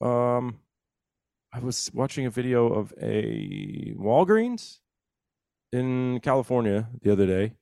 um, 0.00 0.60
I 1.52 1.60
was 1.60 1.90
watching 1.94 2.26
a 2.26 2.30
video 2.30 2.66
of 2.66 2.92
a 3.00 3.94
Walgreens 3.98 4.80
in 5.72 6.20
California 6.20 6.88
the 7.02 7.12
other 7.12 7.26
day. 7.26 7.54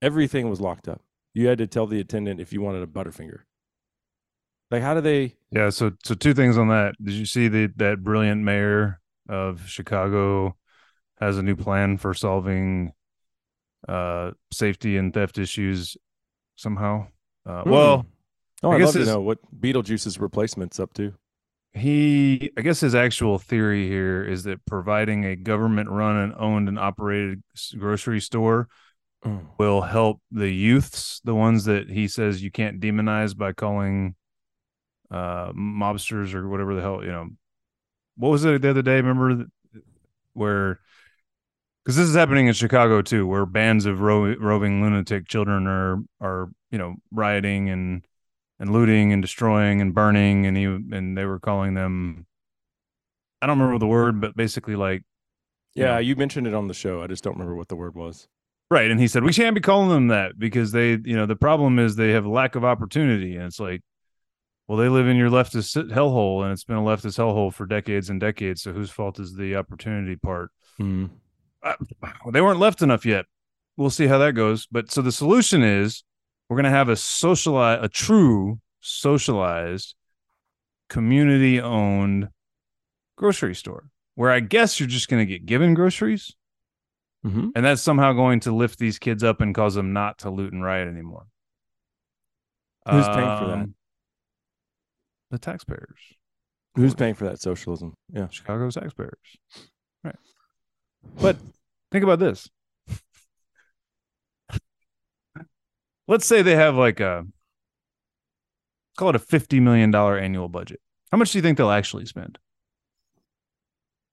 Everything 0.00 0.48
was 0.48 0.60
locked 0.60 0.88
up. 0.88 1.02
You 1.34 1.48
had 1.48 1.58
to 1.58 1.66
tell 1.66 1.86
the 1.86 2.00
attendant 2.00 2.40
if 2.40 2.52
you 2.52 2.60
wanted 2.60 2.82
a 2.82 2.86
Butterfinger. 2.86 3.40
Like, 4.70 4.82
how 4.82 4.94
do 4.94 5.00
they? 5.00 5.36
yeah. 5.50 5.68
So, 5.70 5.92
so 6.02 6.14
two 6.14 6.32
things 6.32 6.56
on 6.56 6.68
that. 6.68 6.94
Did 7.02 7.14
you 7.14 7.26
see 7.26 7.48
the 7.48 7.70
that 7.76 8.02
brilliant 8.02 8.42
mayor 8.42 9.00
of 9.28 9.68
Chicago 9.68 10.56
has 11.22 11.38
a 11.38 11.42
new 11.42 11.56
plan 11.56 11.96
for 11.98 12.14
solving 12.14 12.92
uh 13.88 14.30
safety 14.52 14.96
and 14.96 15.12
theft 15.14 15.38
issues 15.38 15.96
somehow. 16.56 17.06
Uh, 17.46 17.64
Well, 17.66 18.06
oh, 18.62 18.70
I 18.70 18.76
I'd 18.76 18.78
guess 18.78 18.94
love 18.94 19.04
to 19.06 19.10
know 19.12 19.20
what 19.20 19.38
Beetlejuice's 19.58 20.18
replacement's 20.18 20.78
up 20.80 20.94
to. 20.94 21.14
he, 21.74 22.50
I 22.58 22.60
guess 22.60 22.80
his 22.80 22.94
actual 22.94 23.38
theory 23.38 23.88
here 23.88 24.22
is 24.22 24.44
that 24.44 24.64
providing 24.66 25.24
a 25.24 25.36
government 25.36 25.88
run 25.88 26.16
and 26.16 26.34
owned 26.38 26.68
and 26.68 26.78
operated 26.78 27.42
grocery 27.78 28.20
store 28.20 28.68
Mm. 29.24 29.46
will 29.56 29.82
help 29.82 30.20
the 30.32 30.50
youths, 30.50 31.20
the 31.22 31.34
ones 31.34 31.66
that 31.66 31.88
he 31.88 32.08
says 32.08 32.42
you 32.42 32.50
can't 32.50 32.80
demonize 32.80 33.36
by 33.36 33.52
calling 33.52 34.16
uh 35.12 35.52
mobsters 35.52 36.34
or 36.34 36.48
whatever 36.48 36.74
the 36.74 36.80
hell, 36.80 37.04
you 37.04 37.12
know. 37.12 37.28
What 38.16 38.30
was 38.30 38.44
it 38.44 38.62
the 38.62 38.70
other 38.70 38.82
day? 38.82 38.96
Remember 38.96 39.46
where 40.32 40.80
because 41.84 41.96
this 41.96 42.08
is 42.08 42.14
happening 42.14 42.46
in 42.46 42.54
Chicago 42.54 43.02
too, 43.02 43.26
where 43.26 43.46
bands 43.46 43.86
of 43.86 44.00
ro- 44.00 44.34
roving 44.36 44.82
lunatic 44.82 45.26
children 45.28 45.66
are 45.66 45.98
are 46.20 46.50
you 46.70 46.78
know 46.78 46.94
rioting 47.10 47.68
and 47.70 48.04
and 48.58 48.72
looting 48.72 49.12
and 49.12 49.20
destroying 49.22 49.80
and 49.80 49.94
burning, 49.94 50.46
and 50.46 50.56
he 50.56 50.64
and 50.64 51.16
they 51.18 51.24
were 51.24 51.40
calling 51.40 51.74
them. 51.74 52.26
I 53.40 53.46
don't 53.46 53.58
remember 53.58 53.78
the 53.80 53.88
word, 53.88 54.20
but 54.20 54.36
basically 54.36 54.76
like 54.76 55.02
Yeah, 55.74 55.94
Yeah. 55.94 55.98
you 55.98 56.14
mentioned 56.16 56.46
it 56.46 56.54
on 56.54 56.68
the 56.68 56.74
show. 56.74 57.02
I 57.02 57.08
just 57.08 57.24
don't 57.24 57.32
remember 57.34 57.56
what 57.56 57.68
the 57.68 57.76
word 57.76 57.94
was. 57.96 58.28
Right. 58.70 58.90
And 58.90 59.00
he 59.00 59.08
said, 59.08 59.24
we 59.24 59.32
can't 59.34 59.54
be 59.54 59.60
calling 59.60 59.88
them 59.90 60.08
that 60.08 60.38
because 60.38 60.72
they, 60.72 60.90
you 60.92 61.14
know, 61.16 61.26
the 61.26 61.36
problem 61.36 61.78
is 61.78 61.96
they 61.96 62.12
have 62.12 62.24
a 62.24 62.30
lack 62.30 62.54
of 62.54 62.64
opportunity. 62.64 63.34
And 63.36 63.44
it's 63.46 63.58
like, 63.60 63.82
well, 64.66 64.78
they 64.78 64.88
live 64.88 65.06
in 65.08 65.16
your 65.16 65.28
leftist 65.28 65.90
hellhole 65.90 66.42
and 66.44 66.52
it's 66.52 66.64
been 66.64 66.76
a 66.76 66.82
leftist 66.82 67.18
hellhole 67.18 67.52
for 67.52 67.66
decades 67.66 68.08
and 68.08 68.18
decades. 68.20 68.62
So 68.62 68.72
whose 68.72 68.90
fault 68.90 69.18
is 69.18 69.34
the 69.34 69.56
opportunity 69.56 70.16
part? 70.16 70.50
Mm. 70.80 71.10
Uh, 71.62 71.74
they 72.32 72.40
weren't 72.40 72.58
left 72.60 72.82
enough 72.82 73.06
yet. 73.06 73.26
We'll 73.76 73.90
see 73.90 74.06
how 74.06 74.18
that 74.18 74.34
goes. 74.34 74.66
But 74.66 74.90
so 74.90 75.02
the 75.02 75.12
solution 75.12 75.62
is 75.62 76.04
we're 76.48 76.56
going 76.56 76.64
to 76.64 76.70
have 76.70 76.88
a 76.88 76.96
socialized, 76.96 77.84
a 77.84 77.88
true 77.88 78.60
socialized, 78.80 79.94
community 80.88 81.60
owned 81.60 82.28
grocery 83.16 83.54
store 83.54 83.88
where 84.14 84.30
I 84.30 84.40
guess 84.40 84.78
you're 84.78 84.88
just 84.88 85.08
going 85.08 85.26
to 85.26 85.30
get 85.30 85.46
given 85.46 85.74
groceries 85.74 86.34
hmm 87.24 87.50
and 87.54 87.64
that's 87.64 87.80
somehow 87.80 88.12
going 88.12 88.40
to 88.40 88.52
lift 88.52 88.78
these 88.78 88.98
kids 88.98 89.22
up 89.22 89.40
and 89.40 89.54
cause 89.54 89.74
them 89.74 89.92
not 89.92 90.18
to 90.18 90.30
loot 90.30 90.52
and 90.52 90.62
riot 90.62 90.88
anymore. 90.88 91.26
Who's 92.90 93.06
paying 93.08 93.38
for 93.38 93.46
that? 93.46 93.54
Um, 93.54 93.74
The 95.30 95.38
taxpayers, 95.38 95.98
Who's 96.74 96.94
paying 96.94 97.14
for 97.14 97.24
that 97.24 97.40
socialism? 97.40 97.94
Yeah. 98.12 98.28
Chicago 98.28 98.70
taxpayers. 98.70 99.18
Right. 100.04 100.16
But 101.20 101.36
think 101.90 102.04
about 102.04 102.18
this. 102.18 102.48
Let's 106.08 106.26
say 106.26 106.42
they 106.42 106.56
have 106.56 106.74
like 106.74 107.00
a 107.00 107.24
call 108.96 109.10
it 109.10 109.16
a 109.16 109.20
fifty 109.20 109.60
million 109.60 109.90
dollar 109.90 110.18
annual 110.18 110.48
budget. 110.48 110.80
How 111.10 111.18
much 111.18 111.32
do 111.32 111.38
you 111.38 111.42
think 111.42 111.58
they'll 111.58 111.70
actually 111.70 112.06
spend? 112.06 112.38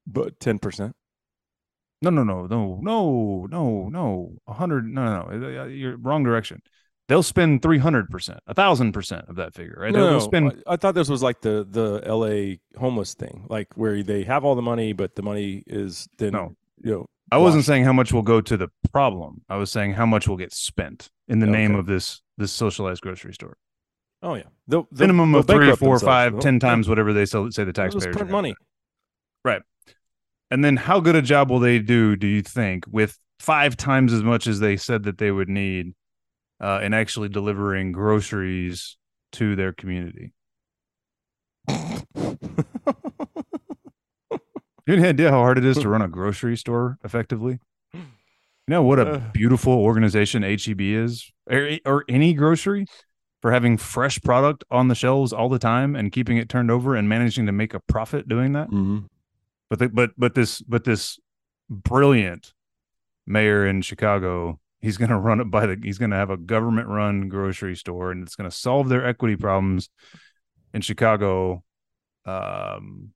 But 0.05 0.39
10%. 0.39 0.91
No, 2.01 2.09
no, 2.09 2.23
no, 2.23 2.45
no, 2.45 2.79
no, 2.81 3.47
no, 3.49 3.89
no. 3.89 4.33
A 4.47 4.53
hundred. 4.53 4.85
No, 4.85 5.03
no, 5.03 5.37
no. 5.37 5.61
Uh, 5.61 5.65
you're 5.65 5.97
wrong 5.97 6.23
direction. 6.23 6.61
They'll 7.09 7.23
spend 7.23 7.61
three 7.61 7.77
hundred 7.77 8.09
percent, 8.09 8.39
a 8.47 8.53
thousand 8.53 8.93
percent 8.93 9.25
of 9.27 9.35
that 9.35 9.53
figure, 9.53 9.77
right? 9.77 9.91
No, 9.91 9.97
They'll, 9.97 10.05
no, 10.05 10.11
they'll 10.11 10.21
spend. 10.21 10.63
I 10.65 10.73
I 10.73 10.75
thought 10.77 10.95
this 10.95 11.09
was 11.09 11.21
like 11.21 11.41
the 11.41 11.67
the 11.69 12.01
L.A. 12.05 12.61
homeless 12.77 13.15
thing, 13.15 13.45
like 13.49 13.67
where 13.75 14.01
they 14.01 14.23
have 14.23 14.45
all 14.45 14.55
the 14.55 14.61
money, 14.61 14.93
but 14.93 15.15
the 15.15 15.23
money 15.23 15.63
is 15.67 16.07
then 16.17 16.33
No. 16.33 16.55
You 16.83 16.91
know 16.91 17.05
I 17.31 17.37
wasn't 17.37 17.65
saying 17.65 17.83
how 17.83 17.93
much 17.93 18.11
will 18.11 18.23
go 18.23 18.41
to 18.41 18.57
the 18.57 18.69
problem. 18.91 19.41
I 19.49 19.57
was 19.57 19.71
saying 19.71 19.93
how 19.93 20.05
much 20.07 20.27
will 20.27 20.37
get 20.37 20.51
spent 20.53 21.09
in 21.27 21.39
the 21.39 21.45
name 21.47 21.75
of 21.75 21.85
this 21.85 22.21
this 22.37 22.51
socialized 22.51 23.01
grocery 23.01 23.33
store. 23.33 23.55
Oh 24.23 24.33
yeah, 24.35 24.43
They'll- 24.67 24.87
they'll- 24.91 25.07
Minimum 25.07 25.31
they'll 25.31 25.39
of 25.41 25.47
three, 25.47 25.67
four, 25.75 25.95
themselves. 25.99 26.03
five, 26.03 26.31
They'll- 26.33 26.41
ten 26.41 26.59
times 26.59 26.89
whatever 26.89 27.13
they 27.13 27.25
sell, 27.25 27.49
say 27.51 27.63
the 27.63 27.71
taxpayers. 27.73 28.05
just 28.05 28.17
print 28.17 28.31
money. 28.31 28.55
Right. 29.45 29.61
And 30.51 30.63
then 30.65 30.75
how 30.77 30.99
good 30.99 31.15
a 31.15 31.21
job 31.21 31.49
will 31.51 31.59
they 31.59 31.79
do, 31.79 32.15
do 32.15 32.25
you 32.27 32.41
think, 32.41 32.85
with 32.89 33.17
five 33.39 33.77
times 33.77 34.11
as 34.11 34.23
much 34.23 34.47
as 34.47 34.59
they 34.59 34.75
said 34.75 35.03
that 35.03 35.19
they 35.19 35.31
would 35.31 35.47
need 35.49 35.93
uh, 36.59 36.79
in 36.81 36.93
actually 36.93 37.29
delivering 37.29 37.91
groceries 37.91 38.97
to 39.33 39.55
their 39.55 39.71
community? 39.71 40.33
You 44.89 44.95
have 44.95 45.03
any 45.03 45.09
idea 45.09 45.29
how 45.29 45.37
hard 45.37 45.59
it 45.59 45.65
is 45.65 45.77
to 45.77 45.87
run 45.87 46.01
a 46.01 46.07
grocery 46.07 46.57
store 46.57 46.97
effectively? 47.03 47.59
You 47.93 48.01
know 48.67 48.81
what 48.81 48.97
a 48.97 49.07
Uh. 49.13 49.31
beautiful 49.33 49.73
organization 49.73 50.41
HEB 50.41 50.81
is, 50.81 51.31
or, 51.47 51.77
or 51.85 52.05
any 52.09 52.33
grocery 52.33 52.87
for 53.39 53.51
having 53.51 53.77
fresh 53.77 54.19
product 54.21 54.63
on 54.71 54.87
the 54.87 54.95
shelves 54.95 55.31
all 55.31 55.47
the 55.47 55.59
time 55.59 55.95
and 55.95 56.11
keeping 56.11 56.37
it 56.37 56.49
turned 56.49 56.71
over 56.71 56.95
and 56.95 57.07
managing 57.07 57.45
to 57.45 57.51
make 57.51 57.75
a 57.75 57.79
profit 57.79 58.27
doing 58.27 58.53
that. 58.53 58.69
Mhm. 58.71 59.05
But 59.69 59.77
the, 59.77 59.89
but 59.89 60.09
but 60.17 60.33
this 60.33 60.59
but 60.63 60.85
this 60.85 61.19
brilliant 61.69 62.53
mayor 63.27 63.67
in 63.67 63.83
Chicago, 63.83 64.59
he's 64.81 64.97
going 64.97 65.09
to 65.17 65.17
run 65.19 65.39
it 65.39 65.51
by 65.51 65.67
the 65.67 65.77
he's 65.83 65.99
going 65.99 66.09
to 66.09 66.17
have 66.17 66.31
a 66.31 66.37
government 66.37 66.87
run 66.87 67.29
grocery 67.29 67.75
store 67.75 68.11
and 68.11 68.23
it's 68.23 68.35
going 68.35 68.49
to 68.49 68.55
solve 68.55 68.89
their 68.89 69.05
equity 69.05 69.35
problems 69.35 69.87
in 70.73 70.81
Chicago 70.81 71.63
um 72.25 73.13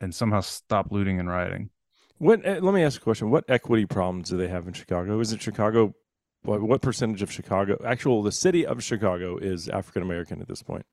and 0.00 0.14
somehow 0.14 0.40
stop 0.40 0.90
looting 0.90 1.18
and 1.20 1.28
rioting. 1.28 1.70
What? 2.18 2.44
eh, 2.44 2.58
Let 2.60 2.74
me 2.74 2.82
ask 2.82 3.00
a 3.00 3.04
question. 3.04 3.30
What 3.30 3.44
equity 3.48 3.86
problems 3.86 4.30
do 4.30 4.36
they 4.36 4.48
have 4.48 4.66
in 4.66 4.72
Chicago? 4.72 5.20
Is 5.20 5.32
it 5.32 5.42
Chicago? 5.42 5.94
What, 6.42 6.62
what 6.62 6.80
percentage 6.80 7.20
of 7.22 7.30
Chicago, 7.30 7.76
actual 7.84 8.22
the 8.22 8.32
city 8.32 8.64
of 8.64 8.82
Chicago, 8.82 9.36
is 9.36 9.68
African 9.68 10.02
American 10.02 10.40
at 10.40 10.48
this 10.48 10.62
point? 10.62 10.86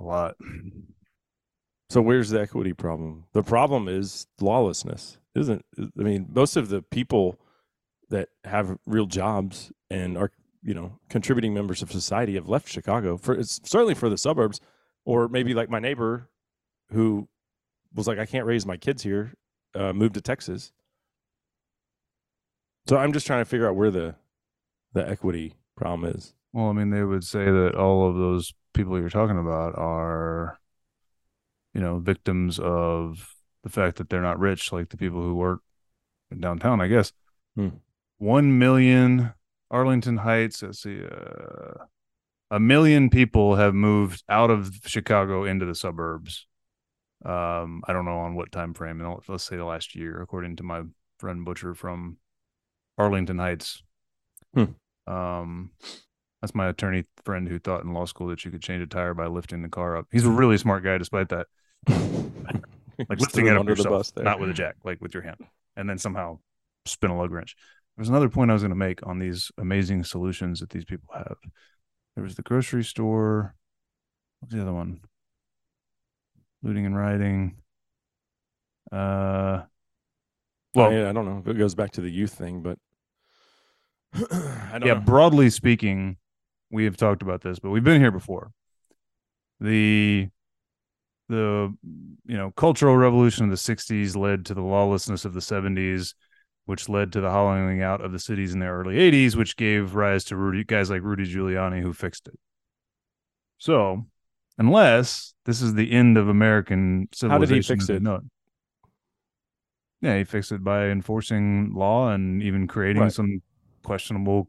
A 0.00 0.04
lot. 0.04 0.36
So 1.90 2.00
where's 2.00 2.30
the 2.30 2.40
equity 2.40 2.72
problem? 2.72 3.24
The 3.34 3.42
problem 3.42 3.86
is 3.88 4.26
lawlessness, 4.40 5.18
isn't? 5.34 5.64
I 5.78 6.02
mean, 6.02 6.28
most 6.32 6.56
of 6.56 6.70
the 6.70 6.80
people 6.80 7.38
that 8.08 8.30
have 8.44 8.78
real 8.86 9.04
jobs 9.04 9.70
and 9.90 10.16
are, 10.16 10.30
you 10.62 10.72
know, 10.72 10.98
contributing 11.10 11.52
members 11.52 11.82
of 11.82 11.92
society 11.92 12.34
have 12.36 12.48
left 12.48 12.68
Chicago 12.70 13.18
for 13.18 13.34
it's 13.34 13.60
certainly 13.64 13.94
for 13.94 14.08
the 14.08 14.16
suburbs, 14.16 14.60
or 15.04 15.28
maybe 15.28 15.52
like 15.52 15.68
my 15.68 15.78
neighbor, 15.80 16.30
who 16.92 17.28
was 17.94 18.06
like, 18.06 18.18
I 18.18 18.26
can't 18.26 18.46
raise 18.46 18.66
my 18.66 18.76
kids 18.76 19.02
here, 19.02 19.34
uh, 19.74 19.92
moved 19.92 20.14
to 20.14 20.20
Texas. 20.20 20.72
So 22.88 22.96
I'm 22.96 23.12
just 23.12 23.26
trying 23.26 23.40
to 23.40 23.48
figure 23.48 23.68
out 23.68 23.76
where 23.76 23.90
the 23.90 24.16
the 24.92 25.08
equity 25.08 25.54
problem 25.76 26.10
is. 26.14 26.34
Well, 26.52 26.66
I 26.66 26.72
mean, 26.72 26.90
they 26.90 27.02
would 27.02 27.24
say 27.24 27.44
that 27.44 27.74
all 27.74 28.08
of 28.08 28.16
those 28.16 28.52
people 28.74 28.98
you're 28.98 29.08
talking 29.08 29.38
about 29.38 29.76
are, 29.78 30.58
you 31.72 31.80
know, 31.80 31.98
victims 31.98 32.58
of 32.58 33.34
the 33.62 33.70
fact 33.70 33.96
that 33.96 34.10
they're 34.10 34.20
not 34.20 34.38
rich, 34.38 34.72
like 34.72 34.90
the 34.90 34.96
people 34.96 35.22
who 35.22 35.34
work 35.34 35.60
in 36.30 36.40
downtown, 36.40 36.80
I 36.80 36.88
guess. 36.88 37.12
Hmm. 37.56 37.68
One 38.18 38.58
million 38.58 39.32
Arlington 39.70 40.18
Heights, 40.18 40.62
let's 40.62 40.82
see, 40.82 41.02
uh, 41.02 41.84
a 42.50 42.60
million 42.60 43.08
people 43.08 43.56
have 43.56 43.74
moved 43.74 44.22
out 44.28 44.50
of 44.50 44.80
Chicago 44.84 45.44
into 45.44 45.64
the 45.64 45.74
suburbs. 45.74 46.46
Um, 47.24 47.82
I 47.86 47.92
don't 47.92 48.04
know 48.04 48.18
on 48.18 48.34
what 48.34 48.50
time 48.52 48.74
frame, 48.74 49.00
let's 49.28 49.44
say 49.44 49.56
the 49.56 49.64
last 49.64 49.94
year, 49.94 50.20
according 50.20 50.56
to 50.56 50.62
my 50.62 50.82
friend 51.18 51.44
Butcher 51.44 51.74
from 51.74 52.16
Arlington 52.98 53.38
Heights. 53.38 53.82
Um, 55.06 55.70
that's 56.40 56.54
my 56.54 56.68
attorney 56.68 57.04
friend 57.24 57.48
who 57.48 57.58
thought 57.60 57.84
in 57.84 57.92
law 57.92 58.04
school 58.06 58.26
that 58.28 58.44
you 58.44 58.50
could 58.50 58.62
change 58.62 58.82
a 58.82 58.86
tire 58.86 59.14
by 59.14 59.26
lifting 59.28 59.62
the 59.62 59.68
car 59.68 59.96
up. 59.96 60.06
He's 60.10 60.24
a 60.26 60.30
really 60.30 60.58
smart 60.58 60.82
guy, 60.82 60.98
despite 60.98 61.28
that. 61.30 61.46
Like 63.08 63.18
lifting 63.20 63.46
it 63.46 63.56
up 63.56 63.66
yourself, 63.66 64.02
not 64.20 64.38
with 64.38 64.50
a 64.50 64.52
jack, 64.52 64.76
like 64.84 65.00
with 65.00 65.14
your 65.14 65.22
hand, 65.22 65.38
and 65.76 65.88
then 65.88 65.98
somehow 65.98 66.38
spin 66.86 67.10
a 67.10 67.16
lug 67.18 67.32
wrench. 67.32 67.56
There's 67.96 68.08
another 68.10 68.28
point 68.28 68.50
I 68.50 68.54
was 68.54 68.62
going 68.62 68.70
to 68.70 68.76
make 68.76 69.04
on 69.06 69.18
these 69.18 69.50
amazing 69.58 70.04
solutions 70.04 70.60
that 70.60 70.70
these 70.70 70.84
people 70.84 71.08
have. 71.14 71.36
There 72.14 72.22
was 72.22 72.36
the 72.36 72.42
grocery 72.42 72.84
store. 72.84 73.54
What's 74.40 74.54
the 74.54 74.60
other 74.62 74.72
one? 74.74 75.00
Looting 76.62 76.86
and 76.86 76.96
rioting. 76.96 77.56
Uh, 78.90 79.62
Well, 80.74 80.92
yeah, 80.92 81.08
I 81.08 81.12
don't 81.12 81.24
know 81.26 81.38
if 81.38 81.46
it 81.48 81.58
goes 81.58 81.74
back 81.74 81.92
to 81.92 82.00
the 82.00 82.10
youth 82.10 82.32
thing, 82.34 82.62
but 82.62 82.78
I 84.14 84.78
don't 84.78 84.84
yeah, 84.86 84.94
know. 84.94 85.00
broadly 85.00 85.50
speaking, 85.50 86.16
we 86.70 86.84
have 86.84 86.96
talked 86.96 87.22
about 87.22 87.42
this, 87.42 87.58
but 87.58 87.70
we've 87.70 87.84
been 87.84 88.00
here 88.00 88.10
before. 88.10 88.52
The 89.60 90.28
the 91.28 91.74
you 92.26 92.36
know 92.36 92.50
cultural 92.52 92.96
revolution 92.96 93.44
of 93.44 93.50
the 93.50 93.56
60s 93.56 94.16
led 94.16 94.44
to 94.46 94.54
the 94.54 94.60
lawlessness 94.62 95.24
of 95.24 95.34
the 95.34 95.40
70s 95.40 96.14
which 96.66 96.88
led 96.88 97.12
to 97.12 97.20
the 97.20 97.30
hollowing 97.30 97.82
out 97.82 98.00
of 98.00 98.12
the 98.12 98.18
cities 98.18 98.52
in 98.54 98.60
the 98.60 98.66
early 98.66 98.98
80s 98.98 99.36
which 99.36 99.56
gave 99.56 99.94
rise 99.94 100.24
to 100.24 100.36
Rudy 100.36 100.64
guys 100.64 100.90
like 100.90 101.02
Rudy 101.02 101.24
Giuliani 101.32 101.80
who 101.82 101.92
fixed 101.92 102.28
it. 102.28 102.38
So, 103.58 104.06
unless 104.62 105.34
this 105.44 105.60
is 105.60 105.74
the 105.74 105.90
end 105.92 106.16
of 106.16 106.28
American 106.28 107.08
civilization. 107.12 107.30
How 107.30 107.38
did 107.38 107.56
he 107.56 107.62
fix 107.62 107.90
it? 107.90 108.02
know 108.02 108.20
Yeah, 110.00 110.18
he 110.18 110.24
fixed 110.24 110.52
it 110.52 110.64
by 110.64 110.86
enforcing 110.86 111.72
law 111.74 112.10
and 112.10 112.42
even 112.42 112.66
creating 112.66 113.02
Right. 113.02 113.12
some 113.12 113.42
questionable, 113.84 114.48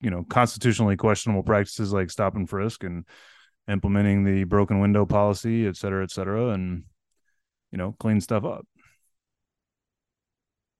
you 0.00 0.10
know, 0.10 0.24
constitutionally 0.28 0.96
questionable 0.96 1.42
practices 1.42 1.92
like 1.92 2.10
stop 2.10 2.34
and 2.36 2.48
frisk 2.48 2.84
and 2.84 3.04
implementing 3.68 4.24
the 4.24 4.44
broken 4.44 4.80
window 4.80 5.04
policy, 5.06 5.66
et 5.66 5.76
cetera, 5.76 6.02
et 6.02 6.10
cetera, 6.10 6.48
and 6.50 6.84
you 7.70 7.78
know, 7.78 7.94
clean 8.00 8.20
stuff 8.20 8.44
up. 8.44 8.66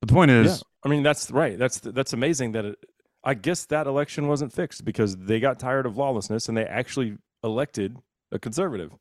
But 0.01 0.09
the 0.09 0.15
point 0.15 0.31
is, 0.31 0.47
yeah, 0.47 0.57
I 0.85 0.89
mean 0.89 1.03
that's 1.03 1.31
right. 1.31 1.59
That's 1.59 1.81
that's 1.81 2.13
amazing 2.13 2.53
that 2.53 2.65
it, 2.65 2.77
I 3.25 3.35
guess 3.35 3.67
that 3.67 3.87
election 3.87 4.29
wasn't 4.29 4.53
fixed 4.53 4.85
because 4.85 5.17
they 5.17 5.41
got 5.41 5.59
tired 5.59 5.87
of 5.87 5.97
lawlessness 5.97 6.49
and 6.49 6.57
they 6.57 6.65
actually 6.65 7.17
elected 7.45 7.97
a 8.33 8.39
conservative. 8.39 8.93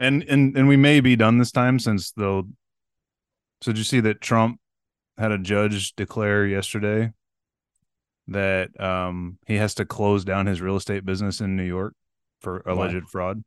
and 0.00 0.22
and 0.24 0.56
and 0.56 0.68
we 0.68 0.76
may 0.76 1.00
be 1.00 1.16
done 1.16 1.38
this 1.38 1.52
time 1.52 1.78
since 1.78 2.12
though. 2.12 2.44
So 3.62 3.72
did 3.72 3.78
you 3.78 3.84
see 3.84 4.00
that 4.00 4.20
Trump 4.20 4.60
had 5.16 5.32
a 5.32 5.38
judge 5.38 5.94
declare 5.94 6.46
yesterday 6.46 7.12
that 8.28 8.78
um 8.80 9.38
he 9.46 9.56
has 9.56 9.74
to 9.76 9.84
close 9.84 10.24
down 10.24 10.46
his 10.46 10.60
real 10.60 10.76
estate 10.76 11.04
business 11.04 11.40
in 11.40 11.56
New 11.56 11.64
York 11.64 11.94
for 12.40 12.62
alleged 12.66 13.08
fraud? 13.08 13.42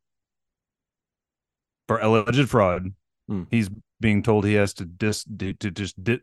For 1.88 2.00
alleged 2.00 2.50
fraud, 2.50 2.94
Hmm. 3.28 3.44
he's 3.52 3.70
being 4.00 4.24
told 4.24 4.46
he 4.46 4.54
has 4.54 4.74
to 4.76 4.86
dis 4.86 5.26
to, 5.26 5.54
to 5.54 5.72
just 5.72 6.02
di- 6.04 6.22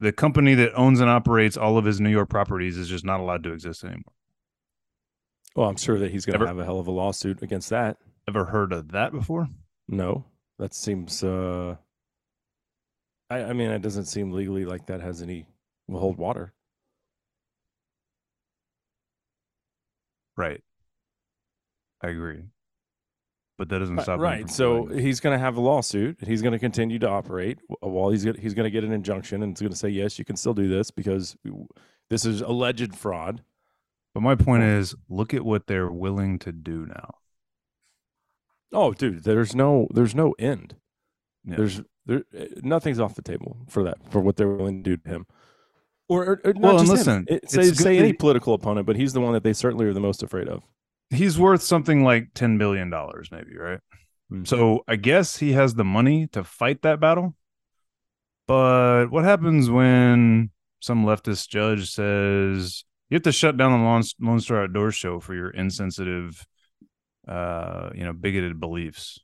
the 0.00 0.12
company 0.12 0.54
that 0.54 0.74
owns 0.74 1.00
and 1.00 1.10
operates 1.10 1.56
all 1.56 1.76
of 1.78 1.84
his 1.84 2.00
New 2.00 2.10
York 2.10 2.30
properties 2.30 2.76
is 2.78 2.88
just 2.88 3.04
not 3.04 3.20
allowed 3.20 3.42
to 3.44 3.52
exist 3.52 3.84
anymore. 3.84 4.14
Well, 5.54 5.68
I'm 5.68 5.76
sure 5.76 5.98
that 5.98 6.10
he's 6.10 6.24
going 6.24 6.40
to 6.40 6.46
have 6.46 6.58
a 6.58 6.64
hell 6.64 6.78
of 6.78 6.86
a 6.86 6.90
lawsuit 6.90 7.42
against 7.42 7.70
that. 7.70 7.98
Ever 8.28 8.46
heard 8.46 8.72
of 8.72 8.92
that 8.92 9.12
before? 9.12 9.48
No, 9.88 10.24
that 10.58 10.74
seems. 10.74 11.22
uh 11.22 11.76
I, 13.28 13.44
I 13.44 13.52
mean, 13.52 13.70
it 13.70 13.82
doesn't 13.82 14.04
seem 14.04 14.30
legally 14.30 14.64
like 14.64 14.86
that 14.86 15.00
has 15.00 15.22
any 15.22 15.46
will 15.88 16.00
hold 16.00 16.18
water. 16.18 16.52
Right. 20.36 20.62
I 22.02 22.08
agree. 22.08 22.44
But 23.58 23.68
that 23.68 23.78
doesn't 23.78 24.00
stop 24.00 24.18
right. 24.18 24.50
So 24.50 24.88
it. 24.88 25.00
he's 25.00 25.20
going 25.20 25.38
to 25.38 25.38
have 25.38 25.56
a 25.56 25.60
lawsuit. 25.60 26.18
He's 26.26 26.42
going 26.42 26.52
to 26.52 26.58
continue 26.58 26.98
to 26.98 27.08
operate 27.08 27.58
while 27.80 28.10
he's 28.10 28.24
gonna, 28.24 28.40
he's 28.40 28.54
going 28.54 28.64
to 28.64 28.70
get 28.70 28.82
an 28.82 28.92
injunction, 28.92 29.42
and 29.42 29.52
it's 29.52 29.60
going 29.60 29.70
to 29.70 29.78
say 29.78 29.88
yes, 29.88 30.18
you 30.18 30.24
can 30.24 30.36
still 30.36 30.54
do 30.54 30.68
this 30.68 30.90
because 30.90 31.36
this 32.10 32.24
is 32.24 32.40
alleged 32.40 32.96
fraud. 32.96 33.42
But 34.14 34.20
my 34.22 34.34
point 34.34 34.62
is, 34.62 34.94
look 35.08 35.32
at 35.32 35.44
what 35.44 35.66
they're 35.66 35.90
willing 35.90 36.38
to 36.40 36.52
do 36.52 36.86
now. 36.86 37.14
Oh, 38.72 38.92
dude, 38.92 39.24
there's 39.24 39.54
no 39.54 39.88
there's 39.92 40.14
no 40.14 40.34
end. 40.38 40.76
Yeah. 41.44 41.56
There's 41.56 41.80
there 42.06 42.24
eh, 42.36 42.46
nothing's 42.62 43.00
off 43.00 43.14
the 43.14 43.22
table 43.22 43.58
for 43.68 43.84
that 43.84 43.98
for 44.10 44.20
what 44.20 44.36
they're 44.36 44.48
willing 44.48 44.82
to 44.82 44.90
do 44.90 45.02
to 45.02 45.08
him. 45.08 45.26
Or, 46.08 46.24
or, 46.24 46.40
or 46.44 46.52
not 46.54 46.62
Well, 46.62 46.78
and 46.78 46.88
just 46.88 46.98
listen, 46.98 47.18
him. 47.20 47.26
It- 47.28 47.50
say 47.50 47.72
say 47.72 47.98
any 47.98 48.12
political 48.12 48.54
opponent, 48.54 48.86
but 48.86 48.96
he's 48.96 49.12
the 49.12 49.20
one 49.20 49.32
that 49.32 49.44
they 49.44 49.52
certainly 49.52 49.86
are 49.86 49.94
the 49.94 50.00
most 50.00 50.22
afraid 50.22 50.48
of. 50.48 50.62
He's 51.10 51.38
worth 51.38 51.62
something 51.62 52.04
like 52.04 52.28
ten 52.34 52.58
billion 52.58 52.90
dollars, 52.90 53.30
maybe, 53.30 53.56
right? 53.56 53.80
Hmm. 54.30 54.44
So 54.44 54.84
I 54.88 54.96
guess 54.96 55.38
he 55.38 55.52
has 55.52 55.74
the 55.74 55.84
money 55.84 56.26
to 56.28 56.44
fight 56.44 56.82
that 56.82 57.00
battle. 57.00 57.34
But 58.46 59.06
what 59.10 59.24
happens 59.24 59.70
when 59.70 60.50
some 60.80 61.04
leftist 61.04 61.48
judge 61.48 61.90
says 61.90 62.84
you 63.12 63.16
have 63.16 63.22
to 63.24 63.32
shut 63.32 63.58
down 63.58 63.72
the 63.72 64.22
Lone, 64.26 64.40
Star 64.40 64.62
Outdoor 64.62 64.90
show 64.90 65.20
for 65.20 65.34
your 65.34 65.50
insensitive, 65.50 66.46
uh, 67.28 67.90
you 67.94 68.04
know, 68.04 68.14
bigoted 68.14 68.58
beliefs? 68.58 69.18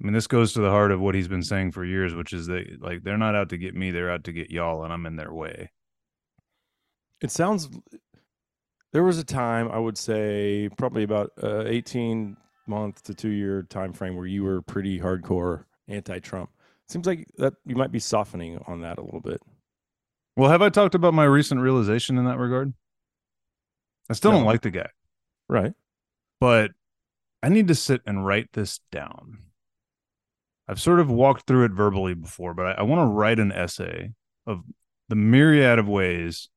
I 0.00 0.04
mean, 0.04 0.12
this 0.12 0.28
goes 0.28 0.52
to 0.52 0.60
the 0.60 0.70
heart 0.70 0.92
of 0.92 1.00
what 1.00 1.16
he's 1.16 1.26
been 1.26 1.42
saying 1.42 1.72
for 1.72 1.84
years, 1.84 2.14
which 2.14 2.32
is 2.32 2.46
that 2.46 2.80
like 2.80 3.02
they're 3.02 3.18
not 3.18 3.34
out 3.34 3.48
to 3.48 3.58
get 3.58 3.74
me, 3.74 3.90
they're 3.90 4.10
out 4.10 4.22
to 4.24 4.32
get 4.32 4.52
y'all, 4.52 4.84
and 4.84 4.92
I'm 4.92 5.04
in 5.04 5.16
their 5.16 5.32
way. 5.32 5.72
It 7.20 7.32
sounds. 7.32 7.68
There 8.92 9.02
was 9.02 9.18
a 9.18 9.24
time 9.24 9.68
I 9.72 9.78
would 9.78 9.98
say 9.98 10.68
probably 10.76 11.02
about 11.02 11.32
uh, 11.42 11.64
eighteen 11.66 12.36
month 12.68 13.02
to 13.04 13.14
two 13.14 13.30
year 13.30 13.64
time 13.64 13.92
frame 13.92 14.14
where 14.14 14.26
you 14.26 14.44
were 14.44 14.62
pretty 14.62 15.00
hardcore 15.00 15.64
anti-Trump. 15.88 16.50
Seems 16.88 17.06
like 17.06 17.26
that 17.38 17.54
you 17.66 17.74
might 17.74 17.90
be 17.90 17.98
softening 17.98 18.62
on 18.68 18.82
that 18.82 18.98
a 18.98 19.02
little 19.02 19.20
bit. 19.20 19.40
Well, 20.36 20.50
have 20.50 20.62
I 20.62 20.68
talked 20.68 20.94
about 20.94 21.14
my 21.14 21.24
recent 21.24 21.60
realization 21.60 22.18
in 22.18 22.24
that 22.24 22.38
regard? 22.38 22.72
I 24.10 24.14
still 24.14 24.32
don't 24.32 24.44
like 24.44 24.62
the 24.62 24.70
guy, 24.70 24.88
Right. 25.48 25.72
but 26.40 26.72
I 27.42 27.48
need 27.48 27.68
to 27.68 27.74
sit 27.74 28.02
and 28.06 28.26
write 28.26 28.48
this 28.52 28.80
down. 28.90 29.38
I've 30.66 30.80
sort 30.80 31.00
of 31.00 31.10
walked 31.10 31.46
through 31.46 31.64
it 31.64 31.72
verbally 31.72 32.14
before, 32.14 32.54
but 32.54 32.66
I, 32.66 32.72
I 32.72 32.82
want 32.82 33.00
to 33.00 33.12
write 33.12 33.38
an 33.38 33.52
essay 33.52 34.12
of 34.46 34.62
the 35.08 35.14
myriad 35.16 35.78
of 35.78 35.86
ways 35.88 36.48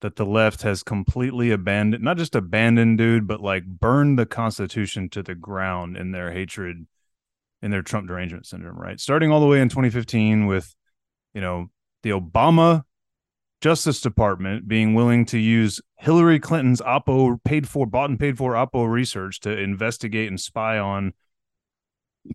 that 0.00 0.16
the 0.16 0.26
left 0.26 0.62
has 0.62 0.82
completely 0.82 1.50
abandoned, 1.50 2.02
not 2.02 2.16
just 2.16 2.34
abandoned, 2.34 2.98
dude, 2.98 3.26
but 3.26 3.40
like 3.40 3.64
burned 3.66 4.18
the 4.18 4.26
Constitution 4.26 5.08
to 5.10 5.22
the 5.22 5.34
ground 5.34 5.96
in 5.96 6.12
their 6.12 6.32
hatred, 6.32 6.86
in 7.62 7.70
their 7.70 7.82
Trump 7.82 8.08
derangement 8.08 8.46
syndrome, 8.46 8.78
right? 8.78 8.98
Starting 8.98 9.30
all 9.30 9.40
the 9.40 9.46
way 9.46 9.60
in 9.60 9.68
2015 9.68 10.46
with, 10.46 10.74
you 11.34 11.40
know, 11.40 11.70
the 12.02 12.10
Obama 12.10 12.84
Justice 13.60 14.00
Department 14.00 14.66
being 14.66 14.94
willing 14.94 15.26
to 15.26 15.38
use 15.38 15.80
Hillary 15.98 16.40
Clinton's 16.40 16.80
Oppo 16.80 17.42
paid 17.44 17.68
for, 17.68 17.86
bought 17.86 18.08
and 18.08 18.18
paid 18.18 18.38
for 18.38 18.52
Oppo 18.52 18.90
research 18.90 19.40
to 19.40 19.50
investigate 19.50 20.28
and 20.28 20.40
spy 20.40 20.78
on 20.78 21.12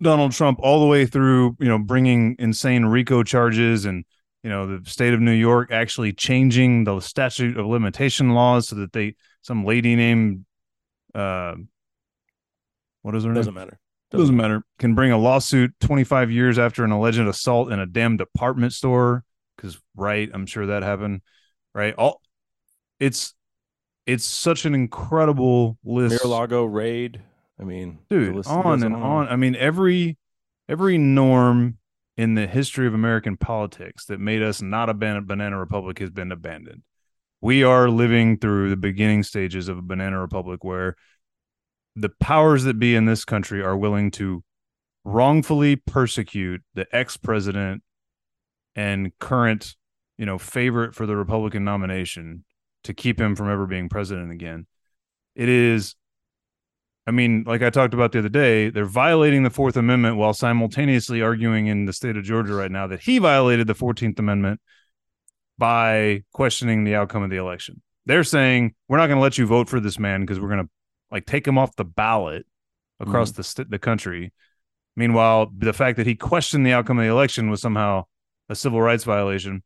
Donald 0.01 0.33
Trump 0.33 0.59
all 0.61 0.79
the 0.79 0.85
way 0.85 1.05
through, 1.05 1.57
you 1.59 1.67
know, 1.67 1.79
bringing 1.79 2.35
insane 2.37 2.85
RICO 2.85 3.23
charges 3.23 3.85
and, 3.85 4.05
you 4.43 4.49
know, 4.49 4.77
the 4.77 4.89
state 4.89 5.13
of 5.13 5.19
New 5.19 5.31
York 5.31 5.71
actually 5.71 6.13
changing 6.13 6.83
the 6.83 6.99
statute 6.99 7.57
of 7.57 7.65
limitation 7.65 8.31
laws 8.31 8.67
so 8.67 8.75
that 8.75 8.93
they, 8.93 9.15
some 9.41 9.65
lady 9.65 9.95
named, 9.95 10.45
uh, 11.15 11.55
what 13.01 13.15
is 13.15 13.23
her 13.23 13.29
name? 13.29 13.35
Doesn't 13.35 13.53
matter. 13.53 13.79
doesn't 14.11 14.35
matter 14.35 14.63
can 14.77 14.93
bring 14.93 15.11
a 15.11 15.17
lawsuit 15.17 15.73
25 15.79 16.29
years 16.31 16.59
after 16.59 16.83
an 16.83 16.91
alleged 16.91 17.19
assault 17.19 17.71
in 17.71 17.79
a 17.79 17.85
damn 17.85 18.17
department 18.17 18.73
store 18.73 19.23
because 19.55 19.79
right 19.95 20.29
i'm 20.33 20.45
sure 20.45 20.67
that 20.67 20.83
happened 20.83 21.21
right? 21.75 21.93
All 21.95 22.21
it's 22.99 23.35
it's 24.07 24.25
such 24.25 24.65
an 24.65 24.73
incredible 24.73 25.77
list. 25.83 26.23
Mar-a-Lago 26.23 26.63
raid. 26.65 27.21
I 27.59 27.63
mean, 27.63 27.99
dude 28.09 28.47
on 28.47 28.83
and 28.83 28.95
on. 28.95 29.27
I 29.27 29.35
mean 29.35 29.55
every 29.55 30.17
every 30.67 30.97
norm 30.97 31.77
in 32.17 32.33
the 32.33 32.47
history 32.47 32.87
of 32.87 32.93
american 32.93 33.35
politics 33.35 34.05
that 34.05 34.19
made 34.21 34.41
us 34.41 34.61
not 34.61 34.89
a 34.89 34.93
ban- 34.93 35.25
banana 35.25 35.59
republic 35.59 35.99
has 35.99 36.09
been 36.09 36.31
abandoned. 36.31 36.81
We 37.41 37.63
are 37.63 37.89
living 37.89 38.39
through 38.39 38.69
the 38.69 38.77
beginning 38.77 39.21
stages 39.23 39.67
of 39.67 39.77
a 39.77 39.81
banana 39.83 40.19
republic 40.19 40.63
where 40.63 40.95
the 41.95 42.09
powers 42.09 42.63
that 42.63 42.79
be 42.79 42.95
in 42.95 43.05
this 43.05 43.23
country 43.25 43.61
are 43.61 43.77
willing 43.77 44.11
to 44.11 44.43
wrongfully 45.03 45.75
persecute 45.75 46.63
the 46.73 46.87
ex-president 46.91 47.83
and 48.75 49.11
current 49.19 49.75
you 50.17 50.25
know 50.25 50.37
favorite 50.37 50.95
for 50.95 51.05
the 51.05 51.15
republican 51.15 51.63
nomination 51.63 52.43
to 52.83 52.93
keep 52.93 53.19
him 53.19 53.35
from 53.35 53.49
ever 53.49 53.65
being 53.65 53.89
president 53.89 54.31
again. 54.31 54.67
It 55.35 55.49
is 55.49 55.95
i 57.07 57.11
mean 57.11 57.43
like 57.45 57.61
i 57.61 57.69
talked 57.69 57.93
about 57.93 58.11
the 58.11 58.19
other 58.19 58.29
day 58.29 58.69
they're 58.69 58.85
violating 58.85 59.43
the 59.43 59.49
fourth 59.49 59.77
amendment 59.77 60.17
while 60.17 60.33
simultaneously 60.33 61.21
arguing 61.21 61.67
in 61.67 61.85
the 61.85 61.93
state 61.93 62.17
of 62.17 62.23
georgia 62.23 62.53
right 62.53 62.71
now 62.71 62.87
that 62.87 63.01
he 63.01 63.19
violated 63.19 63.67
the 63.67 63.75
14th 63.75 64.17
amendment 64.17 64.59
by 65.57 66.23
questioning 66.33 66.83
the 66.83 66.95
outcome 66.95 67.23
of 67.23 67.29
the 67.29 67.37
election. 67.37 67.81
They're 68.05 68.23
saying 68.23 68.75
we're 68.87 68.97
not 68.97 69.07
going 69.07 69.17
to 69.17 69.23
let 69.23 69.37
you 69.37 69.45
vote 69.45 69.69
for 69.69 69.79
this 69.79 69.97
man 69.97 70.21
because 70.21 70.39
we're 70.39 70.49
going 70.49 70.63
to 70.63 70.69
like 71.11 71.25
take 71.25 71.47
him 71.47 71.57
off 71.57 71.75
the 71.75 71.85
ballot 71.85 72.45
across 72.99 73.31
mm-hmm. 73.31 73.37
the 73.37 73.43
st- 73.43 73.69
the 73.71 73.79
country. 73.79 74.33
Meanwhile, 74.95 75.51
the 75.57 75.73
fact 75.73 75.97
that 75.97 76.07
he 76.07 76.15
questioned 76.15 76.65
the 76.65 76.73
outcome 76.73 76.99
of 76.99 77.05
the 77.05 77.11
election 77.11 77.49
was 77.49 77.61
somehow 77.61 78.05
a 78.49 78.55
civil 78.55 78.81
rights 78.81 79.03
violation. 79.03 79.63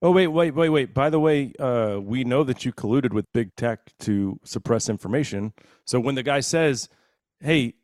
Oh 0.00 0.10
wait, 0.10 0.26
wait, 0.26 0.52
wait, 0.54 0.68
wait. 0.70 0.94
By 0.94 1.10
the 1.10 1.20
way, 1.20 1.52
uh, 1.60 2.00
we 2.02 2.24
know 2.24 2.42
that 2.44 2.64
you 2.64 2.72
colluded 2.72 3.12
with 3.12 3.32
big 3.32 3.54
tech 3.54 3.92
to 4.00 4.38
suppress 4.42 4.88
information. 4.88 5.52
So 5.84 6.00
when 6.00 6.16
the 6.16 6.24
guy 6.24 6.40
says, 6.40 6.88
"Hey, 7.40 7.74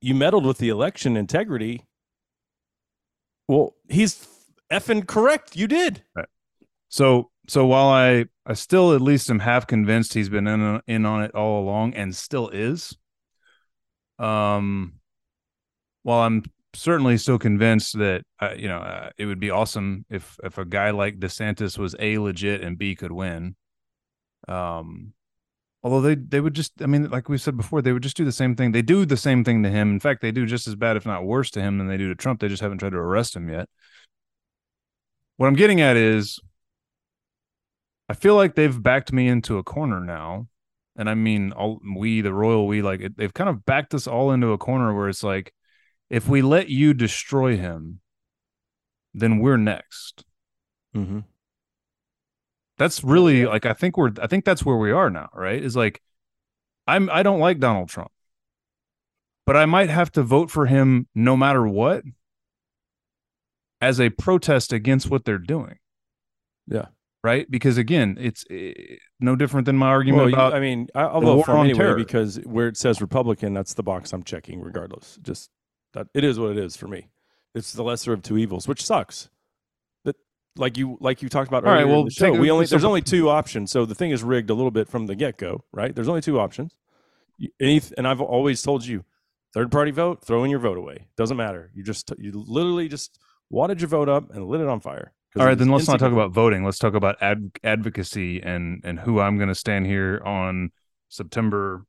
you 0.00 0.14
meddled 0.14 0.44
with 0.44 0.58
the 0.58 0.70
election 0.70 1.16
integrity," 1.16 1.86
well, 3.46 3.76
he's 3.88 4.26
effing 4.72 5.06
correct. 5.06 5.54
You 5.54 5.68
did. 5.68 6.02
So 6.88 7.30
so 7.48 7.66
while 7.66 7.88
I 7.88 8.26
I 8.44 8.54
still 8.54 8.92
at 8.92 9.00
least 9.00 9.30
am 9.30 9.38
half 9.38 9.66
convinced 9.66 10.14
he's 10.14 10.28
been 10.28 10.46
in 10.46 10.80
in 10.86 11.06
on 11.06 11.22
it 11.22 11.34
all 11.34 11.62
along 11.62 11.94
and 11.94 12.14
still 12.14 12.48
is. 12.48 12.96
Um, 14.18 14.94
while 16.02 16.20
I'm 16.20 16.44
certainly 16.74 17.18
still 17.18 17.38
convinced 17.38 17.98
that 17.98 18.22
uh, 18.40 18.54
you 18.56 18.68
know 18.68 18.78
uh, 18.78 19.10
it 19.18 19.26
would 19.26 19.40
be 19.40 19.50
awesome 19.50 20.04
if 20.10 20.38
if 20.42 20.58
a 20.58 20.64
guy 20.64 20.90
like 20.90 21.18
DeSantis 21.18 21.78
was 21.78 21.94
a 21.98 22.18
legit 22.18 22.62
and 22.62 22.78
b 22.78 22.94
could 22.94 23.12
win. 23.12 23.56
Um, 24.48 25.12
although 25.82 26.00
they 26.00 26.14
they 26.14 26.40
would 26.40 26.54
just 26.54 26.72
I 26.82 26.86
mean 26.86 27.10
like 27.10 27.28
we 27.28 27.38
said 27.38 27.56
before 27.56 27.82
they 27.82 27.92
would 27.92 28.02
just 28.02 28.16
do 28.16 28.24
the 28.24 28.32
same 28.32 28.56
thing. 28.56 28.72
They 28.72 28.82
do 28.82 29.04
the 29.04 29.16
same 29.16 29.44
thing 29.44 29.62
to 29.62 29.70
him. 29.70 29.90
In 29.90 30.00
fact, 30.00 30.22
they 30.22 30.32
do 30.32 30.46
just 30.46 30.66
as 30.68 30.74
bad 30.74 30.96
if 30.96 31.06
not 31.06 31.24
worse 31.24 31.50
to 31.52 31.62
him 31.62 31.78
than 31.78 31.88
they 31.88 31.96
do 31.96 32.08
to 32.08 32.14
Trump. 32.14 32.40
They 32.40 32.48
just 32.48 32.62
haven't 32.62 32.78
tried 32.78 32.90
to 32.92 32.98
arrest 32.98 33.36
him 33.36 33.48
yet. 33.48 33.68
what 35.36 35.48
I'm 35.48 35.54
getting 35.54 35.80
at 35.80 35.96
is 35.96 36.40
I 38.08 38.14
feel 38.14 38.36
like 38.36 38.54
they've 38.54 38.82
backed 38.82 39.12
me 39.12 39.28
into 39.28 39.58
a 39.58 39.64
corner 39.64 40.00
now. 40.00 40.48
And 40.96 41.08
I 41.08 41.14
mean, 41.14 41.52
all 41.52 41.80
we, 41.96 42.20
the 42.20 42.34
royal 42.34 42.66
we, 42.66 42.82
like 42.82 43.00
it, 43.00 43.16
they've 43.16 43.32
kind 43.32 43.48
of 43.48 43.64
backed 43.64 43.94
us 43.94 44.06
all 44.06 44.32
into 44.32 44.52
a 44.52 44.58
corner 44.58 44.94
where 44.94 45.08
it's 45.08 45.22
like, 45.22 45.52
if 46.12 46.28
we 46.28 46.42
let 46.42 46.68
you 46.68 46.92
destroy 46.92 47.56
him, 47.56 48.00
then 49.14 49.38
we're 49.38 49.56
next. 49.56 50.24
Mm-hmm. 50.94 51.20
That's 52.78 53.02
really 53.02 53.46
like 53.46 53.64
I 53.64 53.72
think 53.72 53.96
we're 53.96 54.12
I 54.20 54.26
think 54.26 54.44
that's 54.44 54.64
where 54.64 54.76
we 54.76 54.92
are 54.92 55.08
now, 55.08 55.30
right? 55.34 55.60
Is 55.62 55.74
like 55.74 56.02
I'm 56.86 57.08
I 57.10 57.22
don't 57.22 57.40
like 57.40 57.58
Donald 57.58 57.88
Trump. 57.88 58.10
But 59.46 59.56
I 59.56 59.64
might 59.66 59.88
have 59.88 60.12
to 60.12 60.22
vote 60.22 60.50
for 60.50 60.66
him 60.66 61.08
no 61.14 61.36
matter 61.36 61.66
what 61.66 62.04
as 63.80 63.98
a 63.98 64.10
protest 64.10 64.72
against 64.72 65.10
what 65.10 65.24
they're 65.24 65.38
doing. 65.38 65.78
Yeah. 66.68 66.86
Right? 67.24 67.50
Because 67.50 67.78
again, 67.78 68.18
it's 68.20 68.44
eh, 68.50 68.72
no 69.18 69.34
different 69.34 69.64
than 69.64 69.76
my 69.76 69.86
argument 69.88 70.32
Well, 70.32 70.50
you- 70.50 70.56
I 70.56 70.60
mean, 70.60 70.88
I'll 70.94 71.20
vote 71.20 71.46
for 71.46 71.52
him 71.52 71.60
anyway 71.64 71.78
terror. 71.78 71.96
because 71.96 72.36
where 72.44 72.68
it 72.68 72.76
says 72.76 73.00
Republican, 73.00 73.54
that's 73.54 73.74
the 73.74 73.82
box 73.82 74.12
I'm 74.12 74.22
checking 74.24 74.60
regardless. 74.60 75.18
Just 75.22 75.50
that 75.94 76.08
it 76.14 76.24
is 76.24 76.38
what 76.38 76.50
it 76.50 76.58
is 76.58 76.76
for 76.76 76.88
me. 76.88 77.08
It's 77.54 77.72
the 77.72 77.82
lesser 77.82 78.12
of 78.12 78.22
two 78.22 78.38
evils, 78.38 78.66
which 78.66 78.84
sucks. 78.84 79.28
That 80.04 80.16
like 80.56 80.76
you 80.78 80.96
like 81.00 81.22
you 81.22 81.28
talked 81.28 81.48
about 81.48 81.64
All 81.64 81.72
right, 81.72 81.82
earlier 81.82 81.94
well, 81.94 82.08
show, 82.08 82.32
we 82.32 82.50
only 82.50 82.66
there's 82.66 82.84
only 82.84 83.02
two 83.02 83.28
options. 83.28 83.70
So 83.70 83.84
the 83.84 83.94
thing 83.94 84.10
is 84.10 84.22
rigged 84.22 84.50
a 84.50 84.54
little 84.54 84.70
bit 84.70 84.88
from 84.88 85.06
the 85.06 85.14
get 85.14 85.36
go, 85.36 85.64
right? 85.72 85.94
There's 85.94 86.08
only 86.08 86.22
two 86.22 86.40
options. 86.40 86.76
Any, 87.60 87.82
and 87.98 88.06
I've 88.06 88.20
always 88.20 88.62
told 88.62 88.86
you, 88.86 89.04
third 89.52 89.70
party 89.70 89.90
vote, 89.90 90.24
throwing 90.24 90.50
your 90.50 90.60
vote 90.60 90.78
away. 90.78 91.08
Doesn't 91.16 91.36
matter. 91.36 91.70
You 91.74 91.82
just 91.82 92.10
you 92.18 92.32
literally 92.32 92.88
just 92.88 93.18
wadded 93.50 93.80
your 93.80 93.88
vote 93.88 94.08
up 94.08 94.30
and 94.34 94.46
lit 94.46 94.60
it 94.60 94.68
on 94.68 94.80
fire. 94.80 95.12
All 95.38 95.46
right, 95.46 95.56
then 95.56 95.70
let's 95.70 95.88
not 95.88 95.98
talk 95.98 96.12
about 96.12 96.30
voting. 96.30 96.62
Let's 96.62 96.78
talk 96.78 96.94
about 96.94 97.16
ad- 97.22 97.52
advocacy 97.64 98.42
and 98.42 98.82
and 98.84 99.00
who 99.00 99.20
I'm 99.20 99.36
going 99.36 99.48
to 99.48 99.54
stand 99.54 99.86
here 99.86 100.22
on 100.24 100.72
September 101.08 101.86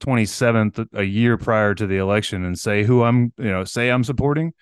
27th, 0.00 0.86
a 0.94 1.02
year 1.04 1.36
prior 1.36 1.74
to 1.74 1.86
the 1.86 1.98
election, 1.98 2.44
and 2.44 2.58
say 2.58 2.84
who 2.84 3.02
I'm, 3.04 3.32
you 3.38 3.50
know, 3.50 3.64
say 3.64 3.90
I'm 3.90 4.04
supporting. 4.04 4.52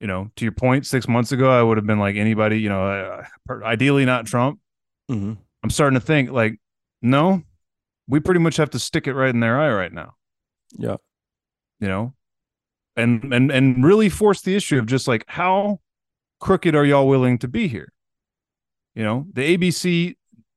You 0.00 0.06
know, 0.06 0.30
to 0.36 0.44
your 0.44 0.52
point, 0.52 0.86
six 0.86 1.08
months 1.08 1.32
ago, 1.32 1.50
I 1.50 1.62
would 1.62 1.78
have 1.78 1.86
been 1.86 1.98
like 1.98 2.16
anybody, 2.16 2.60
you 2.60 2.68
know, 2.68 2.86
uh, 2.86 3.24
ideally 3.64 4.04
not 4.04 4.26
Trump. 4.26 4.60
Mhm. 5.10 5.38
I'm 5.62 5.70
starting 5.70 5.98
to 5.98 6.04
think 6.04 6.30
like, 6.30 6.60
no, 7.00 7.42
we 8.06 8.20
pretty 8.20 8.40
much 8.40 8.56
have 8.58 8.70
to 8.70 8.78
stick 8.78 9.06
it 9.06 9.14
right 9.14 9.30
in 9.32 9.40
their 9.40 9.58
eye 9.58 9.72
right 9.72 9.92
now. 9.92 10.14
Yeah. 10.78 10.96
you 11.80 11.88
know 11.88 12.14
and 12.96 13.32
and 13.32 13.50
and 13.52 13.84
really 13.84 14.08
force 14.08 14.40
the 14.42 14.56
issue 14.56 14.78
of 14.78 14.86
just 14.86 15.06
like 15.06 15.24
how 15.28 15.78
crooked 16.40 16.74
are 16.74 16.84
y'all 16.84 17.06
willing 17.08 17.38
to 17.38 17.48
be 17.48 17.68
here 17.68 17.92
you 18.94 19.04
know 19.04 19.26
the 19.32 19.56
abc 19.56 20.16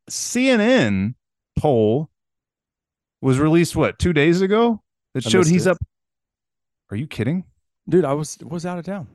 cnn 0.09 1.13
poll 1.57 2.09
was 3.21 3.39
released 3.39 3.75
what 3.75 3.99
two 3.99 4.13
days 4.13 4.41
ago 4.41 4.81
that 5.13 5.25
I 5.25 5.29
showed 5.29 5.47
he's 5.47 5.65
it. 5.67 5.71
up 5.71 5.77
are 6.91 6.97
you 6.97 7.07
kidding 7.07 7.45
Dude, 7.87 8.05
I 8.05 8.13
was 8.13 8.37
was 8.45 8.65
out 8.67 8.77
of 8.77 8.85
town. 8.85 9.07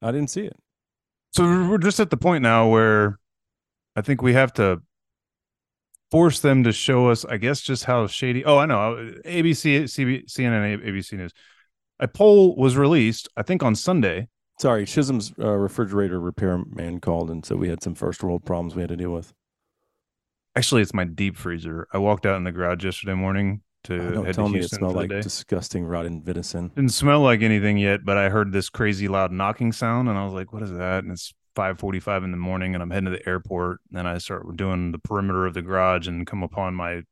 I 0.00 0.12
didn't 0.12 0.30
see 0.30 0.42
it. 0.42 0.56
so 1.32 1.44
we're 1.44 1.78
just 1.78 1.98
at 2.00 2.10
the 2.10 2.16
point 2.16 2.42
now 2.42 2.68
where 2.68 3.18
i 3.96 4.00
think 4.02 4.22
we 4.22 4.32
have 4.34 4.52
to 4.54 4.80
force 6.10 6.38
them 6.40 6.62
to 6.64 6.72
show 6.72 7.08
us 7.08 7.24
i 7.24 7.36
guess 7.36 7.60
just 7.60 7.84
how 7.84 8.06
shady 8.06 8.44
oh 8.44 8.58
i 8.58 8.66
know 8.66 9.12
abc 9.24 9.82
CB, 9.84 10.26
cnn 10.26 10.84
abc 10.86 11.12
news 11.14 11.32
a 11.98 12.06
poll 12.06 12.54
was 12.56 12.76
released 12.76 13.28
i 13.36 13.42
think 13.42 13.62
on 13.62 13.74
sunday 13.74 14.28
Sorry, 14.58 14.86
Chisum's 14.86 15.34
uh, 15.38 15.50
refrigerator 15.50 16.18
repairman 16.18 17.00
called, 17.00 17.30
and 17.30 17.44
so 17.44 17.56
we 17.56 17.68
had 17.68 17.82
some 17.82 17.94
first 17.94 18.22
world 18.22 18.42
problems 18.46 18.74
we 18.74 18.80
had 18.80 18.88
to 18.88 18.96
deal 18.96 19.10
with. 19.10 19.34
Actually, 20.56 20.82
it's 20.82 20.94
my 20.94 21.04
deep 21.04 21.36
freezer. 21.36 21.86
I 21.92 21.98
walked 21.98 22.24
out 22.24 22.36
in 22.36 22.44
the 22.44 22.52
garage 22.52 22.82
yesterday 22.82 23.14
morning 23.14 23.60
to 23.84 23.94
Uh, 23.94 24.10
don't 24.10 24.24
head 24.24 24.34
tell 24.34 24.46
to 24.46 24.52
me 24.52 24.60
it 24.60 24.70
smelled 24.70 24.96
like 24.96 25.10
day. 25.10 25.20
disgusting 25.20 25.84
rotten 25.84 26.22
venison. 26.22 26.68
Didn't 26.68 26.92
smell 26.92 27.20
like 27.20 27.42
anything 27.42 27.76
yet, 27.76 28.04
but 28.04 28.16
I 28.16 28.30
heard 28.30 28.52
this 28.52 28.70
crazy 28.70 29.06
loud 29.06 29.32
knocking 29.32 29.70
sound, 29.72 30.08
and 30.08 30.18
I 30.18 30.24
was 30.24 30.32
like, 30.32 30.52
"What 30.52 30.62
is 30.62 30.72
that?" 30.72 31.04
And 31.04 31.12
it's 31.12 31.34
five 31.54 31.78
forty-five 31.78 32.24
in 32.24 32.30
the 32.30 32.36
morning, 32.38 32.74
and 32.74 32.82
I'm 32.82 32.90
heading 32.90 33.10
to 33.10 33.10
the 33.10 33.28
airport. 33.28 33.80
And 33.94 34.08
I 34.08 34.18
start 34.18 34.56
doing 34.56 34.92
the 34.92 34.98
perimeter 34.98 35.46
of 35.46 35.54
the 35.54 35.62
garage 35.62 36.08
and 36.08 36.26
come 36.26 36.42
upon 36.42 36.74
my 36.74 37.02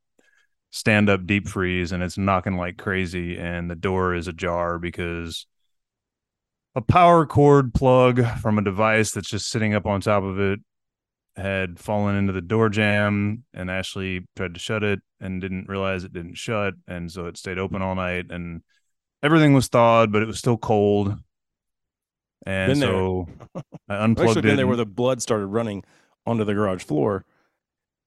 stand-up 0.71 1.25
deep 1.25 1.47
freeze, 1.47 1.91
and 1.91 2.01
it's 2.03 2.17
knocking 2.17 2.57
like 2.57 2.77
crazy, 2.77 3.37
and 3.37 3.69
the 3.69 3.75
door 3.75 4.15
is 4.15 4.27
ajar 4.27 4.79
because 4.79 5.45
a 6.75 6.81
power 6.81 7.25
cord 7.25 7.73
plug 7.73 8.25
from 8.39 8.57
a 8.57 8.63
device 8.63 9.11
that's 9.11 9.29
just 9.29 9.49
sitting 9.49 9.73
up 9.73 9.85
on 9.85 10.01
top 10.01 10.23
of 10.23 10.39
it 10.39 10.59
had 11.35 11.77
fallen 11.79 12.15
into 12.15 12.31
the 12.33 12.41
door 12.41 12.69
jamb 12.69 13.43
and 13.53 13.69
Ashley 13.69 14.25
tried 14.35 14.53
to 14.53 14.59
shut 14.59 14.83
it 14.83 15.01
and 15.19 15.41
didn't 15.41 15.67
realize 15.67 16.03
it 16.03 16.13
didn't 16.13 16.35
shut 16.37 16.73
and 16.87 17.11
so 17.11 17.25
it 17.25 17.35
stayed 17.37 17.57
open 17.59 17.81
all 17.81 17.95
night 17.95 18.27
and 18.29 18.61
everything 19.21 19.53
was 19.53 19.67
thawed 19.67 20.11
but 20.11 20.21
it 20.21 20.27
was 20.27 20.39
still 20.39 20.57
cold 20.57 21.17
and 22.45 22.71
Been 22.73 22.79
so 22.81 23.27
I 23.55 23.61
I've 23.89 24.01
unplugged 24.01 24.29
actually 24.29 24.39
it 24.39 24.43
been 24.43 24.55
there 24.57 24.67
where 24.67 24.77
the 24.77 24.85
blood 24.85 25.21
started 25.21 25.47
running 25.47 25.83
onto 26.25 26.43
the 26.43 26.53
garage 26.53 26.83
floor. 26.83 27.25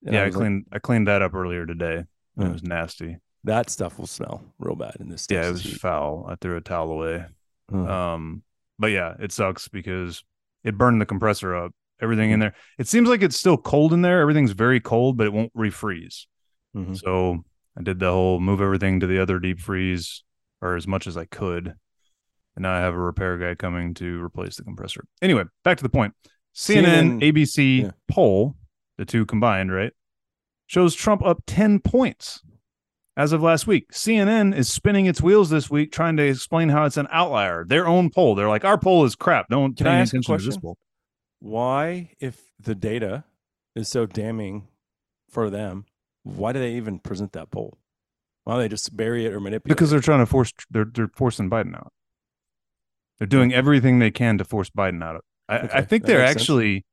Yeah 0.02 0.20
I 0.22 0.24
like, 0.24 0.32
cleaned 0.34 0.66
I 0.72 0.78
cleaned 0.78 1.08
that 1.08 1.22
up 1.22 1.34
earlier 1.34 1.66
today 1.66 1.96
and 1.96 2.06
Mm. 2.46 2.50
it 2.50 2.52
was 2.52 2.62
nasty 2.62 3.16
that 3.44 3.68
stuff 3.70 3.98
will 3.98 4.06
smell 4.06 4.44
real 4.58 4.76
bad 4.76 4.96
in 5.00 5.08
this. 5.08 5.26
yeah 5.30 5.48
it 5.48 5.52
was 5.52 5.62
heat. 5.62 5.80
foul 5.80 6.24
I 6.28 6.36
threw 6.36 6.56
a 6.56 6.60
towel 6.60 6.90
away 6.92 7.24
Ugh. 7.72 7.88
Um, 7.88 8.42
but 8.78 8.86
yeah, 8.92 9.14
it 9.18 9.32
sucks 9.32 9.66
because 9.68 10.22
it 10.64 10.78
burned 10.78 11.00
the 11.00 11.06
compressor 11.06 11.54
up. 11.54 11.72
Everything 12.00 12.26
Mm-hmm. 12.28 12.34
in 12.34 12.40
there. 12.40 12.54
It 12.78 12.86
seems 12.88 13.08
like 13.08 13.22
it's 13.22 13.36
still 13.38 13.56
cold 13.56 13.92
in 13.92 14.02
there. 14.02 14.20
Everything's 14.20 14.52
very 14.52 14.80
cold, 14.80 15.16
but 15.16 15.26
it 15.26 15.32
won't 15.32 15.52
refreeze. 15.54 16.26
Mhm. 16.76 16.96
So 16.98 17.44
I 17.76 17.82
did 17.82 17.98
the 17.98 18.10
whole 18.12 18.40
move 18.40 18.60
everything 18.60 19.00
to 19.00 19.06
the 19.06 19.20
other 19.20 19.38
deep 19.38 19.58
freeze 19.60 20.22
or 20.60 20.76
as 20.76 20.86
much 20.86 21.06
as 21.06 21.16
I 21.16 21.24
could. 21.24 21.74
And 22.56 22.62
now 22.62 22.72
I 22.74 22.80
have 22.80 22.94
a 22.94 22.98
repair 22.98 23.38
guy 23.38 23.54
coming 23.54 23.94
to 23.94 24.20
replace 24.22 24.56
the 24.56 24.64
compressor. 24.64 25.04
Anyway, 25.22 25.44
back 25.64 25.76
to 25.78 25.82
the 25.82 25.88
point. 25.88 26.14
CNN, 26.54 27.20
CNN 27.20 27.22
ABC 27.22 27.82
yeah. 27.82 27.90
poll, 28.08 28.56
the 28.96 29.04
two 29.04 29.24
combined, 29.26 29.72
right? 29.72 29.92
Shows 30.66 30.94
Trump 30.94 31.24
up 31.24 31.42
10 31.46 31.78
points 31.80 32.42
as 33.16 33.32
of 33.32 33.42
last 33.42 33.66
week. 33.68 33.92
CNN 33.92 34.54
is 34.56 34.68
spinning 34.70 35.06
its 35.06 35.22
wheels 35.22 35.50
this 35.50 35.70
week 35.70 35.92
trying 35.92 36.16
to 36.16 36.24
explain 36.24 36.68
how 36.68 36.84
it's 36.84 36.96
an 36.96 37.06
outlier. 37.10 37.64
Their 37.64 37.86
own 37.86 38.10
poll. 38.10 38.34
They're 38.34 38.48
like, 38.48 38.64
our 38.64 38.76
poll 38.78 39.04
is 39.04 39.14
crap. 39.14 39.48
Don't 39.48 39.76
Can 39.76 39.84
pay 39.84 39.90
I 39.90 39.94
any 39.94 40.02
ask 40.02 40.14
a 40.14 40.18
attention 40.18 40.38
to 40.38 40.44
this 40.44 40.56
poll. 40.56 40.76
Why, 41.40 42.10
if 42.20 42.40
the 42.58 42.74
data 42.74 43.24
is 43.74 43.88
so 43.88 44.06
damning 44.06 44.68
for 45.30 45.50
them, 45.50 45.84
why 46.24 46.52
do 46.52 46.58
they 46.58 46.74
even 46.74 46.98
present 46.98 47.32
that 47.32 47.50
poll? 47.50 47.78
Why 48.44 48.54
don't 48.54 48.62
they 48.62 48.68
just 48.68 48.96
bury 48.96 49.24
it 49.26 49.32
or 49.32 49.40
manipulate? 49.40 49.66
It? 49.72 49.76
Because 49.76 49.90
they're 49.90 50.00
trying 50.00 50.20
to 50.20 50.26
force 50.26 50.52
they're 50.70 50.86
they're 50.86 51.10
forcing 51.14 51.50
Biden 51.50 51.74
out. 51.76 51.92
They're 53.18 53.26
doing 53.26 53.52
everything 53.52 53.98
they 53.98 54.10
can 54.10 54.38
to 54.38 54.44
force 54.44 54.70
Biden 54.70 55.02
out. 55.02 55.24
I, 55.48 55.58
Okay, 55.58 55.68
I 55.78 55.82
think 55.82 56.04
they're 56.04 56.18
makes 56.18 56.30
sense. 56.30 56.42
actually 56.42 56.86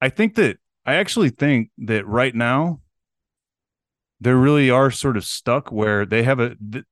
I 0.00 0.08
think 0.08 0.34
that 0.36 0.58
I 0.84 0.94
actually 0.96 1.30
think 1.30 1.70
that 1.78 2.06
right 2.06 2.34
now 2.34 2.80
they 4.20 4.32
really 4.32 4.70
are 4.70 4.90
sort 4.90 5.16
of 5.16 5.24
stuck 5.24 5.70
where 5.70 6.04
they 6.06 6.22
have 6.22 6.38
a 6.40 6.54
th- 6.56 6.84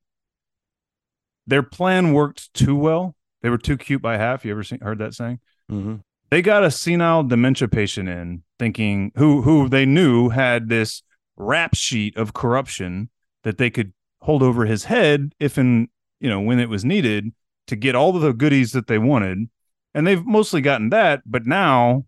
their 1.47 1.63
plan 1.63 2.13
worked 2.13 2.53
too 2.53 2.75
well. 2.75 3.15
They 3.41 3.49
were 3.49 3.57
too 3.57 3.77
cute 3.77 4.01
by 4.01 4.17
half. 4.17 4.45
You 4.45 4.51
ever 4.51 4.63
seen 4.63 4.79
heard 4.81 4.99
that 4.99 5.13
saying? 5.13 5.39
Mhm. 5.71 6.01
They 6.35 6.41
got 6.41 6.65
a 6.65 6.69
senile 6.69 7.23
dementia 7.23 7.65
patient 7.65 8.09
in 8.09 8.43
thinking 8.59 9.09
who 9.15 9.41
who 9.43 9.69
they 9.69 9.85
knew 9.85 10.27
had 10.27 10.67
this 10.67 11.01
rap 11.37 11.73
sheet 11.73 12.17
of 12.17 12.33
corruption 12.33 13.09
that 13.43 13.57
they 13.57 13.69
could 13.69 13.93
hold 14.19 14.43
over 14.43 14.65
his 14.65 14.83
head 14.83 15.31
if 15.39 15.57
and 15.57 15.87
you 16.19 16.29
know 16.29 16.41
when 16.41 16.59
it 16.59 16.67
was 16.67 16.83
needed 16.83 17.31
to 17.67 17.77
get 17.77 17.95
all 17.95 18.13
of 18.13 18.21
the 18.21 18.33
goodies 18.33 18.73
that 18.73 18.87
they 18.87 18.97
wanted. 18.97 19.49
And 19.93 20.05
they've 20.05 20.25
mostly 20.25 20.59
gotten 20.59 20.89
that 20.89 21.21
but 21.25 21.45
now 21.45 22.05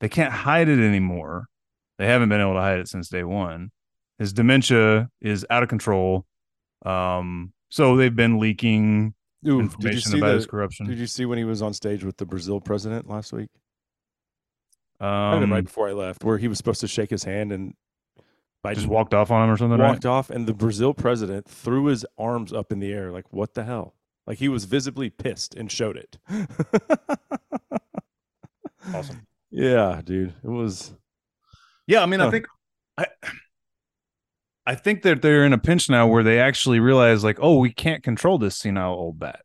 they 0.00 0.08
can't 0.08 0.32
hide 0.32 0.70
it 0.70 0.82
anymore. 0.82 1.44
They 1.98 2.06
haven't 2.06 2.30
been 2.30 2.40
able 2.40 2.54
to 2.54 2.60
hide 2.60 2.78
it 2.78 2.88
since 2.88 3.10
day 3.10 3.24
one. 3.24 3.72
His 4.18 4.32
dementia 4.32 5.10
is 5.20 5.44
out 5.50 5.62
of 5.62 5.68
control. 5.68 6.24
Um 6.86 7.52
so 7.68 7.94
they've 7.94 8.16
been 8.16 8.38
leaking 8.38 9.12
Ooh, 9.46 9.48
did 9.48 9.52
you 9.54 9.60
information 9.62 10.12
see 10.12 10.18
about 10.18 10.28
the- 10.28 10.34
his 10.34 10.46
corruption 10.46 10.86
Did 10.86 10.98
you 10.98 11.06
see 11.06 11.24
when 11.26 11.38
he 11.38 11.44
was 11.44 11.62
on 11.62 11.72
stage 11.72 12.04
with 12.04 12.16
the 12.18 12.26
Brazil 12.26 12.60
president 12.60 13.08
last 13.08 13.32
week? 13.32 13.48
I 15.00 15.36
um 15.36 15.50
right 15.50 15.64
before 15.64 15.88
I 15.88 15.92
left, 15.92 16.24
where 16.24 16.36
he 16.38 16.46
was 16.48 16.58
supposed 16.58 16.80
to 16.82 16.88
shake 16.88 17.08
his 17.10 17.24
hand 17.24 17.52
and 17.52 17.74
Biden 18.62 18.74
just 18.74 18.86
walked 18.86 19.14
off 19.14 19.30
on 19.30 19.42
him 19.42 19.50
or 19.50 19.56
something 19.56 19.78
right? 19.80 19.88
walked 19.88 20.04
off, 20.04 20.28
and 20.28 20.46
the 20.46 20.52
Brazil 20.52 20.92
president 20.92 21.48
threw 21.48 21.86
his 21.86 22.04
arms 22.18 22.52
up 22.52 22.70
in 22.70 22.78
the 22.80 22.92
air, 22.92 23.10
like 23.10 23.32
"What 23.32 23.54
the 23.54 23.64
hell?" 23.64 23.94
Like 24.26 24.36
he 24.36 24.48
was 24.50 24.66
visibly 24.66 25.08
pissed 25.08 25.54
and 25.54 25.72
showed 25.72 25.96
it. 25.96 26.18
awesome 28.94 29.26
Yeah, 29.50 30.00
dude, 30.04 30.34
it 30.44 30.48
was. 30.48 30.92
Yeah, 31.86 32.02
I 32.02 32.06
mean, 32.06 32.20
I 32.20 32.30
think 32.30 32.46
I 32.98 33.06
I 34.70 34.76
think 34.76 35.02
that 35.02 35.20
they're 35.20 35.44
in 35.44 35.52
a 35.52 35.58
pinch 35.58 35.90
now 35.90 36.06
where 36.06 36.22
they 36.22 36.38
actually 36.38 36.78
realize 36.78 37.24
like, 37.24 37.38
oh, 37.42 37.58
we 37.58 37.72
can't 37.72 38.04
control 38.04 38.38
this 38.38 38.56
senile 38.56 38.94
old 38.94 39.18
bat. 39.18 39.40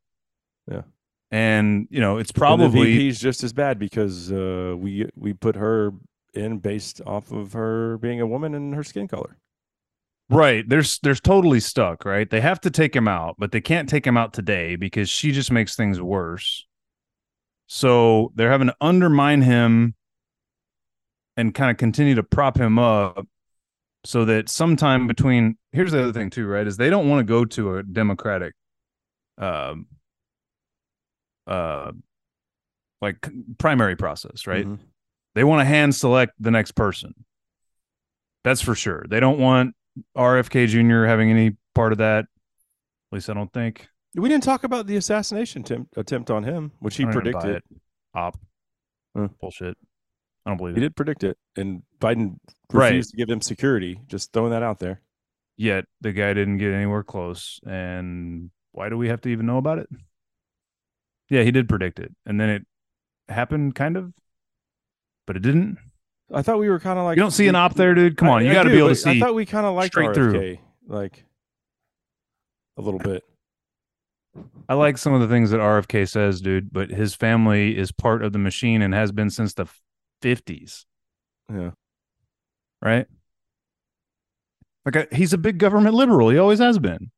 Yeah. 0.69 0.83
and 1.31 1.87
you 1.89 1.99
know 1.99 2.17
it's 2.17 2.31
probably 2.31 2.93
he's 2.93 3.19
just 3.19 3.43
as 3.43 3.51
bad 3.51 3.79
because 3.79 4.31
uh, 4.31 4.75
we 4.77 5.09
we 5.15 5.33
put 5.33 5.55
her 5.55 5.93
in 6.35 6.59
based 6.59 7.01
off 7.07 7.31
of 7.31 7.53
her 7.53 7.97
being 7.97 8.21
a 8.21 8.27
woman 8.27 8.53
and 8.53 8.75
her 8.75 8.83
skin 8.83 9.07
color. 9.07 9.37
Right. 10.29 10.63
There's 10.69 10.99
there's 10.99 11.21
totally 11.21 11.59
stuck, 11.59 12.05
right? 12.05 12.29
They 12.29 12.41
have 12.41 12.61
to 12.61 12.69
take 12.69 12.95
him 12.95 13.07
out, 13.07 13.35
but 13.39 13.51
they 13.51 13.61
can't 13.61 13.89
take 13.89 14.05
him 14.05 14.17
out 14.17 14.31
today 14.31 14.75
because 14.75 15.09
she 15.09 15.31
just 15.31 15.51
makes 15.51 15.75
things 15.75 15.99
worse. 15.99 16.67
So 17.65 18.31
they're 18.35 18.51
having 18.51 18.67
to 18.67 18.75
undermine 18.79 19.41
him 19.41 19.95
and 21.35 21.51
kind 21.51 21.71
of 21.71 21.77
continue 21.77 22.13
to 22.13 22.23
prop 22.23 22.59
him 22.59 22.77
up 22.77 23.25
so 24.05 24.25
that 24.25 24.49
sometime 24.49 25.07
between 25.07 25.57
here's 25.71 25.91
the 25.91 26.01
other 26.01 26.13
thing 26.13 26.29
too, 26.29 26.47
right? 26.47 26.65
Is 26.65 26.77
they 26.77 26.89
don't 26.89 27.09
want 27.09 27.19
to 27.19 27.23
go 27.23 27.43
to 27.45 27.77
a 27.77 27.83
democratic 27.83 28.53
um 29.37 29.87
uh 31.47 31.91
like 33.01 33.27
primary 33.57 33.95
process, 33.95 34.47
right? 34.47 34.65
Mhm. 34.65 34.79
They 35.35 35.43
want 35.43 35.59
to 35.59 35.65
hand 35.65 35.93
select 35.93 36.33
the 36.39 36.51
next 36.51 36.71
person. 36.71 37.13
That's 38.43 38.61
for 38.61 38.73
sure. 38.75 39.05
They 39.09 39.19
don't 39.19 39.39
want 39.39 39.75
RFK 40.17 40.67
Jr. 40.67 41.05
having 41.05 41.29
any 41.29 41.57
part 41.73 41.91
of 41.91 41.97
that. 41.97 42.19
At 42.19 43.15
least 43.15 43.29
I 43.29 43.33
don't 43.33 43.51
think. 43.51 43.87
We 44.15 44.29
didn't 44.29 44.43
talk 44.43 44.63
about 44.63 44.87
the 44.87 44.95
assassination 44.95 45.61
attempt, 45.63 45.97
attempt 45.97 46.31
on 46.31 46.43
him, 46.43 46.71
which 46.79 46.95
he 46.95 47.03
I 47.03 47.11
don't 47.11 47.21
even 47.27 47.33
buy 47.33 47.41
predicted. 47.41 47.79
Op. 48.13 48.39
Huh. 49.15 49.27
Bullshit. 49.41 49.77
I 50.45 50.51
don't 50.51 50.57
believe 50.57 50.75
He 50.75 50.81
it. 50.81 50.85
did 50.89 50.95
predict 50.95 51.23
it, 51.23 51.37
and 51.55 51.81
Biden 51.99 52.37
Right. 52.71 52.89
refused 52.89 53.11
to 53.11 53.17
give 53.17 53.29
him 53.29 53.41
security. 53.41 53.99
Just 54.07 54.31
throwing 54.33 54.51
that 54.51 54.63
out 54.63 54.79
there. 54.79 55.01
Yet 55.57 55.85
the 56.01 56.11
guy 56.11 56.33
didn't 56.33 56.57
get 56.57 56.73
anywhere 56.73 57.03
close. 57.03 57.59
And 57.65 58.51
why 58.71 58.89
do 58.89 58.97
we 58.97 59.07
have 59.07 59.21
to 59.21 59.29
even 59.29 59.45
know 59.45 59.57
about 59.57 59.79
it? 59.79 59.89
Yeah, 61.29 61.43
he 61.43 61.51
did 61.51 61.67
predict 61.69 61.99
it. 61.99 62.13
And 62.25 62.39
then 62.39 62.49
it 62.49 62.65
happened 63.29 63.73
kind 63.75 63.97
of, 63.97 64.13
but 65.25 65.35
it 65.35 65.41
didn't. 65.41 65.77
I 66.33 66.41
thought 66.41 66.59
we 66.59 66.69
were 66.69 66.79
kind 66.79 66.99
of 66.99 67.05
like 67.05 67.15
You 67.17 67.21
don't 67.21 67.31
see 67.31 67.47
an 67.47 67.55
op 67.55 67.75
there, 67.75 67.93
dude. 67.93 68.17
Come 68.17 68.29
I- 68.29 68.31
on. 68.33 68.45
You 68.45 68.51
got 68.53 68.63
to 68.63 68.69
be 68.69 68.77
able 68.79 68.89
to 68.89 68.95
see. 68.95 69.11
I 69.11 69.19
thought 69.19 69.35
we 69.35 69.45
kind 69.45 69.65
of 69.65 69.75
liked 69.75 69.93
straight 69.93 70.13
through. 70.13 70.57
Like 70.87 71.23
a 72.77 72.81
little 72.81 72.99
bit. 72.99 73.23
I 74.67 74.73
like 74.73 74.97
some 74.97 75.13
of 75.13 75.21
the 75.21 75.27
things 75.27 75.51
that 75.51 75.59
RFK 75.61 76.09
says, 76.09 76.41
dude, 76.41 76.73
but 76.73 76.89
his 76.89 77.15
family 77.15 77.77
is 77.77 77.91
part 77.91 78.21
of 78.23 78.33
the 78.33 78.39
machine 78.39 78.81
and 78.81 78.93
has 78.93 79.11
been 79.13 79.29
since 79.29 79.53
the 79.53 79.65
50s. 80.25 80.85
Yeah. 81.53 81.71
right? 82.81 83.05
Like 84.85 84.95
a, 84.95 85.07
he's 85.15 85.33
a 85.33 85.37
big 85.37 85.57
government 85.59 85.93
liberal. 85.95 86.29
He 86.29 86.37
always 86.39 86.59
has 86.59 86.79
been. 86.79 87.11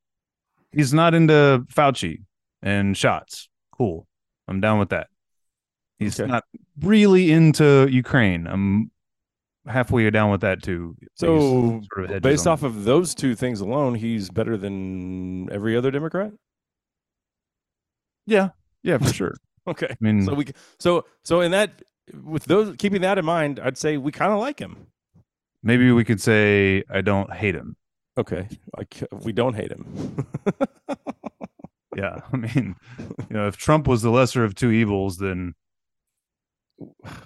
He's 0.72 0.92
not 0.92 1.14
into 1.14 1.64
Fauci 1.72 2.24
and 2.62 2.96
shots. 2.96 3.48
Cool. 3.76 4.06
I'm 4.46 4.60
down 4.60 4.78
with 4.78 4.90
that. 4.90 5.08
He's 5.98 6.18
Okay. 6.20 6.30
not 6.30 6.44
really 6.80 7.30
into 7.32 7.88
Ukraine. 7.90 8.46
I'm 8.46 8.90
halfway 9.66 10.08
down 10.10 10.30
with 10.30 10.42
that 10.42 10.62
too. 10.62 10.96
So, 11.14 11.82
sort 11.92 12.10
of 12.10 12.22
based 12.22 12.46
on 12.46 12.52
off 12.52 12.62
of 12.62 12.84
those 12.84 13.14
two 13.14 13.34
things 13.34 13.60
alone, 13.60 13.94
he's 13.94 14.30
better 14.30 14.56
than 14.56 15.50
every 15.52 15.76
other 15.76 15.90
Democrat. 15.90 16.32
yeah, 18.26 18.50
yeah, 18.82 18.98
for 18.98 19.12
sure. 19.12 19.34
Okay. 19.68 19.88
I 19.90 19.96
mean, 20.00 20.24
So 20.24 20.32
we 20.32 20.46
so 20.78 21.04
so 21.24 21.42
in 21.42 21.50
that 21.50 21.82
with 22.14 22.44
those 22.44 22.76
keeping 22.76 23.02
that 23.02 23.18
in 23.18 23.24
mind, 23.24 23.60
I'd 23.60 23.78
say 23.78 23.96
we 23.96 24.12
kind 24.12 24.32
of 24.32 24.38
like 24.38 24.58
him. 24.58 24.86
maybe 25.62 25.90
we 25.92 26.04
could 26.04 26.20
say 26.20 26.84
I 26.90 27.00
don't 27.00 27.32
hate 27.32 27.54
him. 27.54 27.76
Okay. 28.16 28.48
Like 28.76 29.02
we 29.12 29.32
don't 29.32 29.54
hate 29.54 29.70
him. 29.70 30.26
Yeah, 31.98 32.20
I 32.32 32.36
mean, 32.36 32.76
you 32.98 33.36
know, 33.36 33.48
if 33.48 33.56
Trump 33.56 33.88
was 33.88 34.02
the 34.02 34.10
lesser 34.10 34.44
of 34.44 34.54
two 34.54 34.70
evils, 34.70 35.18
then 35.18 35.54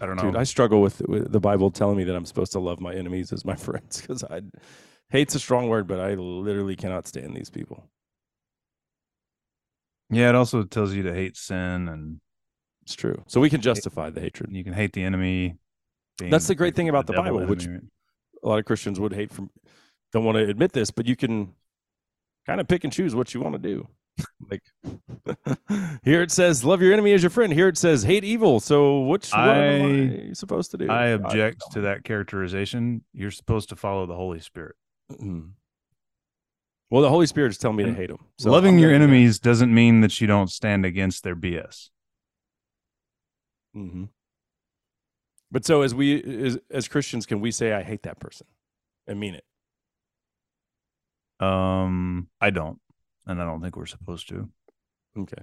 I 0.01 0.07
don't 0.07 0.17
know. 0.17 0.23
Dude, 0.23 0.37
I 0.37 0.45
struggle 0.45 0.81
with, 0.81 1.03
with 1.07 1.31
the 1.31 1.41
Bible 1.41 1.71
telling 1.71 1.99
me 1.99 2.05
that 2.05 2.17
I'm 2.17 2.25
supposed 2.25 2.53
to 2.53 2.59
love 2.59 2.81
my 2.81 2.95
enemies 2.95 3.33
as 3.35 3.45
my 3.45 3.55
friends 3.67 4.01
because 4.01 4.25
I 4.25 4.41
hate's 5.11 5.35
a 5.35 5.41
strong 5.41 5.69
word, 5.69 5.87
but 5.87 6.01
I 6.01 6.15
literally 6.15 6.75
cannot 6.75 7.07
stand 7.07 7.37
these 7.37 7.51
people. 7.51 7.91
yeah, 10.09 10.31
it 10.31 10.35
also 10.35 10.63
tells 10.63 10.95
you 10.95 11.03
to 11.03 11.13
hate 11.13 11.37
sin 11.37 11.89
and 11.89 12.21
It's 12.83 12.95
true. 12.95 13.23
So 13.27 13.41
we 13.41 13.49
can 13.51 13.61
justify 13.61 14.11
the 14.11 14.21
hatred. 14.21 14.51
you 14.53 14.65
can 14.65 14.73
hate 14.73 14.93
the 14.93 15.03
enemy. 15.03 15.57
That's 16.19 16.47
the 16.47 16.55
great 16.55 16.75
thing 16.75 16.89
about 16.89 17.07
the 17.07 17.15
devil 17.15 17.39
Bible, 17.39 17.47
which 17.49 17.65
enemy. 17.65 17.81
a 18.43 18.49
lot 18.49 18.59
of 18.59 18.65
Christians 18.65 19.01
would 19.01 19.13
hate 19.13 19.33
from 19.33 19.51
don't 20.13 20.25
want 20.25 20.37
to 20.37 20.49
admit 20.49 20.73
this, 20.73 20.91
but 20.91 21.07
you 21.07 21.17
can 21.17 21.55
kind 22.47 22.61
of 22.61 22.69
pick 22.69 22.85
and 22.85 22.93
choose 22.93 23.15
what 23.15 23.33
you 23.35 23.41
want 23.41 23.55
to 23.55 23.59
do. 23.59 23.89
Like 24.51 24.63
here 26.05 26.21
it 26.21 26.31
says 26.31 26.65
love 26.65 26.83
your 26.83 26.93
enemy 26.93 27.13
as 27.15 27.23
your 27.23 27.31
friend. 27.31 27.51
Here 27.53 27.69
it 27.69 27.79
says 27.79 28.03
hate 28.03 28.25
evil. 28.25 28.61
So 28.61 29.01
which 29.01 29.31
one 29.33 29.49
am 29.49 30.29
I 30.31 30.33
supposed 30.35 30.71
to 30.73 30.77
do? 30.79 30.91
I 30.91 31.07
object 31.09 31.61
don't 31.61 31.73
to 31.75 31.81
that 31.83 32.05
characterization. 32.05 33.03
You're 33.15 33.31
supposed 33.31 33.71
to 33.71 33.77
follow 33.77 34.05
the 34.05 34.15
Holy 34.15 34.41
Spirit. 34.41 34.75
Mhm. 35.11 35.53
Well, 36.91 37.01
the 37.01 37.09
Holy 37.09 37.27
Spirit 37.27 37.53
is 37.53 37.59
telling 37.59 37.79
me 37.79 37.85
to 37.85 37.95
hate 37.95 38.09
them. 38.09 38.19
So 38.37 38.51
Loving 38.51 38.79
your 38.79 38.91
gonna 38.91 38.99
do 38.99 39.07
that. 39.07 39.13
enemies 39.15 39.39
doesn't 39.39 39.73
mean 39.73 40.03
that 40.03 40.21
you 40.21 40.27
don't 40.27 40.51
stand 40.51 40.85
against 40.85 41.25
their 41.25 41.35
BS. 41.35 41.89
Mhm. 43.75 44.09
But 45.51 45.65
so 45.67 45.83
as 45.83 45.95
we 45.95 46.23
as, 46.23 46.59
as 46.71 46.89
Christians, 46.89 47.27
can 47.27 47.41
we 47.41 47.51
say 47.51 47.73
I 47.73 47.83
hate 47.83 48.03
that 48.05 48.19
person 48.19 48.47
and 49.07 49.21
mean 49.21 49.35
it? 49.35 49.45
Um, 51.45 52.29
I 52.41 52.51
don't, 52.51 52.81
and 53.27 53.41
I 53.41 53.45
don't 53.45 53.61
think 53.61 53.77
we're 53.77 53.87
supposed 53.87 54.29
to. 54.29 54.49
Okay. 55.19 55.43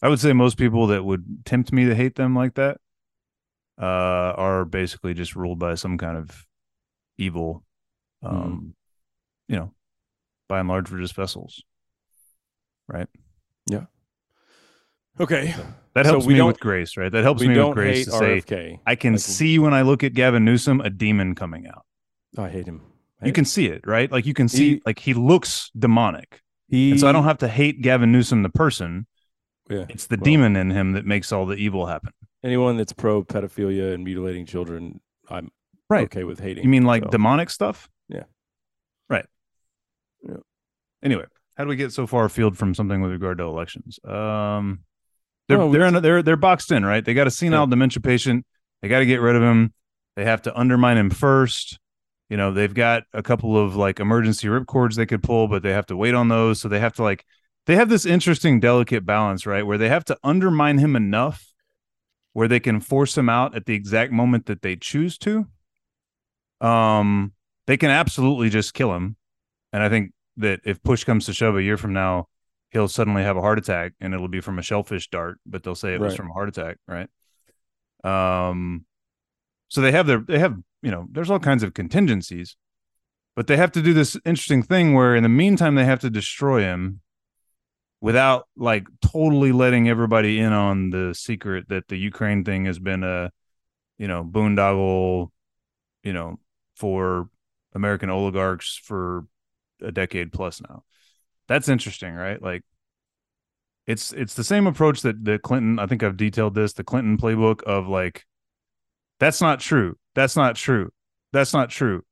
I 0.00 0.08
would 0.08 0.20
say 0.20 0.32
most 0.32 0.58
people 0.58 0.86
that 0.88 1.04
would 1.04 1.44
tempt 1.44 1.72
me 1.72 1.86
to 1.86 1.94
hate 1.94 2.14
them 2.14 2.36
like 2.36 2.54
that 2.54 2.78
uh, 3.80 4.34
are 4.36 4.64
basically 4.64 5.14
just 5.14 5.34
ruled 5.34 5.58
by 5.58 5.74
some 5.74 5.98
kind 5.98 6.16
of 6.16 6.46
evil. 7.16 7.64
Mm-hmm. 8.22 8.36
Um, 8.36 8.74
you 9.48 9.56
know, 9.56 9.72
by 10.48 10.60
and 10.60 10.68
large, 10.68 10.90
we're 10.90 11.00
just 11.00 11.16
vessels, 11.16 11.62
right? 12.86 13.08
Okay. 15.20 15.54
That 15.94 16.06
So 16.06 16.12
helps 16.12 16.26
we 16.26 16.34
me 16.34 16.42
with 16.42 16.60
grace, 16.60 16.96
right? 16.96 17.10
That 17.10 17.22
helps 17.24 17.42
me 17.42 17.48
with 17.58 17.74
grace 17.74 18.04
to 18.06 18.12
say 18.42 18.78
I 18.86 18.94
can 18.94 19.14
Like, 19.14 19.20
see 19.20 19.58
when 19.58 19.74
I 19.74 19.82
look 19.82 20.04
at 20.04 20.14
Gavin 20.14 20.44
Newsom 20.44 20.80
a 20.80 20.90
demon 20.90 21.34
coming 21.34 21.66
out. 21.66 21.84
Oh, 22.36 22.44
I 22.44 22.48
hate 22.50 22.66
him. 22.66 22.82
I 23.20 23.26
You 23.26 23.28
hate 23.30 23.34
can 23.34 23.44
see 23.44 23.66
it, 23.66 23.84
right? 23.86 24.10
Like 24.12 24.26
you 24.26 24.34
can 24.34 24.48
see, 24.48 24.74
He- 24.74 24.82
like 24.86 24.98
he 25.00 25.14
looks 25.14 25.70
demonic, 25.76 26.40
He, 26.68 26.92
and 26.92 27.00
so 27.00 27.08
I 27.08 27.12
don't 27.12 27.24
have 27.24 27.38
to 27.38 27.48
hate 27.48 27.80
Gavin 27.82 28.12
Newsom 28.12 28.42
the 28.42 28.48
person. 28.50 29.06
Yeah. 29.68 29.86
It's 29.88 30.06
the 30.06 30.16
Well, 30.16 30.24
demon 30.24 30.56
in 30.56 30.70
him 30.70 30.92
that 30.92 31.04
makes 31.04 31.32
all 31.32 31.46
the 31.46 31.56
evil 31.56 31.86
happen. 31.86 32.12
Anyone 32.44 32.76
that's 32.76 32.92
pro 32.92 33.24
pedophilia 33.24 33.92
and 33.94 34.04
mutilating 34.04 34.46
children, 34.46 35.00
I'm 35.28 35.50
Right. 35.90 36.04
okay 36.04 36.22
with 36.24 36.38
hating. 36.38 36.62
You 36.62 36.70
mean 36.70 36.84
like 36.84 37.02
So, 37.04 37.10
demonic 37.10 37.50
stuff? 37.50 37.88
Yeah. 38.08 38.24
Right. 39.10 39.26
Yeah. 40.22 40.36
Anyway, 41.02 41.24
how 41.56 41.64
do 41.64 41.68
we 41.70 41.76
get 41.76 41.92
so 41.92 42.06
far 42.06 42.24
afield 42.26 42.56
from 42.56 42.74
something 42.74 43.00
with 43.00 43.10
regard 43.10 43.38
to 43.38 43.44
elections? 43.44 43.98
Um, 44.04 44.80
they're 45.48 45.58
we- 45.66 45.72
they're 45.78 45.86
in 45.86 45.94
a, 45.96 46.00
they're 46.00 46.22
they're 46.22 46.36
boxed 46.36 46.70
in, 46.72 46.84
right? 46.84 47.04
They 47.04 47.14
got 47.14 47.26
a 47.26 47.30
senile 47.30 47.66
dementia 47.66 48.00
patient. 48.00 48.46
They 48.82 48.88
got 48.88 49.00
to 49.00 49.06
get 49.06 49.20
rid 49.20 49.36
of 49.36 49.42
him. 49.42 49.72
They 50.16 50.24
have 50.24 50.42
to 50.42 50.58
undermine 50.58 50.96
him 50.96 51.10
first. 51.10 51.78
You 52.28 52.36
know, 52.36 52.52
they've 52.52 52.72
got 52.74 53.04
a 53.14 53.22
couple 53.22 53.56
of 53.56 53.74
like 53.74 54.00
emergency 54.00 54.48
ripcords 54.48 54.96
they 54.96 55.06
could 55.06 55.22
pull, 55.22 55.48
but 55.48 55.62
they 55.62 55.72
have 55.72 55.86
to 55.86 55.96
wait 55.96 56.14
on 56.14 56.28
those. 56.28 56.60
So 56.60 56.68
they 56.68 56.80
have 56.80 56.92
to 56.94 57.02
like 57.02 57.24
they 57.66 57.76
have 57.76 57.88
this 57.88 58.04
interesting, 58.06 58.60
delicate 58.60 59.04
balance, 59.06 59.46
right? 59.46 59.66
Where 59.66 59.78
they 59.78 59.88
have 59.88 60.04
to 60.06 60.18
undermine 60.22 60.78
him 60.78 60.94
enough 60.96 61.44
where 62.34 62.46
they 62.48 62.60
can 62.60 62.80
force 62.80 63.18
him 63.18 63.28
out 63.28 63.54
at 63.56 63.66
the 63.66 63.74
exact 63.74 64.12
moment 64.12 64.46
that 64.46 64.62
they 64.62 64.76
choose 64.76 65.18
to. 65.18 65.46
Um, 66.60 67.32
they 67.66 67.76
can 67.76 67.90
absolutely 67.90 68.50
just 68.50 68.74
kill 68.74 68.94
him. 68.94 69.16
And 69.72 69.82
I 69.82 69.88
think 69.88 70.12
that 70.36 70.60
if 70.64 70.82
push 70.82 71.04
comes 71.04 71.26
to 71.26 71.32
shove 71.32 71.56
a 71.56 71.62
year 71.62 71.76
from 71.76 71.92
now, 71.92 72.28
he'll 72.70 72.88
suddenly 72.88 73.22
have 73.22 73.36
a 73.36 73.40
heart 73.40 73.58
attack 73.58 73.92
and 74.00 74.14
it'll 74.14 74.28
be 74.28 74.40
from 74.40 74.58
a 74.58 74.62
shellfish 74.62 75.08
dart, 75.08 75.38
but 75.46 75.62
they'll 75.62 75.74
say 75.74 75.94
it 75.94 76.00
was 76.00 76.14
from 76.14 76.30
a 76.30 76.32
heart 76.32 76.48
attack, 76.48 76.78
right? 76.86 77.08
Um 78.04 78.84
so 79.68 79.80
they 79.80 79.92
have 79.92 80.06
their 80.06 80.18
they 80.18 80.38
have, 80.38 80.56
you 80.82 80.90
know, 80.90 81.06
there's 81.10 81.30
all 81.30 81.38
kinds 81.38 81.62
of 81.62 81.74
contingencies, 81.74 82.56
but 83.36 83.46
they 83.46 83.56
have 83.56 83.72
to 83.72 83.82
do 83.82 83.92
this 83.92 84.16
interesting 84.24 84.62
thing 84.62 84.94
where 84.94 85.14
in 85.14 85.22
the 85.22 85.28
meantime 85.28 85.74
they 85.74 85.84
have 85.84 86.00
to 86.00 86.10
destroy 86.10 86.60
him 86.62 87.00
without 88.00 88.46
like 88.56 88.86
totally 89.00 89.52
letting 89.52 89.88
everybody 89.88 90.38
in 90.38 90.52
on 90.52 90.90
the 90.90 91.14
secret 91.14 91.68
that 91.68 91.88
the 91.88 91.96
Ukraine 91.96 92.44
thing 92.44 92.64
has 92.64 92.78
been 92.78 93.02
a, 93.02 93.30
you 93.98 94.06
know, 94.06 94.22
boondoggle, 94.24 95.30
you 96.02 96.12
know, 96.12 96.38
for 96.76 97.28
American 97.74 98.08
oligarchs 98.10 98.76
for 98.82 99.26
a 99.82 99.92
decade 99.92 100.32
plus 100.32 100.60
now. 100.60 100.84
That's 101.48 101.68
interesting, 101.68 102.14
right? 102.14 102.40
Like 102.42 102.62
it's 103.86 104.12
it's 104.12 104.34
the 104.34 104.44
same 104.44 104.66
approach 104.66 105.02
that 105.02 105.24
the 105.24 105.38
Clinton, 105.38 105.78
I 105.78 105.86
think 105.86 106.02
I've 106.02 106.16
detailed 106.16 106.54
this, 106.54 106.74
the 106.74 106.84
Clinton 106.84 107.16
playbook 107.16 107.62
of 107.64 107.88
like 107.88 108.26
that's 109.18 109.40
not 109.40 109.60
true. 109.60 109.96
That's 110.14 110.36
not 110.36 110.56
true. 110.56 110.90
That's 111.32 111.52
not 111.52 111.70
true. 111.70 112.02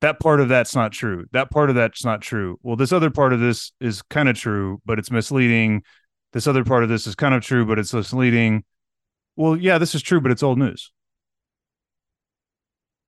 that 0.00 0.20
part 0.20 0.40
of 0.40 0.48
that's 0.48 0.74
not 0.74 0.92
true. 0.92 1.24
That 1.32 1.50
part 1.50 1.70
of 1.70 1.76
that's 1.76 2.04
not 2.04 2.20
true. 2.20 2.58
Well, 2.62 2.76
this 2.76 2.92
other 2.92 3.10
part 3.10 3.32
of 3.32 3.40
this 3.40 3.72
is 3.80 4.02
kind 4.02 4.28
of 4.28 4.36
true, 4.36 4.80
but 4.84 4.98
it's 4.98 5.10
misleading. 5.10 5.82
This 6.32 6.46
other 6.46 6.64
part 6.64 6.82
of 6.82 6.88
this 6.90 7.06
is 7.06 7.14
kind 7.14 7.34
of 7.34 7.42
true, 7.42 7.64
but 7.64 7.78
it's 7.78 7.94
misleading. 7.94 8.64
Well, 9.36 9.56
yeah, 9.56 9.78
this 9.78 9.94
is 9.94 10.02
true, 10.02 10.20
but 10.20 10.30
it's 10.32 10.42
old 10.42 10.58
news. 10.58 10.92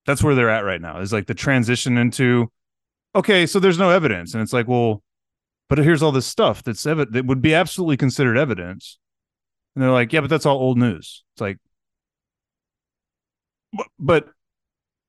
That's 0.07 0.22
where 0.22 0.34
they're 0.34 0.51
at 0.51 0.64
right 0.64 0.80
now. 0.80 1.01
Is 1.01 1.12
like 1.12 1.26
the 1.26 1.34
transition 1.34 1.99
into 1.99 2.51
okay, 3.14 3.47
so 3.47 3.59
there's 3.61 3.78
no 3.78 3.91
evidence, 3.91 4.34
and 4.34 4.43
it's 4.43 4.53
like, 4.53 4.68
well, 4.68 5.03
but 5.68 5.78
here's 5.78 6.02
all 6.02 6.12
this 6.12 6.26
stuff 6.26 6.62
that's 6.62 6.86
evident 6.86 7.12
that 7.14 7.26
would 7.26 7.42
be 7.42 7.54
absolutely 7.54 7.96
considered 7.96 8.36
evidence, 8.36 8.98
and 9.74 9.82
they're 9.82 9.90
like, 9.90 10.12
yeah, 10.12 10.20
but 10.20 10.30
that's 10.30 10.46
all 10.46 10.58
old 10.58 10.78
news. 10.78 11.24
It's 11.34 11.40
like, 11.40 11.58
but, 13.98 14.28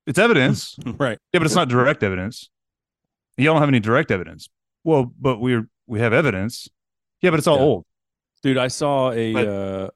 it's 0.06 0.20
evidence, 0.20 0.76
right. 0.86 1.18
yeah, 1.34 1.40
but 1.40 1.46
it's 1.46 1.56
not 1.56 1.68
direct 1.70 2.02
evidence. 2.02 2.50
You 3.36 3.46
don't 3.46 3.60
have 3.60 3.68
any 3.70 3.80
direct 3.80 4.10
evidence. 4.10 4.50
Well, 4.84 5.12
but 5.20 5.40
we're 5.40 5.68
we 5.86 6.00
have 6.00 6.14
evidence. 6.14 6.68
Yeah, 7.22 7.30
but 7.32 7.40
it's 7.40 7.48
all 7.48 7.58
Yeah. 7.58 7.64
old. 7.64 7.86
Dude, 8.42 8.58
I 8.58 8.68
saw 8.70 9.12
a 9.12 9.34
But- 9.34 9.48
uh, 9.48 9.90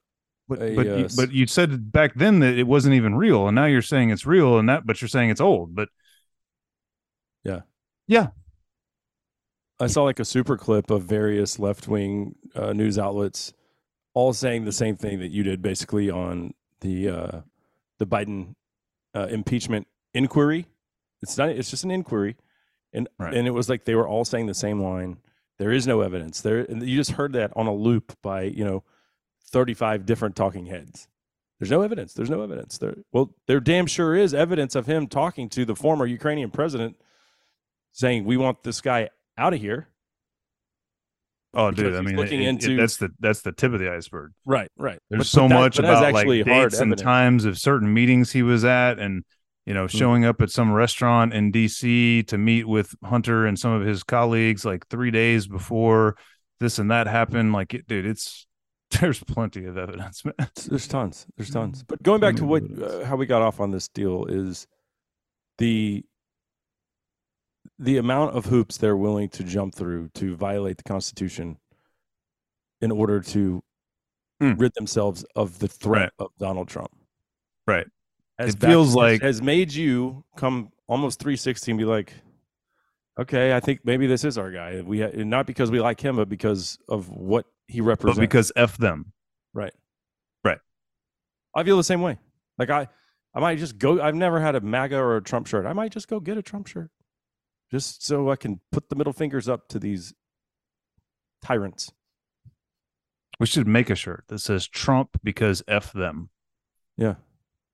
But 0.50 0.62
A, 0.62 0.76
but 0.76 0.88
uh, 0.88 0.96
you, 0.96 1.08
but 1.16 1.32
you 1.32 1.48
said 1.48 1.92
back 1.94 2.14
then 2.16 2.40
that 2.40 2.58
it 2.58 2.68
wasn't 2.68 2.96
even 2.96 3.16
real, 3.16 3.48
and 3.48 3.56
now 3.56 3.66
you're 3.66 3.82
saying 3.82 4.10
it's 4.10 4.26
real, 4.26 4.60
and 4.60 4.68
that 4.68 4.86
but 4.86 5.02
you're 5.02 5.08
saying 5.08 5.30
it's 5.30 5.40
old. 5.42 5.74
But 5.76 5.88
I 9.82 9.88
saw 9.88 10.04
like 10.04 10.20
a 10.20 10.26
super 10.26 10.58
clip 10.58 10.92
of 10.92 11.04
various 11.04 11.58
left 11.58 11.88
wing 11.88 12.36
uh, 12.56 12.72
news 12.74 13.00
outlets 13.00 13.54
all 14.14 14.32
saying 14.32 14.66
the 14.66 14.72
same 14.72 14.96
thing 14.96 15.20
that 15.20 15.32
you 15.32 15.44
did 15.44 15.62
basically 15.62 16.10
on 16.10 16.54
the 16.82 17.10
uh, 17.10 17.42
the 17.98 18.06
Biden 18.06 18.56
uh, 19.16 19.28
impeachment 19.30 19.88
inquiry. 20.14 20.68
It's 21.22 21.38
not. 21.38 21.50
It's 21.50 21.70
just 21.70 21.84
an 21.84 21.92
inquiry, 21.92 22.36
and 22.94 23.08
Right. 23.18 23.34
and 23.34 23.48
it 23.48 23.52
was 23.52 23.70
like 23.70 23.86
they 23.86 23.96
were 23.96 24.08
all 24.08 24.26
saying 24.26 24.46
the 24.48 24.54
same 24.54 24.82
line. 24.82 25.18
There 25.58 25.72
is 25.72 25.88
no 25.88 26.02
evidence. 26.02 26.42
There, 26.42 26.60
and 26.60 26.82
you 26.82 26.96
just 26.96 27.12
heard 27.12 27.34
that 27.34 27.52
on 27.56 27.68
a 27.68 27.74
loop 27.74 28.18
by 28.22 28.44
you 28.44 28.64
know 28.64 28.84
thirty 29.44 29.74
five 29.74 30.06
different 30.06 30.36
talking 30.36 30.68
heads. 30.68 31.08
There's 31.60 31.72
no 31.72 31.82
evidence. 31.82 32.14
There's 32.14 32.30
no 32.30 32.42
evidence. 32.42 32.80
There, 32.80 32.96
well, 33.12 33.36
there 33.46 33.60
damn 33.60 33.86
sure 33.86 34.16
is 34.16 34.34
evidence 34.34 34.76
of 34.76 34.88
him 34.88 35.08
talking 35.08 35.48
to 35.50 35.64
the 35.64 35.76
former 35.76 36.08
Ukrainian 36.08 36.50
president, 36.50 36.98
saying 37.92 38.26
we 38.26 38.36
want 38.38 38.64
this 38.64 38.82
guy 38.82 39.10
out 39.38 39.54
of 39.54 39.60
here. 39.60 39.88
oh, 41.54 41.72
Because 41.72 41.84
dude, 41.84 41.96
I 41.96 42.02
mean, 42.02 42.16
looking 42.16 42.42
it- 42.42 42.46
it- 42.46 42.50
into- 42.50 42.78
that's 42.78 42.98
the 42.98 43.10
that's 43.20 43.42
the 43.42 43.52
tip 43.52 43.74
of 43.74 43.80
the 43.80 43.92
iceberg. 43.94 44.32
Right, 44.46 44.70
right. 44.78 45.00
There's 45.10 45.20
But- 45.22 45.28
so 45.28 45.42
but 45.44 45.48
that- 45.50 45.56
much 45.60 45.80
about 45.80 46.04
like 46.04 46.16
actually 46.16 46.42
hard 46.44 46.72
dates 46.72 46.80
and 46.82 46.92
evidence. 46.92 47.02
times 47.02 47.46
of 47.46 47.58
certain 47.58 47.94
meetings 47.94 48.32
he 48.32 48.44
was 48.44 48.64
at, 48.64 49.00
and 49.00 49.24
you 49.66 49.74
know, 49.76 49.84
Hmm. 49.84 49.98
showing 49.98 50.26
up 50.26 50.42
at 50.42 50.50
some 50.50 50.72
restaurant 50.72 51.34
in 51.34 51.52
D.C. 51.52 52.24
to 52.24 52.38
meet 52.38 52.68
with 52.68 52.96
Hunter 53.04 53.46
and 53.46 53.60
some 53.60 53.72
of 53.74 53.86
his 53.86 54.02
colleagues 54.04 54.66
like 54.66 54.88
three 54.88 55.12
days 55.12 55.48
before 55.48 56.16
this 56.60 56.80
and 56.80 56.90
that 56.90 57.06
happened. 57.08 57.54
Like, 57.54 57.74
it, 57.76 57.88
dude, 57.88 58.06
it's 58.08 58.48
there's 59.00 59.24
plenty 59.24 59.66
of 59.66 59.78
evidence, 59.78 60.26
man. 60.26 60.34
There's 60.68 60.88
tons. 60.88 61.28
There's 61.38 61.50
tons. 61.52 61.84
But 61.88 62.02
going 62.02 62.20
back 62.22 62.36
to 62.38 62.46
what 62.46 62.64
uh, 62.82 63.06
how 63.06 63.16
we 63.16 63.26
got 63.26 63.42
off 63.42 63.60
on 63.60 63.72
this 63.72 63.88
deal 63.88 64.26
is 64.26 64.68
the 65.60 66.04
the 67.82 67.98
amount 67.98 68.36
of 68.36 68.46
hoops 68.46 68.78
they're 68.78 68.96
willing 68.96 69.28
to 69.30 69.44
jump 69.44 69.74
through 69.76 70.08
to 70.14 70.36
violate 70.36 70.78
the 70.78 70.84
Constitution 70.84 71.58
in 72.80 72.92
order 72.92 73.20
to 73.22 73.64
Hmm. 74.40 74.54
rid 74.54 74.74
themselves 74.76 75.24
of 75.36 75.60
the 75.60 75.68
threat 75.68 76.14
Right. 76.20 76.26
of 76.26 76.32
Donald 76.40 76.68
Trump. 76.68 76.92
Right. 77.68 77.88
Has 78.40 78.54
It 78.56 78.60
back- 78.60 78.70
feels 78.70 78.96
like- 78.96 79.22
has 79.22 79.42
made 79.42 79.72
you 79.74 80.24
come 80.36 80.72
almost 80.88 81.20
360 81.20 81.72
and 81.72 81.78
be 81.78 81.86
like, 81.86 82.14
okay, 83.20 83.56
I 83.56 83.60
think 83.60 83.82
maybe 83.86 84.08
this 84.08 84.24
is 84.24 84.38
our 84.38 84.52
guy. 84.52 84.82
We 84.82 85.02
ha- 85.02 85.12
not 85.16 85.46
because 85.46 85.70
we 85.70 85.80
like 85.80 86.00
him, 86.02 86.16
but 86.16 86.28
because 86.30 86.80
of 86.88 87.10
what 87.10 87.46
he 87.68 87.82
represents. 87.82 88.18
But 88.18 88.22
because 88.22 88.52
f 88.56 88.78
them, 88.78 89.14
Right. 89.54 89.74
Right. 90.44 90.60
I 91.56 91.64
feel 91.64 91.78
the 91.78 91.84
same 91.84 92.02
way. 92.02 92.18
Like 92.58 92.70
I, 92.70 92.88
I 93.34 93.40
might 93.40 93.58
just 93.60 93.78
go. 93.78 94.02
I've 94.02 94.16
never 94.16 94.40
had 94.40 94.56
a 94.56 94.62
MAGA 94.62 94.98
or 94.98 95.18
a 95.18 95.22
Trump 95.22 95.46
shirt. 95.48 95.66
I 95.66 95.74
might 95.74 95.92
just 95.92 96.08
go 96.08 96.20
get 96.20 96.38
a 96.38 96.42
Trump 96.42 96.68
shirt, 96.68 96.90
just 97.72 98.06
so 98.06 98.30
I 98.30 98.36
can 98.36 98.60
put 98.72 98.90
the 98.90 98.96
middle 98.96 99.14
fingers 99.14 99.48
up 99.48 99.68
to 99.70 99.80
these 99.80 100.14
tyrants. 101.42 101.92
we 103.40 103.46
should 103.48 103.68
make 103.68 103.90
a 103.90 103.96
shirt 103.96 104.26
that 104.28 104.40
says 104.40 104.68
Trump 104.68 105.18
because 105.24 105.64
f 105.68 105.92
them. 105.94 106.30
Yeah. 106.98 107.16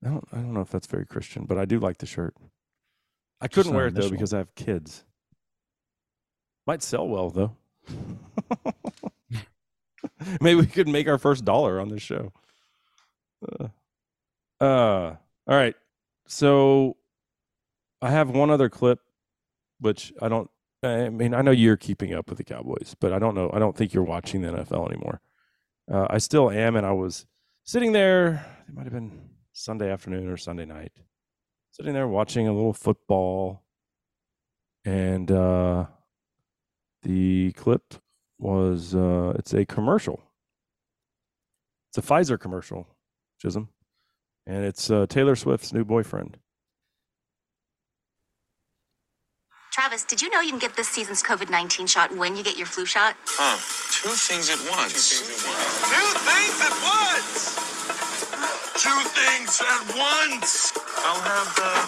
I 0.06 0.10
don't. 0.10 0.28
I 0.32 0.36
don't 0.38 0.54
know 0.54 0.62
if 0.62 0.70
that's 0.70 0.88
very 0.88 1.06
Christian, 1.06 1.46
but 1.46 1.58
I 1.58 1.66
do 1.66 1.80
like 1.80 1.98
the 1.98 2.06
shirt. 2.06 2.36
I 3.42 3.48
couldn't 3.48 3.74
wear 3.74 3.88
it 3.88 3.96
though 3.96 4.10
because 4.10 4.34
I 4.34 4.38
have 4.38 4.54
kids. 4.56 5.04
Might 6.66 6.84
sell 6.84 7.08
well 7.08 7.30
though. 7.30 7.56
Maybe 10.42 10.60
we 10.60 10.68
could 10.68 10.88
make 10.88 11.08
our 11.08 11.18
first 11.18 11.46
dollar 11.46 11.80
on 11.80 11.90
this 11.90 12.02
show. 12.02 12.32
Uh, 13.48 13.68
uh, 14.60 15.16
all 15.48 15.56
right. 15.56 15.76
So 16.28 16.98
I 18.02 18.12
have 18.12 18.30
one 18.30 18.50
other 18.50 18.70
clip, 18.70 19.00
which 19.80 20.14
I 20.22 20.30
don't. 20.30 20.50
I 20.84 21.10
mean, 21.10 21.34
I 21.34 21.42
know 21.42 21.52
you're 21.52 21.78
keeping 21.78 22.14
up 22.14 22.30
with 22.30 22.38
the 22.38 22.44
Cowboys, 22.44 22.96
but 23.00 23.12
I 23.12 23.20
don't 23.20 23.36
know. 23.36 23.50
I 23.54 23.60
don't 23.60 23.76
think 23.76 23.94
you're 23.94 24.04
watching 24.04 24.42
the 24.42 24.50
NFL 24.50 24.92
anymore. 24.92 25.22
Uh, 25.92 26.08
I 26.10 26.20
still 26.20 26.52
am, 26.52 26.76
and 26.76 26.86
I 26.86 26.92
was 26.92 27.26
sitting 27.64 27.92
there. 27.94 28.46
It 28.68 28.74
might 28.76 28.84
have 28.84 28.94
been 28.94 29.30
Sunday 29.54 29.92
afternoon 29.92 30.30
or 30.30 30.38
Sunday 30.38 30.66
night, 30.66 30.92
sitting 31.72 31.94
there 31.94 32.08
watching 32.08 32.48
a 32.48 32.54
little 32.54 32.74
football, 32.74 33.64
and 34.86 35.32
uh, 35.32 35.86
the 37.04 37.54
clip 37.54 37.96
was 38.38 38.94
uh, 38.94 39.34
it's 39.38 39.54
a 39.54 39.66
commercial. 39.66 40.22
It's 41.90 41.98
a 41.98 42.02
Pfizer 42.02 42.40
commercial, 42.40 42.88
Chisum, 43.44 43.70
and 44.46 44.64
it's 44.64 44.92
uh, 44.92 45.08
Taylor 45.08 45.36
Swift's 45.36 45.74
new 45.74 45.84
boyfriend. 45.84 46.38
Travis, 49.78 50.04
did 50.06 50.24
you 50.24 50.32
know 50.32 50.42
you 50.42 50.50
can 50.50 50.58
get 50.58 50.76
this 50.76 50.90
season's 50.90 51.22
COVID 51.22 51.52
19 51.52 51.86
shot 51.86 52.12
when 52.18 52.36
you 52.36 52.44
get 52.44 52.58
your 52.58 52.66
flu 52.66 52.84
shot? 52.84 53.16
Huh. 53.26 53.62
Two 53.94 54.10
things 54.10 54.50
at 54.50 54.58
once. 54.74 55.22
Two 55.22 56.10
things 56.26 56.58
at 56.66 56.74
once. 56.82 57.54
Two 58.74 59.00
things 59.14 59.62
at 59.62 59.86
once. 59.94 60.74
I'll 61.06 61.22
have 61.22 61.54
uh, 61.62 61.86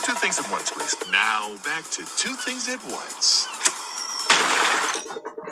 two 0.00 0.14
things 0.14 0.38
at 0.40 0.50
once, 0.50 0.70
please. 0.70 0.96
Now 1.12 1.52
back 1.62 1.84
to 1.90 2.08
two 2.16 2.32
things 2.40 2.66
at 2.70 2.82
once. 2.88 3.44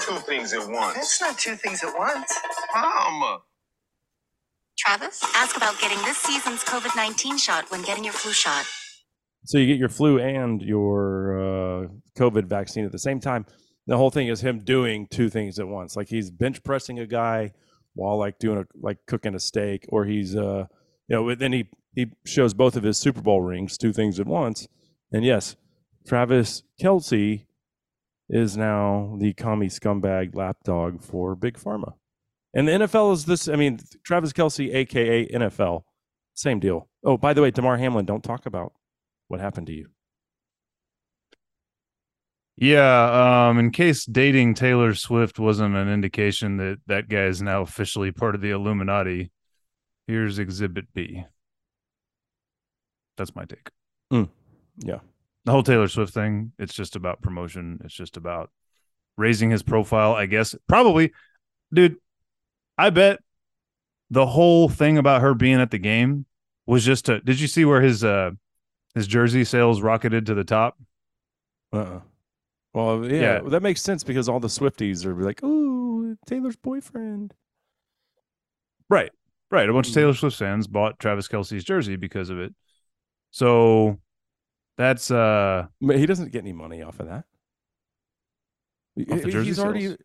Two 0.00 0.16
things 0.24 0.54
at 0.54 0.66
once. 0.70 0.94
That's 0.94 1.20
not 1.20 1.36
two 1.36 1.54
things 1.54 1.84
at 1.84 1.92
once. 1.98 2.32
Mom. 2.74 3.40
Travis, 4.78 5.22
ask 5.36 5.54
about 5.54 5.78
getting 5.82 5.98
this 5.98 6.16
season's 6.16 6.64
COVID 6.64 6.96
19 6.96 7.36
shot 7.36 7.70
when 7.70 7.82
getting 7.82 8.04
your 8.04 8.14
flu 8.14 8.32
shot. 8.32 8.64
So 9.44 9.58
you 9.58 9.66
get 9.66 9.78
your 9.78 9.88
flu 9.88 10.18
and 10.18 10.60
your 10.60 11.38
uh, 11.38 11.88
COVID 12.18 12.44
vaccine 12.44 12.84
at 12.84 12.92
the 12.92 12.98
same 12.98 13.20
time. 13.20 13.46
The 13.86 13.96
whole 13.96 14.10
thing 14.10 14.28
is 14.28 14.40
him 14.40 14.60
doing 14.60 15.06
two 15.10 15.30
things 15.30 15.58
at 15.58 15.66
once. 15.66 15.96
Like 15.96 16.08
he's 16.08 16.30
bench 16.30 16.62
pressing 16.62 16.98
a 16.98 17.06
guy 17.06 17.52
while 17.94 18.18
like 18.18 18.38
doing 18.38 18.58
a 18.58 18.64
like 18.80 18.98
cooking 19.06 19.34
a 19.34 19.40
steak, 19.40 19.86
or 19.88 20.04
he's 20.04 20.36
uh 20.36 20.66
you 21.08 21.16
know 21.16 21.34
then 21.34 21.52
he 21.52 21.68
he 21.94 22.12
shows 22.24 22.54
both 22.54 22.76
of 22.76 22.82
his 22.82 22.98
Super 22.98 23.20
Bowl 23.20 23.40
rings, 23.40 23.76
two 23.76 23.92
things 23.92 24.20
at 24.20 24.26
once. 24.26 24.68
And 25.12 25.24
yes, 25.24 25.56
Travis 26.06 26.62
Kelce 26.80 27.46
is 28.28 28.56
now 28.56 29.16
the 29.18 29.32
commie 29.32 29.66
scumbag 29.66 30.36
lapdog 30.36 31.02
for 31.02 31.34
Big 31.34 31.58
Pharma. 31.58 31.94
And 32.54 32.68
the 32.68 32.72
NFL 32.72 33.12
is 33.12 33.24
this. 33.24 33.48
I 33.48 33.56
mean, 33.56 33.80
Travis 34.04 34.32
Kelce, 34.32 34.72
aka 34.72 35.26
NFL, 35.28 35.82
same 36.34 36.60
deal. 36.60 36.88
Oh, 37.04 37.16
by 37.16 37.32
the 37.32 37.42
way, 37.42 37.50
Damar 37.50 37.76
Hamlin, 37.76 38.04
don't 38.04 38.22
talk 38.22 38.46
about 38.46 38.72
what 39.30 39.40
happened 39.40 39.68
to 39.68 39.72
you. 39.72 39.88
Yeah, 42.56 43.48
um, 43.48 43.58
in 43.58 43.70
case 43.70 44.04
dating 44.04 44.54
Taylor 44.54 44.94
Swift 44.94 45.38
wasn't 45.38 45.76
an 45.76 45.88
indication 45.88 46.58
that 46.58 46.80
that 46.88 47.08
guy 47.08 47.24
is 47.24 47.40
now 47.40 47.62
officially 47.62 48.12
part 48.12 48.34
of 48.34 48.42
the 48.42 48.50
Illuminati, 48.50 49.30
here's 50.06 50.38
Exhibit 50.38 50.92
B. 50.92 51.24
That's 53.16 53.34
my 53.34 53.44
take. 53.46 53.70
Yeah. 54.84 54.98
The 55.44 55.52
whole 55.52 55.62
Taylor 55.62 55.88
Swift 55.88 56.12
thing, 56.12 56.52
it's 56.58 56.74
just 56.74 56.96
about 56.96 57.22
promotion. 57.22 57.80
It's 57.84 57.94
just 57.94 58.16
about 58.16 58.50
raising 59.16 59.50
his 59.50 59.62
profile, 59.62 60.14
I 60.14 60.26
guess. 60.26 60.54
Probably, 60.68 61.12
dude, 61.72 61.96
I 62.76 62.90
bet 62.90 63.20
the 64.10 64.26
whole 64.26 64.68
thing 64.68 64.98
about 64.98 65.22
her 65.22 65.34
being 65.34 65.60
at 65.60 65.70
the 65.70 65.78
game 65.78 66.26
was 66.66 66.84
just 66.84 67.06
to 67.06 67.20
did 67.20 67.40
you 67.40 67.46
see 67.46 67.64
where 67.64 67.80
his 67.80 68.04
uh 68.04 68.30
his 68.94 69.06
jersey 69.06 69.44
sales 69.44 69.80
rocketed 69.82 70.26
to 70.26 70.34
the 70.34 70.44
top? 70.44 70.78
Uh-uh. 71.72 72.00
Well, 72.74 73.04
yeah, 73.10 73.20
Yeah. 73.20 73.40
that 73.48 73.62
makes 73.62 73.82
sense 73.82 74.04
because 74.04 74.28
all 74.28 74.40
the 74.40 74.48
Swifties 74.48 75.04
are 75.04 75.14
like, 75.14 75.40
"Oh, 75.42 76.16
Taylor's 76.26 76.56
boyfriend." 76.56 77.34
Right. 78.88 79.10
Right. 79.50 79.68
A 79.68 79.72
bunch 79.72 79.88
of 79.88 79.92
Mhm. 79.92 79.94
Taylor 79.94 80.14
Swift 80.14 80.36
fans 80.36 80.66
bought 80.68 80.98
Travis 81.00 81.26
Kelce's 81.28 81.64
jersey 81.64 81.96
because 81.96 82.30
of 82.30 82.38
it. 82.38 82.54
So 83.30 83.98
That's 84.76 85.10
uh 85.10 85.66
But 85.82 85.98
he 85.98 86.06
doesn't 86.06 86.32
get 86.32 86.38
any 86.38 86.54
money 86.54 86.80
off 86.82 87.00
of 87.00 87.06
that. 87.08 87.26
Off 89.10 89.22
the 89.22 89.30
jersey 89.30 89.48
He's 89.48 89.58
already. 89.58 89.86
sales? 89.88 89.98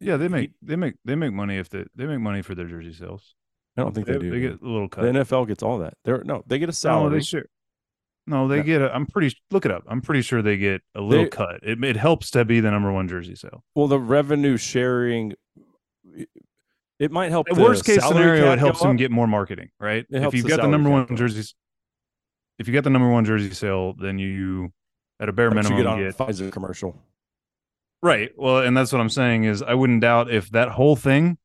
yeah, 0.00 0.16
they 0.18 0.28
make 0.28 0.52
they 0.60 0.76
make 0.76 0.94
they 1.04 1.14
make 1.14 1.32
money 1.32 1.56
if 1.56 1.68
they 1.70 1.84
they 1.94 2.06
make 2.06 2.20
money 2.20 2.42
for 2.42 2.54
their 2.54 2.66
jersey 2.66 2.92
sales. 2.92 3.34
I 3.76 3.82
don't 3.82 3.94
think 3.94 4.06
they, 4.06 4.18
do. 4.18 4.28
They 4.30 4.40
get 4.40 4.60
a 4.60 4.64
little 4.66 4.88
cut. 4.88 5.02
the 5.02 5.08
NFL 5.20 5.46
gets 5.48 5.62
all 5.62 5.78
that. 5.78 5.94
They're 6.04 6.22
no, 6.24 6.42
they 6.46 6.58
get 6.58 6.68
a 6.68 6.72
No, 6.72 6.72
salary. 6.72 7.18
they 7.18 7.24
sure. 7.24 7.44
No, 8.26 8.46
they 8.46 8.62
get. 8.62 8.80
A, 8.82 8.94
I'm 8.94 9.06
pretty. 9.06 9.36
Look 9.50 9.64
it 9.64 9.72
up. 9.72 9.82
I'm 9.88 10.00
pretty 10.00 10.22
sure 10.22 10.42
they 10.42 10.56
get 10.56 10.82
a 10.94 11.00
little 11.00 11.24
They- 11.24 11.30
cut. 11.30 11.60
It 11.62 11.82
it 11.82 11.96
helps 11.96 12.30
to 12.32 12.44
be 12.44 12.60
the 12.60 12.70
number 12.70 12.92
one 12.92 13.08
jersey 13.08 13.34
sale. 13.34 13.64
well, 13.74 13.88
the 13.88 13.98
revenue 13.98 14.56
sharing. 14.56 15.34
It 16.98 17.10
might 17.10 17.30
help. 17.30 17.48
The 17.48 17.60
worst 17.60 17.84
case 17.84 18.04
scenario, 18.04 18.52
it 18.52 18.58
helps 18.60 18.80
them 18.80 18.92
up. 18.92 18.96
get 18.96 19.10
more 19.10 19.26
marketing, 19.26 19.70
right? 19.80 20.06
If 20.08 20.34
you've 20.34 20.44
the 20.44 20.50
got 20.50 20.62
the 20.62 20.68
number 20.68 20.88
one 20.88 21.16
jerseys, 21.16 21.54
if 22.58 22.68
you 22.68 22.74
got 22.74 22.84
the 22.84 22.90
number 22.90 23.10
one 23.10 23.24
jersey 23.24 23.50
sale, 23.54 23.94
then 23.94 24.20
you, 24.20 24.72
at 25.18 25.28
a 25.28 25.32
bare 25.32 25.50
minimum, 25.50 25.72
you 25.78 25.84
get 25.84 25.86
on 25.86 25.98
get 25.98 26.08
a 26.08 26.12
Pfizer 26.12 26.52
commercial. 26.52 26.96
Right. 28.04 28.30
Well, 28.36 28.58
and 28.58 28.76
that's 28.76 28.92
what 28.92 29.00
I'm 29.00 29.08
saying 29.08 29.44
is 29.44 29.62
I 29.62 29.74
wouldn't 29.74 30.00
doubt 30.00 30.30
if 30.30 30.50
that 30.50 30.68
whole 30.70 30.94
thing 30.96 31.38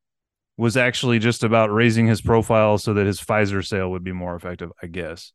was 0.57 0.75
actually 0.77 1.19
just 1.19 1.43
about 1.43 1.71
raising 1.71 2.07
his 2.07 2.21
profile 2.21 2.77
so 2.77 2.93
that 2.95 3.05
his 3.05 3.19
Pfizer 3.21 3.65
sale 3.65 3.89
would 3.91 4.03
be 4.03 4.11
more 4.11 4.35
effective, 4.35 4.71
I 4.81 4.87
guess. 4.87 5.33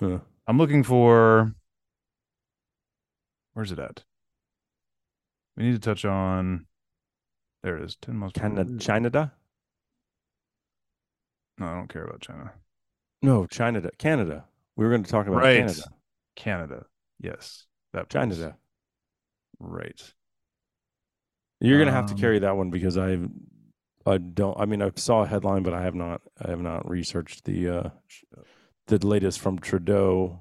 Huh. 0.00 0.18
I'm 0.48 0.56
looking 0.58 0.82
for 0.82 1.52
Where's 3.52 3.70
it 3.70 3.78
at? 3.78 4.04
We 5.56 5.64
need 5.64 5.72
to 5.74 5.78
touch 5.78 6.04
on 6.04 6.66
There 7.62 7.76
it 7.76 7.84
is. 7.84 7.96
10 8.00 8.16
most 8.16 8.34
Canada, 8.34 8.72
Canada? 8.78 9.32
No, 11.58 11.66
I 11.66 11.74
don't 11.74 11.88
care 11.88 12.04
about 12.04 12.20
China. 12.20 12.52
No, 13.20 13.46
Canada. 13.46 13.90
Canada. 13.98 14.44
We 14.76 14.84
were 14.84 14.90
going 14.90 15.02
to 15.02 15.10
talk 15.10 15.26
about 15.26 15.42
right. 15.42 15.58
Canada. 15.58 15.82
Canada. 16.36 16.86
Yes. 17.20 17.66
That 17.92 18.08
place. 18.08 18.22
Canada. 18.22 18.56
Right. 19.58 20.00
You're 21.60 21.80
gonna 21.80 21.90
have 21.90 22.06
to 22.06 22.12
Um, 22.14 22.20
carry 22.20 22.38
that 22.38 22.56
one 22.56 22.70
because 22.70 22.96
I, 22.96 23.18
I 24.06 24.18
don't. 24.18 24.56
I 24.60 24.66
mean, 24.66 24.80
I 24.80 24.92
saw 24.94 25.22
a 25.22 25.26
headline, 25.26 25.64
but 25.64 25.74
I 25.74 25.82
have 25.82 25.96
not. 25.96 26.20
I 26.40 26.50
have 26.50 26.60
not 26.60 26.88
researched 26.88 27.44
the 27.44 27.68
uh, 27.68 27.90
the 28.88 29.06
latest 29.06 29.38
from 29.38 29.58
Trudeau 29.58 30.40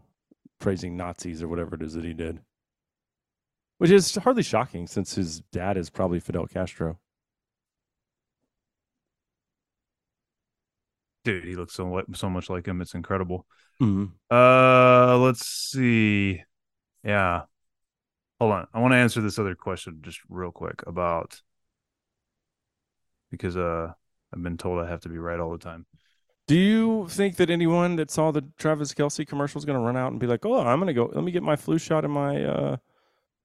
praising 0.60 0.98
Nazis 0.98 1.44
or 1.44 1.48
whatever 1.48 1.76
it 1.76 1.82
is 1.82 1.94
that 1.94 2.04
he 2.06 2.14
did, 2.14 2.40
which 3.78 3.92
is 3.92 4.16
hardly 4.16 4.44
shocking 4.44 4.88
since 4.88 5.16
his 5.16 5.42
dad 5.52 5.78
is 5.78 5.90
probably 5.90 6.20
Fidel 6.20 6.48
Castro. 6.48 7.00
Dude, 11.24 11.44
he 11.44 11.56
looks 11.56 11.74
so 11.74 12.02
so 12.14 12.30
much 12.30 12.50
like 12.50 12.66
him. 12.66 12.82
It's 12.82 12.94
incredible. 12.94 13.46
Mm-hmm. 13.82 14.06
Uh, 14.36 15.18
let's 15.18 15.46
see. 15.46 16.42
Yeah. 17.04 17.44
Hold 18.40 18.54
on. 18.54 18.68
I 18.74 18.80
want 18.80 18.94
to 18.94 18.98
answer 18.98 19.22
this 19.22 19.38
other 19.38 19.56
question 19.56 20.00
just 20.02 20.20
real 20.30 20.52
quick 20.52 20.84
about 20.88 21.42
because 23.30 23.58
uh 23.58 23.94
I've 24.34 24.44
been 24.44 24.58
told 24.58 24.80
I 24.80 24.90
have 24.90 25.02
to 25.02 25.10
be 25.10 25.18
right 25.18 25.40
all 25.40 25.52
the 25.52 25.58
time. 25.58 25.86
Do 26.48 26.56
you 26.56 27.08
think 27.10 27.36
that 27.36 27.50
anyone 27.50 27.98
that 27.98 28.10
saw 28.10 28.32
the 28.32 28.44
Travis 28.58 28.94
Kelce 28.94 29.28
commercial 29.28 29.60
is 29.60 29.66
going 29.66 29.78
to 29.78 29.84
run 29.86 29.98
out 29.98 30.12
and 30.12 30.20
be 30.20 30.28
like, 30.28 30.46
"Oh, 30.46 30.60
I'm 30.60 30.80
going 30.80 30.88
to 30.88 30.94
go. 30.94 31.12
Let 31.14 31.24
me 31.24 31.32
get 31.32 31.44
my 31.44 31.58
flu 31.58 31.78
shot 31.78 32.06
and 32.06 32.14
my 32.14 32.44
uh, 32.44 32.78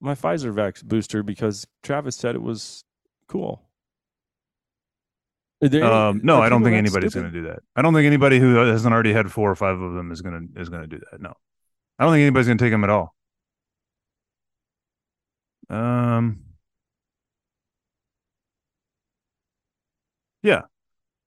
my 0.00 0.14
Pfizer 0.14 0.54
vax 0.54 0.84
booster 0.84 1.24
because 1.24 1.66
Travis 1.82 2.16
said 2.16 2.36
it 2.36 2.42
was 2.42 2.84
cool." 3.26 3.62
Um, 5.62 6.20
no, 6.24 6.40
I 6.40 6.48
don't 6.48 6.64
think 6.64 6.76
anybody's 6.76 7.14
going 7.14 7.26
to 7.26 7.32
do 7.32 7.44
that. 7.44 7.60
I 7.76 7.82
don't 7.82 7.94
think 7.94 8.06
anybody 8.06 8.38
who 8.40 8.54
hasn't 8.54 8.92
already 8.92 9.12
had 9.12 9.30
four 9.30 9.50
or 9.50 9.54
five 9.54 9.80
of 9.80 9.94
them 9.94 10.10
is 10.10 10.20
going 10.20 10.48
to 10.54 10.60
is 10.60 10.68
going 10.68 10.82
to 10.82 10.88
do 10.88 11.00
that. 11.10 11.20
No, 11.20 11.34
I 11.98 12.04
don't 12.04 12.12
think 12.12 12.22
anybody's 12.22 12.46
going 12.46 12.58
to 12.58 12.64
take 12.64 12.72
them 12.72 12.84
at 12.84 12.90
all. 12.90 13.14
Um, 15.70 16.40
yeah, 20.42 20.62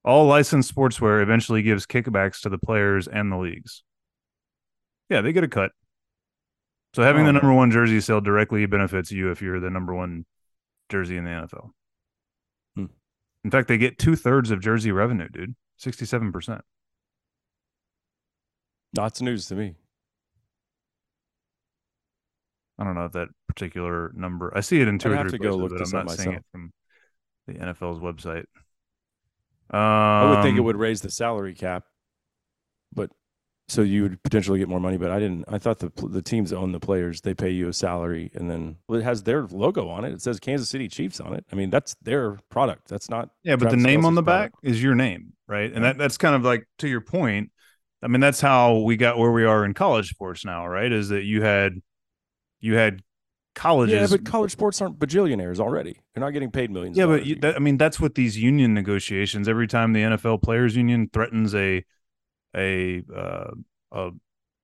all 0.05 0.25
licensed 0.27 0.73
sportswear 0.73 1.21
eventually 1.21 1.61
gives 1.63 1.85
kickbacks 1.85 2.39
to 2.41 2.49
the 2.49 2.57
players 2.57 3.07
and 3.07 3.31
the 3.31 3.37
leagues. 3.37 3.83
Yeah, 5.09 5.21
they 5.21 5.33
get 5.33 5.43
a 5.43 5.47
cut. 5.47 5.71
So 6.93 7.03
having 7.03 7.23
the 7.23 7.29
Oh. 7.29 7.33
number 7.33 7.53
one 7.53 7.71
jersey 7.71 7.99
sale 7.99 8.21
directly 8.21 8.65
benefits 8.67 9.11
you 9.11 9.31
if 9.31 9.41
you're 9.41 9.59
the 9.59 9.69
number 9.69 9.93
one 9.93 10.25
jersey 10.89 11.17
in 11.17 11.25
the 11.25 11.31
NFL. 11.31 11.71
Hmm. 12.75 12.85
In 13.43 13.51
fact, 13.51 13.67
they 13.67 13.77
get 13.77 13.97
two 13.99 14.15
thirds 14.15 14.51
of 14.51 14.61
jersey 14.61 14.91
revenue, 14.91 15.27
dude. 15.27 15.55
Sixty-seven 15.77 16.31
percent. 16.31 16.61
That's 18.93 19.21
news 19.21 19.47
to 19.47 19.55
me. 19.55 19.75
I 22.77 22.83
don't 22.83 22.95
know 22.95 23.05
if 23.05 23.13
that 23.13 23.29
particular 23.47 24.11
number. 24.15 24.51
I 24.55 24.61
see 24.61 24.81
it 24.81 24.87
in 24.87 24.99
2 24.99 25.09
I'd 25.09 25.13
or 25.13 25.17
have 25.17 25.29
three 25.29 25.39
places, 25.39 25.57
look 25.57 25.71
but 25.71 25.81
I'm 25.81 26.05
not 26.05 26.11
seeing 26.11 26.35
it 26.35 26.45
from 26.51 26.73
the 27.47 27.53
NFL's 27.53 27.99
website. 27.99 28.45
Um, 29.71 29.79
I 29.79 30.29
would 30.29 30.43
think 30.43 30.57
it 30.57 30.61
would 30.61 30.77
raise 30.77 31.01
the 31.01 31.09
salary 31.09 31.53
cap, 31.53 31.83
but 32.93 33.09
so 33.67 33.81
you 33.81 34.03
would 34.03 34.21
potentially 34.21 34.59
get 34.59 34.69
more 34.69 34.79
money. 34.79 34.97
But 34.97 35.11
I 35.11 35.19
didn't. 35.19 35.45
I 35.47 35.57
thought 35.57 35.79
the 35.79 35.91
the 36.07 36.21
teams 36.21 36.53
own 36.53 36.71
the 36.71 36.79
players. 36.79 37.21
They 37.21 37.33
pay 37.33 37.49
you 37.49 37.67
a 37.67 37.73
salary, 37.73 38.31
and 38.35 38.49
then 38.49 38.77
well, 38.87 38.99
it 38.99 39.03
has 39.03 39.23
their 39.23 39.47
logo 39.47 39.89
on 39.89 40.05
it. 40.05 40.13
It 40.13 40.21
says 40.21 40.39
Kansas 40.39 40.69
City 40.69 40.87
Chiefs 40.87 41.19
on 41.19 41.33
it. 41.33 41.45
I 41.51 41.55
mean, 41.55 41.71
that's 41.71 41.95
their 42.01 42.37
product. 42.49 42.87
That's 42.87 43.09
not. 43.09 43.29
Yeah, 43.43 43.55
but 43.55 43.65
Travis 43.65 43.81
the 43.81 43.87
name 43.87 44.05
on 44.05 44.13
Kelce's 44.13 44.15
the 44.15 44.21
back 44.21 44.51
is 44.61 44.83
your 44.83 44.93
name, 44.93 45.33
right? 45.47 45.71
And 45.73 45.83
that 45.83 45.97
that's 45.97 46.17
kind 46.17 46.35
of 46.35 46.43
like 46.43 46.67
to 46.79 46.87
your 46.87 47.01
point. 47.01 47.51
I 48.03 48.07
mean, 48.07 48.21
that's 48.21 48.41
how 48.41 48.77
we 48.79 48.97
got 48.97 49.17
where 49.17 49.31
we 49.31 49.45
are 49.45 49.65
in 49.65 49.73
college 49.73 50.09
sports 50.09 50.45
now, 50.45 50.67
right? 50.67 50.91
Is 50.91 51.09
that 51.09 51.23
you 51.23 51.41
had 51.41 51.81
you 52.59 52.75
had 52.75 53.01
colleges 53.55 54.11
Yeah, 54.11 54.17
but 54.17 54.25
college 54.25 54.51
sports 54.51 54.81
aren't 54.81 54.99
bajillionaires 54.99 55.59
already. 55.59 55.97
They're 56.13 56.23
not 56.23 56.31
getting 56.31 56.51
paid 56.51 56.69
millions. 56.71 56.97
Yeah, 56.97 57.07
but 57.07 57.25
you, 57.25 57.35
that, 57.37 57.55
I 57.55 57.59
mean, 57.59 57.77
that's 57.77 57.99
what 57.99 58.15
these 58.15 58.37
union 58.37 58.73
negotiations. 58.73 59.47
Every 59.47 59.67
time 59.67 59.93
the 59.93 60.01
NFL 60.01 60.41
Players 60.43 60.75
Union 60.75 61.09
threatens 61.11 61.55
a 61.55 61.83
a 62.55 63.03
uh, 63.15 63.51
a 63.91 64.11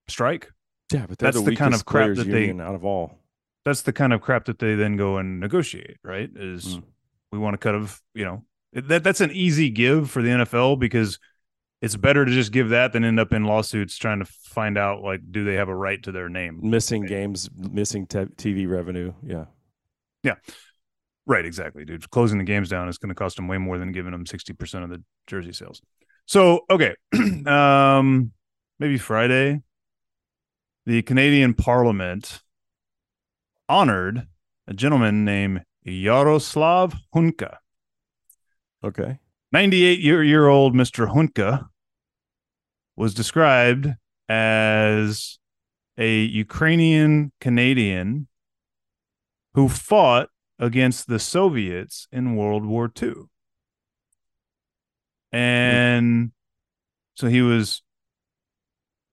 strike, 0.08 0.52
yeah, 0.94 1.06
but 1.08 1.18
that's 1.18 1.38
the, 1.38 1.50
the 1.52 1.56
kind 1.56 1.74
of 1.74 1.86
crap 1.86 2.16
that 2.16 2.28
they- 2.28 2.52
out 2.52 2.76
of 2.76 2.86
all. 2.86 3.18
that's 3.66 3.82
the 3.82 3.94
kind 3.94 4.14
of 4.14 4.22
crap 4.22 4.46
that 4.46 4.60
they 4.60 4.76
then 4.76 4.98
go 4.98 5.18
and 5.18 5.40
negotiate. 5.40 5.98
Right? 6.04 6.30
Is 6.36 6.78
Mm. 6.78 6.84
we 7.32 7.40
want 7.40 7.54
to 7.54 7.58
cut 7.58 7.76
of 7.76 8.02
you 8.14 8.26
know 8.26 8.44
that 8.74 9.04
that's 9.04 9.22
an 9.22 9.32
easy 9.32 9.70
give 9.70 10.10
for 10.10 10.22
the 10.22 10.30
NFL 10.30 10.80
because 10.80 11.20
it's 11.82 11.96
better 11.96 12.26
to 12.26 12.32
just 12.32 12.52
give 12.52 12.70
that 12.70 12.94
than 12.94 13.04
end 13.04 13.20
up 13.20 13.34
in 13.34 13.44
lawsuits 13.44 13.98
trying 13.98 14.20
to 14.20 14.26
find 14.26 14.78
out 14.78 15.02
like 15.02 15.22
do 15.32 15.44
they 15.44 15.56
have 15.56 15.70
a 15.70 15.76
right 15.76 16.02
to 16.04 16.12
their 16.12 16.30
name. 16.30 16.60
Missing 16.62 17.06
games, 17.06 17.50
missing 17.56 18.06
te- 18.08 18.26
TV 18.38 18.70
revenue. 18.70 19.14
Yeah 19.26 19.46
yeah, 20.24 20.36
Right, 21.26 21.46
exactly, 21.46 21.86
dude. 21.86 22.10
Closing 22.10 22.40
the 22.40 22.44
games 22.44 22.70
down 22.70 22.90
is 22.90 22.98
going 22.98 23.10
to 23.10 23.16
cost 23.16 23.36
them 23.36 23.48
way 23.48 23.58
more 23.58 23.78
than 23.78 23.92
giving 23.92 24.12
them 24.12 24.26
60% 24.26 24.84
of 24.84 24.90
the 24.90 25.04
jersey 25.28 25.54
sales. 25.54 25.82
So, 26.26 26.62
okay. 26.70 26.96
um 27.46 28.32
maybe 28.80 28.98
Friday 28.98 29.62
the 30.88 31.04
Canadian 31.04 31.54
Parliament 31.54 32.42
honored 33.70 34.28
a 34.68 34.74
gentleman 34.74 35.24
named 35.24 35.62
Yaroslav 35.84 36.96
Hunka. 37.16 37.58
okay. 38.84 39.20
98 39.52 40.00
year, 40.00 40.24
year 40.24 40.48
old 40.48 40.74
Mr. 40.74 41.14
Hunka 41.14 41.68
was 43.02 43.16
described 43.16 43.88
as 44.30 45.40
a 45.98 46.20
Ukrainian 46.20 47.32
Canadian 47.42 48.28
who 49.56 49.68
fought 49.68 50.30
against 50.60 51.08
the 51.08 51.18
Soviets 51.18 52.08
in 52.12 52.36
World 52.36 52.64
War 52.64 52.92
II. 53.02 53.14
And 55.32 56.32
so 57.16 57.28
he 57.28 57.42
was, 57.42 57.82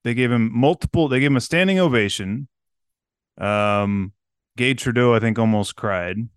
they 0.05 0.13
gave 0.13 0.31
him 0.31 0.51
multiple, 0.53 1.09
they 1.09 1.21
gave 1.21 1.31
him 1.31 1.39
a 1.39 1.41
standing 1.41 1.79
ovation. 1.79 2.47
Um, 3.39 4.13
Gay 4.59 4.75
Trudeau, 4.75 5.15
I 5.15 5.19
think, 5.19 5.39
almost 5.39 5.77
cried. 5.77 6.29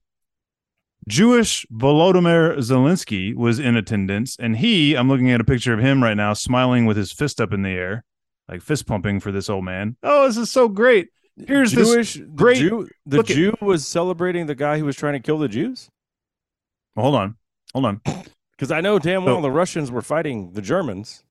Jewish 1.07 1.65
Volodymyr 1.73 2.57
Zelensky 2.57 3.35
was 3.35 3.59
in 3.59 3.75
attendance, 3.75 4.37
and 4.39 4.57
he, 4.57 4.93
I'm 4.95 5.09
looking 5.09 5.31
at 5.31 5.41
a 5.41 5.43
picture 5.43 5.73
of 5.73 5.79
him 5.79 6.03
right 6.03 6.15
now, 6.15 6.33
smiling 6.33 6.85
with 6.85 6.95
his 6.97 7.11
fist 7.11 7.41
up 7.41 7.51
in 7.53 7.63
the 7.63 7.69
air, 7.71 8.03
like 8.47 8.61
fist 8.61 8.85
pumping 8.85 9.19
for 9.19 9.31
this 9.31 9.49
old 9.49 9.65
man. 9.65 9.97
Oh, 10.03 10.27
this 10.27 10.37
is 10.37 10.51
so 10.51 10.67
great. 10.67 11.09
Here's 11.47 11.71
this 11.71 11.87
Jewish 11.91 12.17
great- 12.35 12.55
The 12.57 12.61
Jew, 12.69 12.87
the 13.05 13.17
look 13.17 13.31
at- 13.31 13.61
was 13.61 13.87
celebrating 13.87 14.45
the 14.45 14.55
guy 14.55 14.77
who 14.77 14.85
was 14.85 14.95
trying 14.95 15.13
to 15.13 15.19
kill 15.19 15.39
the 15.39 15.47
Jews. 15.47 15.89
Well, 16.95 17.03
hold 17.05 17.15
on. 17.15 17.35
Hold 17.73 17.85
on. 17.85 18.01
Because 18.57 18.71
I 18.71 18.79
know 18.79 18.99
damn 18.99 19.25
well 19.25 19.37
So- 19.37 19.41
the 19.41 19.49
Russians 19.49 19.89
were 19.89 20.03
fighting 20.03 20.53
the 20.53 20.61
Germans. 20.61 21.23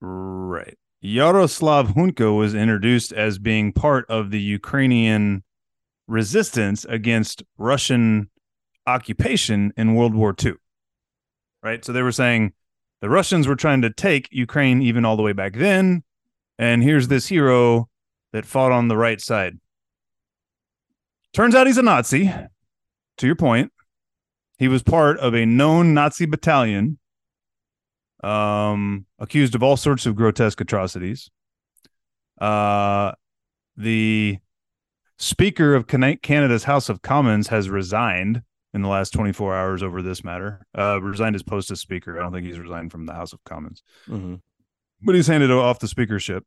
Right. 0.00 0.78
Yaroslav 1.00 1.88
Hunka 1.88 2.36
was 2.36 2.54
introduced 2.54 3.12
as 3.12 3.40
being 3.40 3.72
part 3.72 4.06
of 4.08 4.30
the 4.30 4.40
Ukrainian 4.40 5.42
resistance 6.06 6.84
against 6.84 7.42
Russian 7.56 8.30
occupation 8.88 9.72
in 9.76 9.94
World 9.94 10.14
War 10.14 10.34
II. 10.42 10.54
Right. 11.62 11.84
So 11.84 11.92
they 11.92 12.02
were 12.02 12.12
saying 12.12 12.52
the 13.00 13.10
Russians 13.10 13.46
were 13.46 13.56
trying 13.56 13.82
to 13.82 13.90
take 13.90 14.28
Ukraine 14.30 14.82
even 14.82 15.04
all 15.04 15.16
the 15.16 15.22
way 15.22 15.32
back 15.32 15.54
then. 15.54 16.02
And 16.58 16.82
here's 16.82 17.08
this 17.08 17.28
hero 17.28 17.88
that 18.32 18.46
fought 18.46 18.72
on 18.72 18.88
the 18.88 18.96
right 18.96 19.20
side. 19.20 19.58
Turns 21.32 21.54
out 21.54 21.66
he's 21.66 21.78
a 21.78 21.82
Nazi. 21.82 22.32
To 23.18 23.26
your 23.26 23.36
point, 23.36 23.72
he 24.58 24.68
was 24.68 24.82
part 24.82 25.18
of 25.18 25.34
a 25.34 25.44
known 25.44 25.94
Nazi 25.94 26.26
battalion, 26.26 26.98
um, 28.22 29.06
accused 29.18 29.54
of 29.54 29.62
all 29.62 29.76
sorts 29.76 30.06
of 30.06 30.16
grotesque 30.16 30.60
atrocities. 30.60 31.30
Uh, 32.40 33.12
the 33.76 34.38
Speaker 35.18 35.74
of 35.74 35.86
Canada's 35.88 36.64
House 36.64 36.88
of 36.88 37.02
Commons 37.02 37.48
has 37.48 37.68
resigned 37.68 38.42
in 38.74 38.82
the 38.82 38.88
last 38.88 39.12
24 39.12 39.54
hours 39.56 39.82
over 39.82 40.02
this 40.02 40.22
matter. 40.22 40.60
Uh, 40.76 41.00
resigned 41.02 41.34
his 41.34 41.42
post 41.42 41.70
as 41.70 41.80
Speaker. 41.80 42.18
I 42.18 42.22
don't 42.22 42.32
think 42.32 42.46
he's 42.46 42.58
resigned 42.58 42.92
from 42.92 43.06
the 43.06 43.14
House 43.14 43.32
of 43.32 43.42
Commons, 43.44 43.82
Mm-hmm. 44.08 44.34
but 45.02 45.14
he's 45.14 45.26
handed 45.26 45.50
off 45.50 45.78
the 45.78 45.88
speakership 45.88 46.44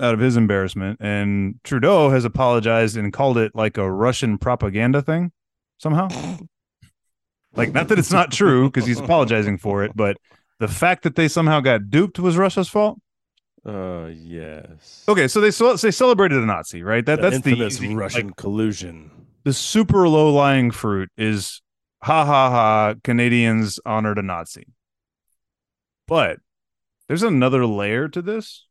out 0.00 0.14
of 0.14 0.20
his 0.20 0.36
embarrassment. 0.36 0.98
And 1.00 1.60
Trudeau 1.62 2.10
has 2.10 2.24
apologized 2.24 2.96
and 2.96 3.12
called 3.12 3.38
it 3.38 3.52
like 3.54 3.78
a 3.78 3.90
Russian 3.90 4.38
propaganda 4.38 5.00
thing 5.02 5.30
somehow. 5.78 6.08
like, 7.54 7.72
not 7.72 7.88
that 7.88 7.98
it's 7.98 8.12
not 8.12 8.32
true 8.32 8.68
because 8.70 8.86
he's 8.86 8.98
apologizing 8.98 9.58
for 9.58 9.84
it, 9.84 9.92
but 9.94 10.16
the 10.58 10.68
fact 10.68 11.02
that 11.04 11.14
they 11.14 11.28
somehow 11.28 11.60
got 11.60 11.90
duped 11.90 12.18
was 12.18 12.36
Russia's 12.36 12.68
fault. 12.68 12.98
Uh, 13.66 14.10
yes. 14.12 15.04
Okay, 15.08 15.26
so 15.28 15.40
they 15.40 15.50
so 15.50 15.74
they 15.76 15.90
celebrated 15.90 16.42
a 16.42 16.44
Nazi, 16.46 16.82
right? 16.82 17.04
That 17.06 17.22
The 17.22 17.30
that's 17.30 17.42
the 17.44 17.54
easy- 17.56 17.94
Russian 17.94 18.26
like, 18.28 18.36
collusion. 18.36 19.10
The 19.44 19.52
super 19.52 20.08
low 20.08 20.32
lying 20.32 20.70
fruit 20.70 21.10
is 21.16 21.62
ha 22.02 22.24
ha 22.24 22.50
ha 22.50 22.94
Canadians 23.04 23.78
honored 23.84 24.18
a 24.18 24.22
Nazi. 24.22 24.66
But 26.06 26.38
there's 27.08 27.22
another 27.22 27.66
layer 27.66 28.08
to 28.08 28.22
this, 28.22 28.66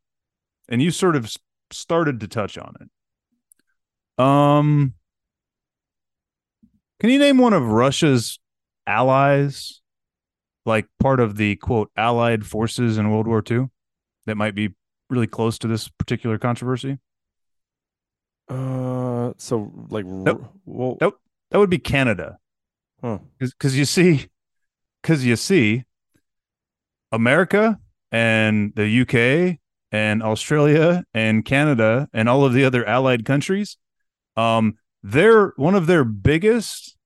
and 0.68 0.82
you 0.82 0.90
sort 0.90 1.16
of 1.16 1.32
started 1.70 2.20
to 2.20 2.28
touch 2.28 2.58
on 2.58 2.74
it. 2.80 4.22
Um, 4.22 4.94
can 7.00 7.10
you 7.10 7.18
name 7.18 7.38
one 7.38 7.52
of 7.52 7.66
Russia's 7.66 8.38
allies, 8.86 9.80
like 10.64 10.86
part 11.00 11.20
of 11.20 11.36
the 11.36 11.56
quote 11.56 11.90
Allied 11.96 12.46
forces 12.46 12.98
in 12.98 13.10
World 13.10 13.26
War 13.26 13.42
II, 13.48 13.66
that 14.26 14.36
might 14.36 14.54
be 14.54 14.74
really 15.10 15.26
close 15.26 15.58
to 15.58 15.68
this 15.68 15.88
particular 15.88 16.38
controversy? 16.38 16.98
Uh, 18.48 19.32
so 19.36 19.72
like, 19.88 20.04
Nope. 20.04 20.44
well, 20.64 20.98
Nope. 21.00 21.18
That 21.50 21.58
would 21.58 21.70
be 21.70 21.78
Canada. 21.78 22.38
Huh. 23.00 23.18
Because 23.38 23.76
you 23.76 23.84
see, 23.84 24.26
because 25.02 25.24
you 25.24 25.36
see, 25.36 25.84
America 27.12 27.78
and 28.10 28.72
the 28.74 29.00
UK 29.02 29.58
and 29.92 30.22
Australia 30.22 31.04
and 31.14 31.44
Canada 31.44 32.08
and 32.12 32.28
all 32.28 32.44
of 32.44 32.52
the 32.52 32.64
other 32.64 32.84
allied 32.86 33.24
countries, 33.24 33.76
um, 34.36 34.74
they're 35.02 35.52
one 35.56 35.74
of 35.74 35.86
their 35.86 36.04
biggest, 36.04 36.96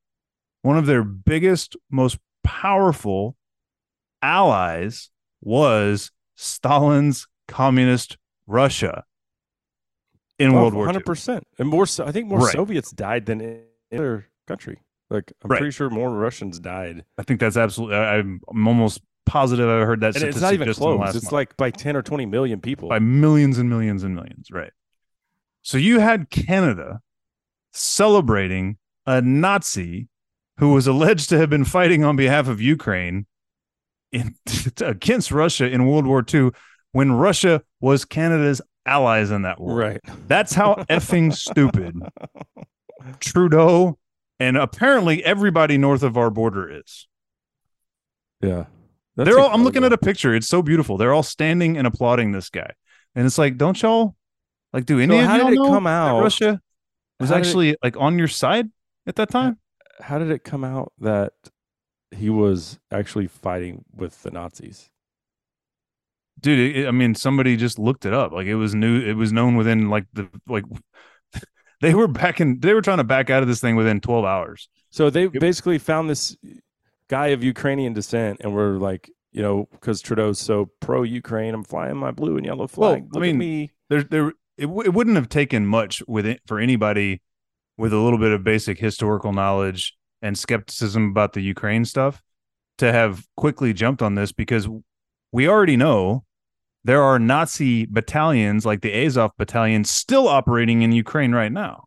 one 0.62 0.78
of 0.78 0.86
their 0.86 1.05
biggest, 1.05 1.76
most 1.91 2.18
powerful 2.43 3.36
allies 4.22 5.11
was 5.41 6.11
Stalin's 6.36 7.26
communist 7.47 8.16
Russia 8.47 9.05
in 10.39 10.51
oh, 10.51 10.55
World 10.55 10.74
War 10.74 10.84
II. 10.84 10.89
Oh, 10.89 10.93
hundred 10.93 11.07
percent, 11.07 11.47
and 11.59 11.68
more. 11.68 11.86
So, 11.86 12.05
I 12.07 12.12
think 12.12 12.28
more 12.28 12.41
Right. 12.41 12.53
Soviets 12.53 12.91
died 12.93 13.26
than 13.26 13.41
any 13.41 13.61
other 13.93 14.26
country. 14.47 14.80
Like, 15.11 15.32
I'm 15.43 15.51
Right. 15.51 15.59
pretty 15.59 15.72
sure 15.72 15.89
more 15.91 16.11
Russians 16.11 16.59
died, 16.59 17.05
I 17.16 17.22
think 17.22 17.41
that's 17.41 17.57
absolutely. 17.57 17.97
I'm 17.97 18.41
I'm 18.49 18.68
almost 18.68 19.01
positive 19.26 19.68
I 19.68 19.84
heard 19.84 20.01
that. 20.01 20.16
and 20.16 20.24
it's 20.24 20.41
not 20.41 20.55
even 20.55 20.66
just 20.66 20.80
in 20.80 20.89
the 20.91 20.97
close. 20.97 21.14
It's 21.14 21.24
month. 21.24 21.32
like 21.32 21.57
by 21.57 21.70
ten 21.70 21.97
or 21.97 22.03
twenty 22.03 22.26
million 22.26 22.61
people. 22.61 22.89
by 22.89 22.99
millions 22.99 23.59
and 23.59 23.68
millions 23.68 24.03
and 24.03 24.14
millions, 24.14 24.51
right? 24.51 24.72
So 25.62 25.76
you 25.78 26.01
had 26.01 26.30
Canada 26.30 27.01
celebrating 27.72 28.78
a 29.07 29.20
Nazi 29.20 30.09
who 30.59 30.72
was 30.72 30.86
alleged 30.86 31.28
to 31.30 31.39
have 31.39 31.51
been 31.51 31.64
fighting 31.64 32.05
on 32.05 32.16
behalf 32.16 32.49
of 32.49 32.61
Ukraine 32.61 33.26
in, 34.12 34.34
against 34.80 35.30
Russia 35.30 35.68
in 35.68 35.86
World 35.86 36.07
War 36.07 36.24
II 36.32 36.51
when 36.93 37.12
Russia 37.12 37.62
was 37.80 38.05
Canada's 38.05 38.61
allies 38.89 39.30
in 39.30 39.43
that 39.43 39.61
war. 39.61 39.76
right. 39.76 40.01
That's 40.26 40.55
how 40.55 40.74
effing 40.91 41.34
stupid 41.34 41.95
Trudeau 43.20 43.99
and 44.41 44.57
apparently 44.57 45.24
everybody 45.24 45.78
north 45.78 46.03
of 46.03 46.16
our 46.16 46.30
border 46.30 46.70
is. 46.80 47.07
Yeah. 48.41 48.64
That's 49.16 49.28
They're 49.28 49.39
all 49.39 49.51
I'm 49.53 49.64
looking 49.64 49.84
at 49.84 49.93
a 49.93 49.99
picture. 49.99 50.34
It's 50.34 50.47
so 50.49 50.62
beautiful. 50.62 50.97
They're 50.97 51.12
all 51.12 51.22
standing 51.24 51.76
and 51.76 51.86
applauding 51.86 52.32
this 52.32 52.51
guy. 52.51 52.70
And 53.14 53.26
it's 53.26 53.39
like, 53.39 53.57
don't 53.57 53.80
y'all 53.82 54.14
like 54.72 54.86
do 54.86 55.01
any 55.01 55.12
So 55.16 55.20
of 55.20 55.26
how 55.26 55.39
did 55.39 55.53
it 55.55 55.57
know 55.57 55.68
come 55.70 55.86
out? 55.86 56.20
Russia 56.22 56.61
was 57.18 57.30
did 57.30 57.34
it- 57.34 57.39
actually 57.39 57.76
like 57.82 57.97
on 57.97 58.18
your 58.18 58.28
side 58.28 58.68
at 59.07 59.16
that 59.16 59.30
time? 59.30 59.59
How 60.01 60.18
did 60.18 60.30
it 60.30 60.45
come 60.45 60.62
out 60.62 60.93
that 61.01 61.32
he 62.12 62.30
was 62.30 62.78
actually 62.93 63.26
fighting 63.26 63.84
with 63.93 64.22
the 64.22 64.30
Nazis? 64.30 64.89
Dude, 66.41 66.76
it, 66.76 66.86
I 66.86 66.91
mean 66.91 67.14
somebody 67.14 67.57
just 67.57 67.78
looked 67.78 68.07
it 68.07 68.14
up. 68.14 68.32
Like 68.32 68.47
it 68.47 68.55
was 68.55 68.74
new 68.74 69.01
it 69.01 69.14
was 69.14 69.32
known 69.32 69.57
within 69.57 69.89
like 69.91 70.07
the 70.12 70.28
like 70.47 70.64
they 71.80 71.95
were 71.95 72.09
back 72.09 72.41
in 72.41 72.61
they 72.61 72.74
were 72.74 72.82
trying 72.82 72.99
to 72.99 73.05
back 73.05 73.30
out 73.30 73.43
of 73.43 73.49
this 73.49 73.61
thing 73.61 73.76
within 73.76 74.01
12 74.01 74.24
hours. 74.24 74.68
So 74.91 75.11
they 75.11 75.26
basically 75.26 75.78
found 75.78 76.09
this 76.09 76.36
guy 77.09 77.28
of 77.28 77.43
Ukrainian 77.43 77.93
descent, 77.93 78.41
and 78.43 78.53
were 78.53 78.78
like, 78.78 79.11
you 79.32 79.43
know, 79.43 79.68
because 79.72 80.01
Trudeau's 80.01 80.39
so 80.39 80.70
pro 80.80 81.03
Ukraine, 81.03 81.55
I'm 81.55 81.64
flying 81.64 81.97
my 81.97 82.11
blue 82.11 82.36
and 82.36 82.47
yellow 82.47 82.68
Well, 82.76 82.93
flag. 82.93 83.03
I 83.03 83.05
Look 83.12 83.16
at 83.16 83.20
mean, 83.20 83.39
me. 83.39 83.72
there 83.89 84.03
there 84.03 84.28
it, 84.57 84.62
w- 84.66 84.82
it 84.82 84.93
wouldn't 84.95 85.16
have 85.16 85.28
taken 85.28 85.66
much 85.66 86.03
with 86.07 86.26
it 86.26 86.41
for 86.47 86.59
anybody 86.59 87.22
with 87.76 87.93
a 87.93 87.99
little 87.99 88.18
bit 88.18 88.32
of 88.32 88.43
basic 88.43 88.78
historical 88.78 89.32
knowledge 89.32 89.95
and 90.20 90.36
skepticism 90.36 91.11
about 91.11 91.32
the 91.32 91.41
Ukraine 91.41 91.84
stuff 91.84 92.22
to 92.78 92.93
have 92.93 93.24
quickly 93.36 93.72
jumped 93.72 94.03
on 94.03 94.14
this 94.16 94.32
because 94.32 94.68
we 95.32 95.49
already 95.49 95.76
know 95.76 96.24
there 96.85 97.03
are 97.03 97.18
Nazi 97.18 97.87
battalions 97.87 98.64
like 98.64 98.81
the 98.81 98.95
Azov 99.05 99.33
battalion 99.37 99.85
still 99.85 100.29
operating 100.29 100.83
in 100.83 100.93
Ukraine 100.93 101.33
right 101.33 101.53
now. 101.53 101.85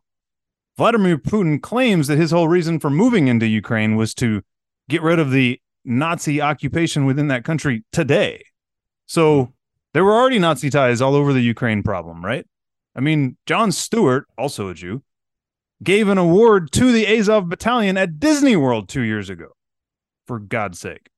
Vladimir 0.76 1.18
Putin 1.18 1.60
claims 1.60 2.06
that 2.08 2.18
his 2.18 2.30
whole 2.30 2.48
reason 2.48 2.78
for 2.78 2.90
moving 2.90 3.28
into 3.28 3.46
Ukraine 3.46 3.96
was 3.96 4.14
to 4.14 4.42
get 4.88 5.02
rid 5.02 5.18
of 5.18 5.30
the 5.30 5.60
Nazi 5.84 6.40
occupation 6.40 7.04
within 7.04 7.28
that 7.28 7.44
country 7.44 7.84
today. 7.92 8.44
So 9.06 9.52
there 9.94 10.04
were 10.04 10.14
already 10.14 10.38
Nazi 10.38 10.70
ties 10.70 11.02
all 11.02 11.14
over 11.14 11.32
the 11.32 11.40
Ukraine 11.40 11.82
problem, 11.82 12.24
right? 12.24 12.46
I 12.94 13.00
mean, 13.00 13.36
Jon 13.46 13.72
Stewart, 13.72 14.26
also 14.38 14.68
a 14.68 14.74
Jew, 14.74 15.02
gave 15.82 16.08
an 16.08 16.18
award 16.18 16.70
to 16.72 16.92
the 16.92 17.06
Azov 17.06 17.48
battalion 17.48 17.96
at 17.96 18.20
Disney 18.20 18.56
World 18.56 18.88
two 18.88 19.02
years 19.02 19.28
ago. 19.28 19.48
For 20.26 20.38
God's 20.38 20.78
sake. 20.78 21.08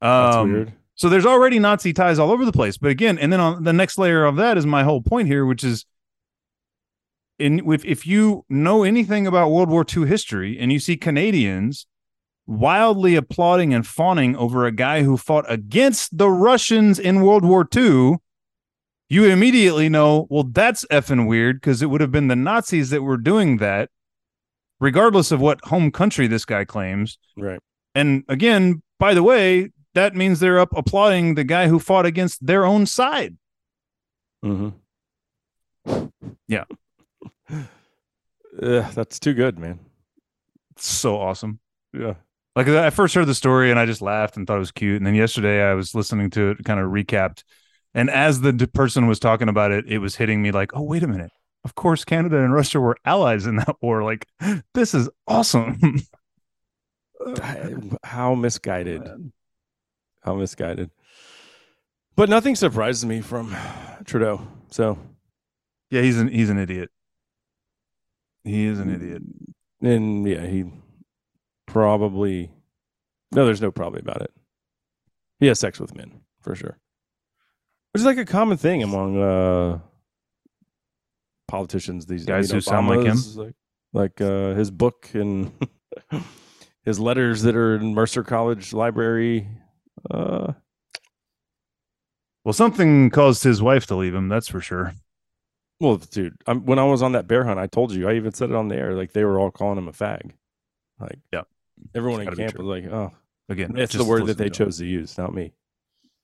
That's 0.00 0.36
Um, 0.36 0.52
weird. 0.52 0.72
So 0.98 1.08
there's 1.08 1.26
already 1.26 1.60
Nazi 1.60 1.92
ties 1.92 2.18
all 2.18 2.32
over 2.32 2.44
the 2.44 2.52
place. 2.52 2.76
But 2.76 2.90
again, 2.90 3.18
and 3.18 3.32
then 3.32 3.38
on 3.38 3.62
the 3.62 3.72
next 3.72 3.98
layer 3.98 4.24
of 4.24 4.34
that 4.36 4.58
is 4.58 4.66
my 4.66 4.82
whole 4.82 5.00
point 5.00 5.28
here, 5.28 5.46
which 5.46 5.62
is 5.62 5.86
in 7.38 7.72
if 7.72 7.84
if 7.84 8.04
you 8.04 8.44
know 8.48 8.82
anything 8.82 9.24
about 9.24 9.50
World 9.50 9.70
War 9.70 9.86
II 9.96 10.08
history 10.08 10.58
and 10.58 10.72
you 10.72 10.80
see 10.80 10.96
Canadians 10.96 11.86
wildly 12.48 13.14
applauding 13.14 13.72
and 13.72 13.86
fawning 13.86 14.34
over 14.34 14.66
a 14.66 14.72
guy 14.72 15.04
who 15.04 15.16
fought 15.16 15.44
against 15.48 16.18
the 16.18 16.28
Russians 16.28 16.98
in 16.98 17.20
World 17.20 17.44
War 17.44 17.68
II, 17.76 18.16
you 19.08 19.24
immediately 19.24 19.88
know, 19.88 20.26
well, 20.30 20.44
that's 20.44 20.84
effing 20.86 21.28
weird 21.28 21.60
because 21.60 21.80
it 21.80 21.86
would 21.86 22.00
have 22.00 22.10
been 22.10 22.26
the 22.26 22.34
Nazis 22.34 22.90
that 22.90 23.02
were 23.02 23.18
doing 23.18 23.58
that, 23.58 23.90
regardless 24.80 25.30
of 25.30 25.40
what 25.40 25.64
home 25.66 25.92
country 25.92 26.26
this 26.26 26.44
guy 26.44 26.64
claims. 26.64 27.18
Right. 27.36 27.60
And 27.94 28.24
again, 28.28 28.82
by 28.98 29.14
the 29.14 29.22
way, 29.22 29.70
that 29.98 30.14
means 30.14 30.40
they're 30.40 30.60
up 30.60 30.72
applauding 30.76 31.34
the 31.34 31.44
guy 31.44 31.68
who 31.68 31.78
fought 31.78 32.06
against 32.06 32.46
their 32.46 32.64
own 32.64 32.86
side. 32.86 33.36
Mm-hmm. 34.44 34.68
Yeah. 36.46 36.64
Ugh, 37.50 38.92
that's 38.94 39.18
too 39.18 39.34
good, 39.34 39.58
man. 39.58 39.80
It's 40.72 40.86
so 40.86 41.18
awesome. 41.20 41.60
Yeah. 41.92 42.14
Like 42.56 42.68
I 42.68 42.88
first 42.88 43.14
heard 43.14 43.26
the 43.26 43.34
story 43.34 43.70
and 43.70 43.78
I 43.78 43.84
just 43.84 44.00
laughed 44.00 44.38
and 44.38 44.46
thought 44.46 44.56
it 44.56 44.60
was 44.60 44.72
cute. 44.72 44.96
And 44.96 45.06
then 45.06 45.14
yesterday 45.14 45.62
I 45.62 45.74
was 45.74 45.94
listening 45.94 46.30
to 46.30 46.50
it, 46.50 46.64
kind 46.64 46.80
of 46.80 46.90
recapped. 46.90 47.42
And 47.92 48.08
as 48.08 48.40
the 48.40 48.52
person 48.72 49.08
was 49.08 49.20
talking 49.20 49.48
about 49.48 49.72
it, 49.72 49.84
it 49.86 49.98
was 49.98 50.16
hitting 50.16 50.40
me 50.40 50.52
like, 50.52 50.74
oh, 50.74 50.82
wait 50.82 51.02
a 51.02 51.06
minute. 51.06 51.32
Of 51.64 51.74
course, 51.74 52.04
Canada 52.04 52.38
and 52.38 52.54
Russia 52.54 52.80
were 52.80 52.96
allies 53.04 53.44
in 53.44 53.56
that 53.56 53.76
war. 53.82 54.02
Like, 54.02 54.26
this 54.74 54.94
is 54.94 55.10
awesome. 55.26 56.00
How 58.02 58.34
misguided. 58.34 59.32
How 60.28 60.34
misguided. 60.34 60.90
But 62.14 62.28
nothing 62.28 62.54
surprises 62.54 63.06
me 63.06 63.22
from 63.22 63.56
Trudeau. 64.04 64.46
So, 64.70 64.98
yeah, 65.90 66.02
he's 66.02 66.18
an 66.18 66.28
he's 66.28 66.50
an 66.50 66.58
idiot. 66.58 66.90
He 68.44 68.66
is 68.66 68.78
an 68.78 68.94
idiot. 68.94 69.22
and 69.80 70.28
yeah, 70.28 70.46
he 70.46 70.70
probably 71.66 72.50
no, 73.32 73.46
there's 73.46 73.62
no 73.62 73.70
probably 73.70 74.00
about 74.00 74.20
it. 74.20 74.30
He 75.40 75.46
has 75.46 75.58
sex 75.58 75.80
with 75.80 75.96
men 75.96 76.20
for 76.42 76.54
sure, 76.54 76.78
which 77.92 78.00
is 78.00 78.04
like 78.04 78.18
a 78.18 78.26
common 78.26 78.58
thing 78.58 78.82
among 78.82 79.22
uh 79.22 79.78
politicians 81.46 82.04
these 82.04 82.26
Guys 82.26 82.50
who 82.50 82.60
sound 82.60 82.88
like 82.88 83.06
him? 83.06 83.16
Like, 83.34 83.54
like 83.94 84.20
uh, 84.20 84.52
his 84.52 84.70
book 84.70 85.08
and 85.14 85.52
his 86.84 87.00
letters 87.00 87.40
that 87.44 87.56
are 87.56 87.76
in 87.76 87.94
Mercer 87.94 88.22
College 88.22 88.74
library. 88.74 89.48
Uh, 90.10 90.52
Well, 92.44 92.52
something 92.52 93.10
caused 93.10 93.42
his 93.44 93.60
wife 93.60 93.86
to 93.86 93.96
leave 93.96 94.14
him. 94.14 94.28
That's 94.28 94.48
for 94.48 94.60
sure. 94.60 94.94
well, 95.80 95.96
dude, 95.96 96.36
I'm, 96.46 96.64
when 96.66 96.78
I 96.78 96.84
was 96.84 97.02
on 97.02 97.12
that 97.12 97.26
bear 97.28 97.44
hunt, 97.44 97.58
I 97.60 97.66
told 97.66 97.92
you, 97.92 98.08
I 98.08 98.14
even 98.14 98.32
said 98.32 98.50
it 98.50 98.56
on 98.56 98.68
the 98.68 98.76
air. 98.76 98.94
Like 98.94 99.12
they 99.12 99.24
were 99.24 99.38
all 99.38 99.50
calling 99.50 99.78
him 99.78 99.88
a 99.88 99.92
fag. 99.92 100.32
Like, 100.98 101.18
Yeah. 101.32 101.42
everyone 101.94 102.22
in 102.22 102.34
camp 102.34 102.56
was 102.58 102.66
like, 102.66 102.84
"Oh, 102.92 103.12
Again, 103.48 103.76
it's 103.78 103.94
the 103.94 104.04
word 104.04 104.26
that 104.26 104.36
they 104.38 104.48
to 104.48 104.62
him. 104.62 104.66
chose 104.66 104.78
to 104.78 104.86
use, 104.86 105.16
not 105.18 105.32
me." 105.34 105.52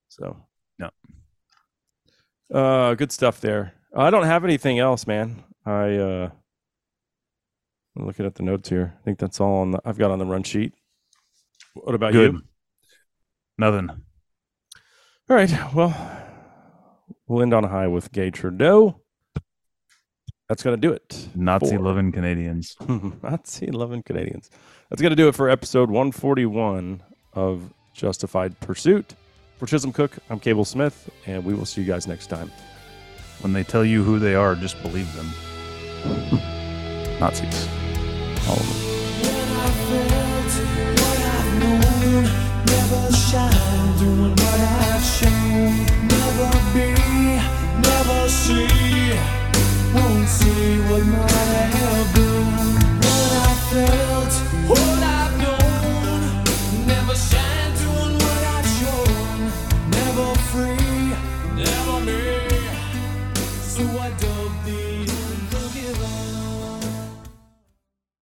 So, 0.09 0.36
No. 0.78 0.90
Uh, 2.52 2.94
good 2.94 3.12
stuff 3.12 3.40
there. 3.40 3.72
I 3.96 4.10
don't 4.10 4.24
have 4.24 4.44
anything 4.44 4.78
else, 4.78 5.06
man. 5.06 5.44
I 5.64 5.96
uh, 5.96 6.30
I'm 7.96 8.06
looking 8.06 8.26
at 8.26 8.34
the 8.34 8.42
notes 8.42 8.68
here. 8.68 8.94
I 8.98 9.02
think 9.05 9.18
that's 9.18 9.40
all 9.40 9.59
on 9.60 9.70
the, 9.72 9.80
I've 9.84 9.98
got 9.98 10.10
on 10.10 10.18
the 10.18 10.26
run 10.26 10.42
sheet. 10.42 10.74
What 11.74 11.94
about 11.94 12.12
Good. 12.12 12.32
you? 12.34 12.42
Nothing. 13.59 13.90
All 13.90 15.36
right. 15.36 15.74
Well, 15.74 15.94
we'll 17.26 17.43
end 17.43 17.55
on 17.55 17.64
a 17.64 17.68
high 17.68 17.86
with 17.86 18.12
Gay 18.12 18.31
Trudeau. 18.31 19.01
That's 20.48 20.62
gonna 20.62 20.76
do 20.76 20.93
it. 20.93 21.28
Nazi 21.35 21.78
loving 21.78 22.12
Canadians. 22.12 22.76
Nazi 23.22 23.68
loving 23.68 24.02
Canadians. 24.02 24.51
That's 24.90 25.01
gonna 25.01 25.16
do 25.16 25.28
it 25.28 25.35
for 25.35 25.48
episode 25.48 25.89
141 25.89 27.02
of 27.32 27.72
Justified 27.94 28.59
Pursuit. 28.60 29.14
For 29.56 29.66
Chisum 29.66 29.94
Cook, 29.94 30.18
I'm 30.28 30.40
Cable 30.40 30.64
Smith, 30.64 31.09
and 31.26 31.44
we 31.44 31.55
will 31.55 31.64
see 31.64 31.81
you 31.81 31.86
guys 31.86 32.06
next 32.06 32.26
time. 32.26 32.51
When 33.40 33.52
they 33.52 33.62
tell 33.62 33.85
you 33.85 34.02
who 34.02 34.18
they 34.18 34.35
are, 34.35 34.55
just 34.55 34.81
believe 34.82 35.10
them. 35.14 35.31
Nazis. 37.20 37.68
All 38.47 38.56
of 38.56 38.68
them. 38.68 39.03
shine, 43.35 43.98
doing 43.98 44.31
what 44.31 44.61
I've 44.61 45.02
shown. 45.02 45.74
Never 46.12 46.51
be, 46.73 46.89
never 47.86 48.28
see, 48.28 49.19
won't 49.94 50.28
see 50.28 50.78
what 50.89 51.05
my. 51.06 51.34